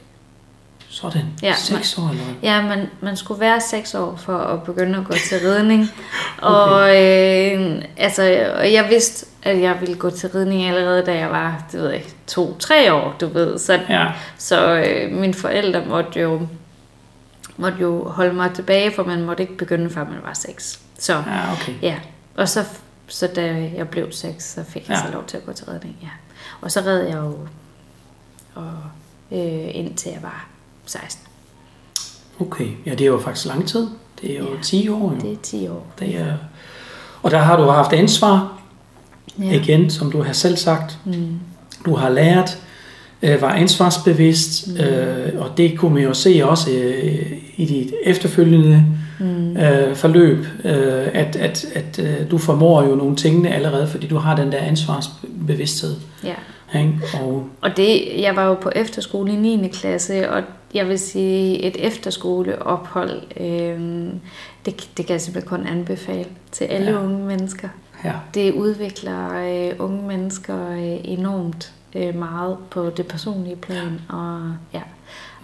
Sådan. 0.89 1.23
Ja, 1.43 1.55
Seks 1.55 1.99
år 1.99 2.09
eller? 2.11 2.23
Ja, 2.43 2.63
man, 2.63 2.87
man 3.01 3.17
skulle 3.17 3.41
være 3.41 3.61
6 3.61 3.95
år 3.95 4.17
for 4.17 4.39
at 4.39 4.63
begynde 4.63 4.99
at 4.99 5.05
gå 5.05 5.13
til 5.29 5.39
ridning. 5.51 5.89
Og 6.43 6.81
øh, 6.97 7.83
altså, 7.97 8.53
og 8.59 8.73
jeg 8.73 8.87
vidste, 8.91 9.27
at 9.43 9.61
jeg 9.61 9.77
ville 9.81 9.95
gå 9.97 10.11
til 10.11 10.31
ridning 10.31 10.65
allerede, 10.65 11.07
da 11.07 11.15
jeg 11.19 11.31
var, 11.31 11.65
det 11.73 11.81
ved 11.81 11.91
jeg 11.91 12.03
to-tre 12.27 12.93
år, 12.93 13.15
du 13.21 13.27
ved. 13.29 13.59
Så, 13.59 13.81
Ja. 13.89 14.07
så 14.39 14.75
øh, 14.87 15.13
mine 15.13 15.35
forældre 15.35 15.83
måtte 15.89 16.21
jo, 16.21 16.47
måtte 17.57 17.79
jo 17.81 18.09
holde 18.09 18.33
mig 18.35 18.51
tilbage, 18.55 18.93
for 18.97 19.05
man 19.05 19.23
måtte 19.25 19.43
ikke 19.43 19.57
begynde, 19.57 19.91
før 19.91 20.05
man 20.05 20.19
var 20.25 20.35
6. 20.35 20.81
Så 20.99 21.13
Ja, 21.13 21.53
okay. 21.53 21.73
ja, 21.83 21.95
og 22.37 22.49
så, 22.49 22.65
så 23.09 23.27
da 23.37 23.71
jeg 23.77 23.89
blev 23.89 24.13
6, 24.13 24.45
så 24.55 24.65
fik 24.69 24.89
jeg 24.89 24.97
Ja. 25.05 25.07
så 25.07 25.13
lov 25.13 25.25
til 25.27 25.37
at 25.37 25.47
gå 25.47 25.53
til 25.53 25.67
ridning, 25.67 25.97
ja. 26.03 26.09
Og 26.61 26.73
så 26.73 26.81
red 26.81 26.99
jeg 27.03 27.15
jo 27.17 27.39
og, 28.55 28.73
øh, 29.33 29.69
indtil 29.77 30.11
jeg 30.13 30.23
var 30.23 30.47
16. 30.87 31.27
Okay. 32.41 32.69
Ja, 32.87 32.91
det 32.91 33.01
er 33.01 33.07
jo 33.07 33.21
faktisk 33.21 33.47
lang 33.47 33.69
tid. 33.69 33.87
Det 34.23 34.35
er 34.35 34.39
jo 34.39 34.45
Ja. 34.55 34.63
10 34.63 34.89
år 34.89 35.13
jo. 35.15 35.19
Det 35.21 35.33
er 35.33 35.37
10 35.43 35.69
år. 35.69 35.87
Det 35.99 36.17
er... 36.17 36.35
Og 37.23 37.31
der 37.31 37.39
har 37.39 37.57
du 37.57 37.63
haft 37.63 37.93
ansvar 37.93 38.53
Ja. 39.39 39.53
igen, 39.53 39.91
som 39.91 40.11
du 40.13 40.23
har 40.23 40.33
selv 40.33 40.57
sagt. 40.57 40.99
Mm. 41.05 41.39
Du 41.87 41.95
har 41.95 42.09
lært, 42.11 42.59
øh, 43.23 43.41
var 43.43 43.51
ansvarsbevidst, 43.53 44.69
Mm. 44.69 44.77
øh, 44.77 45.41
og 45.43 45.57
det 45.57 45.79
kunne 45.79 45.95
man 45.95 46.03
jo 46.03 46.15
se 46.15 46.41
også 46.45 46.71
øh, 46.71 47.33
i 47.57 47.65
dit 47.67 47.95
efterfølgende 48.05 48.85
Mm. 49.21 49.57
øh, 49.57 49.95
forløb, 49.97 50.39
øh, 50.65 51.09
at, 51.13 51.37
at, 51.37 51.65
at 51.75 51.99
øh, 51.99 52.31
du 52.31 52.39
formår 52.39 52.83
jo 52.83 52.95
nogle 52.95 53.17
tingene 53.17 53.55
allerede, 53.55 53.87
fordi 53.89 54.07
du 54.07 54.17
har 54.17 54.37
den 54.37 54.53
der 54.53 54.59
ansvarsbevidsthed. 54.59 55.95
Ja. 56.25 56.35
Ikke? 56.79 56.93
Og 57.23 57.49
Og 57.61 57.77
det, 57.77 58.03
jeg 58.21 58.37
var 58.37 58.45
jo 58.47 58.55
på 58.55 58.71
efterskole 58.77 59.33
i 59.33 59.37
9. 59.37 59.69
klasse, 59.69 60.31
og 60.31 60.43
jeg 60.75 60.89
vil 60.89 60.99
sige, 60.99 61.63
et 61.63 61.87
efterskoleophold, 61.87 63.21
øh, 63.41 64.11
det, 64.67 64.89
det 64.97 65.07
kan 65.07 65.13
jeg 65.13 65.21
simpelthen 65.21 65.49
kun 65.59 65.67
anbefale 65.67 66.25
til 66.53 66.65
alle 66.65 66.91
Ja. 66.91 67.03
unge 67.05 67.27
mennesker. 67.27 67.69
ja, 68.05 68.13
Det 68.35 68.53
udvikler 68.55 69.29
øh, 69.35 69.73
unge 69.79 70.09
mennesker 70.09 70.71
øh, 70.71 70.97
enormt 71.05 71.73
øh, 71.95 72.15
meget 72.19 72.57
på 72.71 72.91
det 72.97 73.07
personlige 73.07 73.57
plan, 73.57 74.01
og 74.09 74.41
ja, 74.75 74.81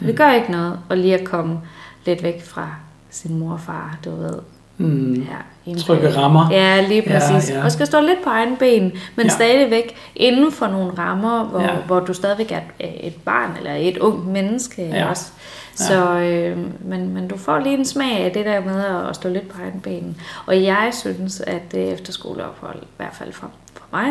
og 0.01 0.07
det 0.07 0.17
gør 0.17 0.33
ikke 0.33 0.51
noget 0.53 0.79
at 0.91 0.99
lige 0.99 1.19
at 1.19 1.25
komme 1.25 1.59
lidt 2.07 2.23
væk 2.23 2.43
fra 2.45 2.75
sin 3.13 3.39
mor 3.39 3.53
og 3.53 3.61
far, 3.61 3.99
du 4.05 4.11
ved. 4.11 4.39
mm, 4.79 5.27
Ja, 5.67 5.75
trygge 5.79 6.17
rammer. 6.17 6.49
Ja, 6.51 6.81
lige 6.89 7.03
Ja, 7.07 7.19
præcis. 7.19 7.51
ja. 7.51 7.59
Ja, 7.59 7.65
Og 7.65 7.73
skal 7.73 7.87
stå 7.87 8.01
lidt 8.01 8.25
på 8.25 8.31
egen 8.31 8.57
ben, 8.57 8.83
men 8.83 8.93
Ja. 9.19 9.23
ja. 9.23 9.29
stadigvæk 9.29 9.95
inden 10.17 10.53
for 10.53 10.67
nogle 10.67 10.93
rammer, 10.99 11.45
hvor, 11.45 11.61
Ja. 11.61 11.67
ja. 11.67 11.77
hvor 11.87 12.01
du 12.01 12.15
stadigvæk 12.15 12.53
er 12.53 12.61
et, 12.81 13.07
et 13.07 13.15
barn 13.25 13.57
eller 13.59 13.75
et 13.75 13.99
ung 13.99 14.33
menneske 14.33 14.83
Ja. 14.83 14.97
ja. 14.97 15.09
også. 15.11 15.27
Så, 15.75 16.19
øh, 16.19 16.59
men, 16.81 17.15
men 17.15 17.29
du 17.29 17.37
får 17.39 17.59
lige 17.59 17.79
en 17.79 17.85
smag 17.85 18.19
af 18.25 18.31
det 18.33 18.47
der 18.47 18.61
med 18.61 18.85
at, 18.85 19.09
at 19.09 19.15
stå 19.17 19.29
lidt 19.29 19.49
på 19.49 19.63
egen 19.63 19.81
ben. 19.81 20.17
Og 20.47 20.63
jeg 20.65 20.91
synes, 20.93 21.41
at 21.41 21.73
det 21.73 21.93
efterskoleophold, 21.93 22.79
i 22.83 22.87
hvert 22.97 23.15
fald 23.19 23.33
for, 23.33 23.51
for 23.75 23.85
mig, 23.93 24.07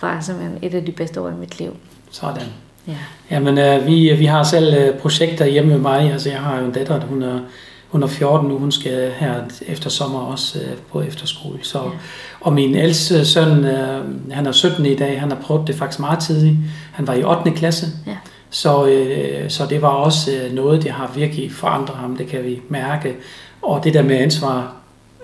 var 0.00 0.20
simpelthen 0.20 0.58
et 0.62 0.74
af 0.74 0.84
de 0.84 0.92
bedste 0.92 1.20
år 1.20 1.28
i 1.28 1.34
mit 1.34 1.58
liv. 1.58 1.76
Sådan. 2.10 2.42
Ja. 2.88 2.92
Jamen, 3.30 3.58
øh, 3.58 3.86
vi, 3.86 4.14
vi 4.18 4.24
har 4.24 4.42
selv 4.42 4.74
øh, 4.74 4.94
projekter 4.98 5.44
hjemme 5.46 5.70
med 5.70 5.78
mig. 5.78 6.12
Altså, 6.12 6.30
jeg 6.30 6.40
har 6.40 6.58
jo 6.58 6.64
en 6.64 6.72
datter, 6.72 7.00
hun 7.00 7.22
er, 7.22 7.38
hun 7.90 8.02
er 8.02 8.06
14 8.06 8.48
nu. 8.48 8.58
Hun 8.58 8.72
skal 8.72 9.10
her 9.16 9.34
efter 9.66 9.90
sommer 9.90 10.18
også 10.20 10.58
øh, 10.58 10.76
på 10.92 11.00
efterskole. 11.00 11.58
Så, 11.62 11.78
ja. 11.78 11.84
Og 12.40 12.52
min 12.52 12.74
ældste 12.74 13.24
søn, 13.24 13.64
øh, 13.64 14.04
han 14.30 14.46
er 14.46 14.52
17 14.52 14.86
i 14.86 14.94
dag. 14.94 15.20
Han 15.20 15.30
har 15.30 15.38
prøvet 15.42 15.66
det 15.66 15.74
faktisk 15.74 16.00
meget 16.00 16.18
tidligt. 16.18 16.56
Han 16.92 17.06
var 17.06 17.14
i 17.14 17.24
8. 17.24 17.50
klasse. 17.50 17.86
Ja. 18.06 18.16
Så, 18.50 18.86
øh, 18.86 19.50
så 19.50 19.66
det 19.66 19.82
var 19.82 19.88
også 19.88 20.30
øh, 20.32 20.52
noget, 20.54 20.82
det 20.82 20.90
har 20.90 21.12
virkelig 21.14 21.52
forandret 21.52 21.96
ham. 21.96 22.16
Det 22.16 22.26
kan 22.26 22.44
vi 22.44 22.60
mærke. 22.68 23.14
Og 23.62 23.84
det 23.84 23.94
der 23.94 24.02
med 24.02 24.16
ansvar, 24.16 24.72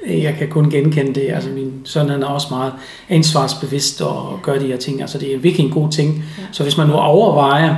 jeg 0.07 0.35
kan 0.38 0.48
kun 0.48 0.70
genkende 0.70 1.14
det. 1.20 1.33
Altså 1.33 1.50
min 1.50 1.72
søn 1.85 2.09
han 2.09 2.22
er 2.22 2.26
også 2.26 2.46
meget 2.50 2.72
ansvarsbevidst 3.09 4.00
og 4.02 4.33
Ja. 4.33 4.42
gør 4.52 4.59
de 4.59 4.66
her 4.66 4.76
ting. 4.76 5.00
Altså 5.00 5.18
det 5.18 5.35
er 5.35 5.38
virkelig 5.38 5.66
en 5.66 5.72
god 5.72 5.90
ting. 5.90 6.24
Ja. 6.38 6.42
Så 6.52 6.62
hvis 6.62 6.76
man 6.76 6.87
nu 6.87 6.94
overvejer, 6.94 7.76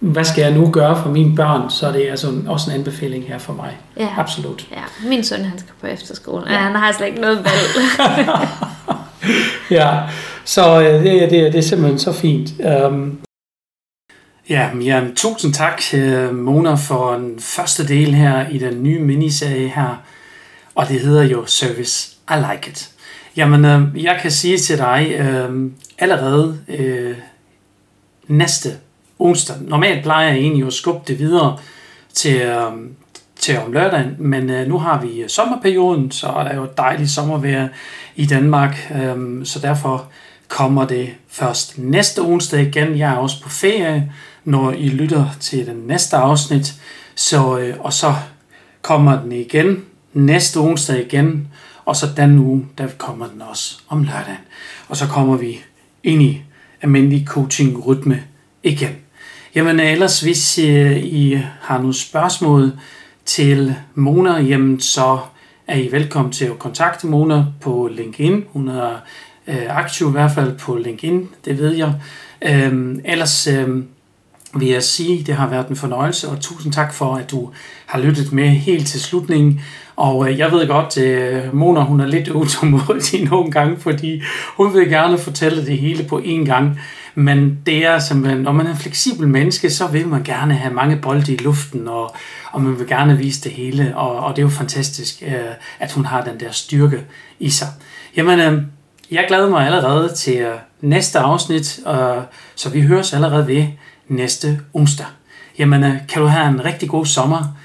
hvad 0.00 0.24
skal 0.24 0.42
jeg 0.42 0.52
nu 0.54 0.70
gøre 0.70 1.02
for 1.02 1.10
mine 1.10 1.36
børn, 1.36 1.70
så 1.70 1.86
er 1.86 1.92
det 1.92 2.08
altså 2.10 2.28
en- 2.28 2.48
også 2.48 2.70
en 2.70 2.76
anbefaling 2.78 3.24
her 3.28 3.38
for 3.38 3.52
mig. 3.52 3.76
Ja. 3.96 4.08
Absolut. 4.18 4.68
ja. 4.70 5.08
Min 5.08 5.24
søn, 5.24 5.44
han 5.44 5.58
skal 5.58 5.72
på 5.80 5.86
efterskole. 5.86 6.44
Ja. 6.52 6.56
Han 6.58 6.74
har 6.74 6.92
slet 6.92 7.06
ikke 7.06 7.20
noget 7.20 7.38
valg. 7.44 7.88
Ja, 9.70 10.00
så 10.44 10.80
øh, 10.82 11.02
det, 11.04 11.30
det, 11.30 11.52
det 11.52 11.54
er 11.54 11.62
simpelthen 11.62 11.98
så 11.98 12.12
fint. 12.12 12.50
Um, 12.86 13.18
ja, 14.48 14.70
jamen, 14.82 15.14
tusind 15.16 15.54
tak, 15.54 15.82
øh, 15.94 16.34
Mona, 16.34 16.74
for 16.74 17.12
den 17.12 17.38
første 17.40 17.88
del 17.88 18.14
her 18.14 18.48
i 18.48 18.58
den 18.58 18.82
nye 18.82 19.00
miniserie 19.00 19.68
her. 19.68 20.02
Og 20.74 20.88
det 20.88 21.00
hedder 21.00 21.22
jo 21.22 21.46
Service 21.46 22.16
I 22.30 22.34
Like 22.52 22.70
It. 22.70 22.90
Jamen, 23.36 23.64
øh, 23.64 24.04
jeg 24.04 24.18
kan 24.22 24.30
sige 24.30 24.58
til 24.58 24.78
dig, 24.78 25.12
øh, 25.18 25.70
allerede 25.98 26.58
øh, 26.68 27.16
næste 28.28 28.68
onsdag, 29.18 29.56
normalt 29.60 30.02
plejer 30.02 30.28
jeg 30.28 30.38
egentlig 30.38 30.66
at 30.66 30.72
skubbe 30.72 31.00
det 31.08 31.18
videre 31.18 31.58
til, 32.12 32.36
øh, 32.36 32.72
til 33.36 33.58
om 33.58 33.72
lørdagen, 33.72 34.16
men 34.18 34.50
øh, 34.50 34.68
nu 34.68 34.78
har 34.78 35.00
vi 35.00 35.22
øh, 35.22 35.28
sommerperioden, 35.28 36.10
så 36.10 36.26
er 36.26 36.44
der 36.44 36.54
jo 36.54 36.68
dejligt 36.76 37.10
sommervejr 37.10 37.68
i 38.16 38.26
Danmark, 38.26 38.92
øh, 38.94 39.46
så 39.46 39.58
derfor 39.58 40.06
kommer 40.48 40.86
det 40.86 41.10
først 41.28 41.78
næste 41.78 42.18
onsdag 42.20 42.60
igen. 42.60 42.98
Jeg 42.98 43.12
er 43.12 43.16
også 43.16 43.42
på 43.42 43.48
ferie, 43.48 44.12
når 44.44 44.72
I 44.72 44.88
lytter 44.88 45.26
til 45.40 45.66
den 45.66 45.76
næste 45.76 46.16
afsnit, 46.16 46.74
så, 47.14 47.58
øh, 47.58 47.74
og 47.80 47.92
så 47.92 48.14
kommer 48.82 49.22
den 49.22 49.32
igen 49.32 49.84
næste 50.12 50.56
onsdag 50.56 51.06
igen, 51.06 51.48
og 51.84 51.96
så 51.96 52.06
den 52.16 52.38
uge, 52.38 52.66
der 52.78 52.86
kommer 52.98 53.26
den 53.26 53.42
også 53.42 53.78
om 53.88 54.02
lørdagen. 54.02 54.44
Og 54.88 54.96
så 54.96 55.06
kommer 55.06 55.36
vi 55.36 55.60
ind 56.02 56.22
i 56.22 56.42
almindelig 56.82 57.26
coaching-rytme 57.26 58.22
igen. 58.62 58.96
Jamen 59.58 59.80
øh, 59.80 59.92
ellers, 59.92 60.20
hvis 60.20 60.58
øh, 60.58 60.96
I 60.96 61.38
har 61.60 61.78
nogle 61.78 61.94
spørgsmål 61.94 62.72
til 63.24 63.74
Mona, 63.94 64.40
jamen 64.40 64.80
så 64.80 65.18
er 65.66 65.76
I 65.76 65.92
velkommen 65.92 66.32
til 66.32 66.44
at 66.44 66.58
kontakte 66.58 67.06
Mona 67.06 67.44
på 67.60 67.88
LinkedIn. 67.92 68.44
Hun 68.52 68.68
er 68.68 68.90
øh, 69.48 69.62
aktiv 69.68 70.08
i 70.08 70.10
hvert 70.10 70.30
fald 70.30 70.58
på 70.58 70.76
LinkedIn, 70.76 71.28
det 71.44 71.58
ved 71.58 71.74
jeg. 71.74 71.92
Øhm, 72.42 73.00
ellers 73.04 73.46
øh, 73.46 73.68
vil 74.54 74.68
jeg 74.68 74.82
sige, 74.82 75.24
det 75.24 75.34
har 75.34 75.48
været 75.48 75.68
en 75.68 75.76
fornøjelse, 75.76 76.28
og 76.28 76.40
tusind 76.40 76.72
tak 76.72 76.94
for, 76.94 77.14
at 77.14 77.30
du 77.30 77.50
har 77.86 77.98
lyttet 77.98 78.32
med 78.32 78.48
helt 78.48 78.86
til 78.86 79.00
slutningen. 79.00 79.60
Og 79.96 80.30
øh, 80.30 80.38
jeg 80.38 80.52
ved 80.52 80.68
godt, 80.68 80.98
at 80.98 81.54
Mona 81.54 81.80
hun 81.80 82.00
er 82.00 82.06
lidt 82.06 82.28
utålmodig 82.40 83.24
nogle 83.30 83.50
gange, 83.50 83.76
fordi 83.80 84.22
hun 84.56 84.74
vil 84.74 84.88
gerne 84.88 85.18
fortælle 85.18 85.66
det 85.66 85.78
hele 85.78 86.04
på 86.04 86.18
én 86.18 86.44
gang. 86.44 86.80
Men 87.18 87.58
det 87.66 87.86
er 87.86 87.98
simpelthen, 87.98 88.42
når 88.42 88.52
man 88.52 88.66
er 88.66 88.70
en 88.70 88.76
fleksibel 88.76 89.28
menneske, 89.28 89.70
så 89.70 89.86
vil 89.86 90.08
man 90.08 90.22
gerne 90.22 90.54
have 90.54 90.74
mange 90.74 90.96
bolde 90.96 91.32
i 91.32 91.36
luften, 91.36 91.88
og, 91.88 92.16
og 92.52 92.62
man 92.62 92.78
vil 92.78 92.86
gerne 92.86 93.18
vise 93.18 93.44
det 93.44 93.52
hele. 93.52 93.96
Og, 93.96 94.16
og 94.16 94.36
det 94.36 94.42
er 94.42 94.46
jo 94.46 94.50
fantastisk, 94.50 95.22
øh, 95.26 95.54
at 95.78 95.92
hun 95.92 96.04
har 96.04 96.24
den 96.24 96.40
der 96.40 96.50
styrke 96.50 97.04
i 97.38 97.50
sig. 97.50 97.68
Jamen, 98.16 98.40
øh, 98.40 98.62
jeg 99.10 99.24
glæder 99.28 99.50
mig 99.50 99.66
allerede 99.66 100.14
til 100.14 100.36
øh, 100.36 100.58
næste 100.80 101.18
afsnit, 101.18 101.80
øh, 101.88 102.22
så 102.54 102.70
vi 102.70 102.80
høres 102.80 103.12
allerede 103.12 103.46
ved 103.46 103.66
næste 104.08 104.60
onsdag. 104.74 105.06
Jamen, 105.58 105.84
øh, 105.84 105.96
kan 106.08 106.22
du 106.22 106.28
have 106.28 106.48
en 106.48 106.64
rigtig 106.64 106.88
god 106.88 107.06
sommer? 107.06 107.56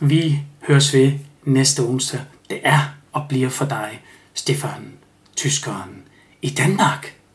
Vi 0.00 0.40
høres 0.68 0.94
ved 0.94 1.12
næste 1.44 1.80
onsdag. 1.80 2.20
Det 2.50 2.58
er 2.64 2.94
og 3.12 3.22
bliver 3.28 3.48
for 3.48 3.64
dig, 3.64 4.00
Stefan, 4.34 4.92
tyskeren 5.36 6.02
i 6.42 6.50
Danmark. 6.50 7.17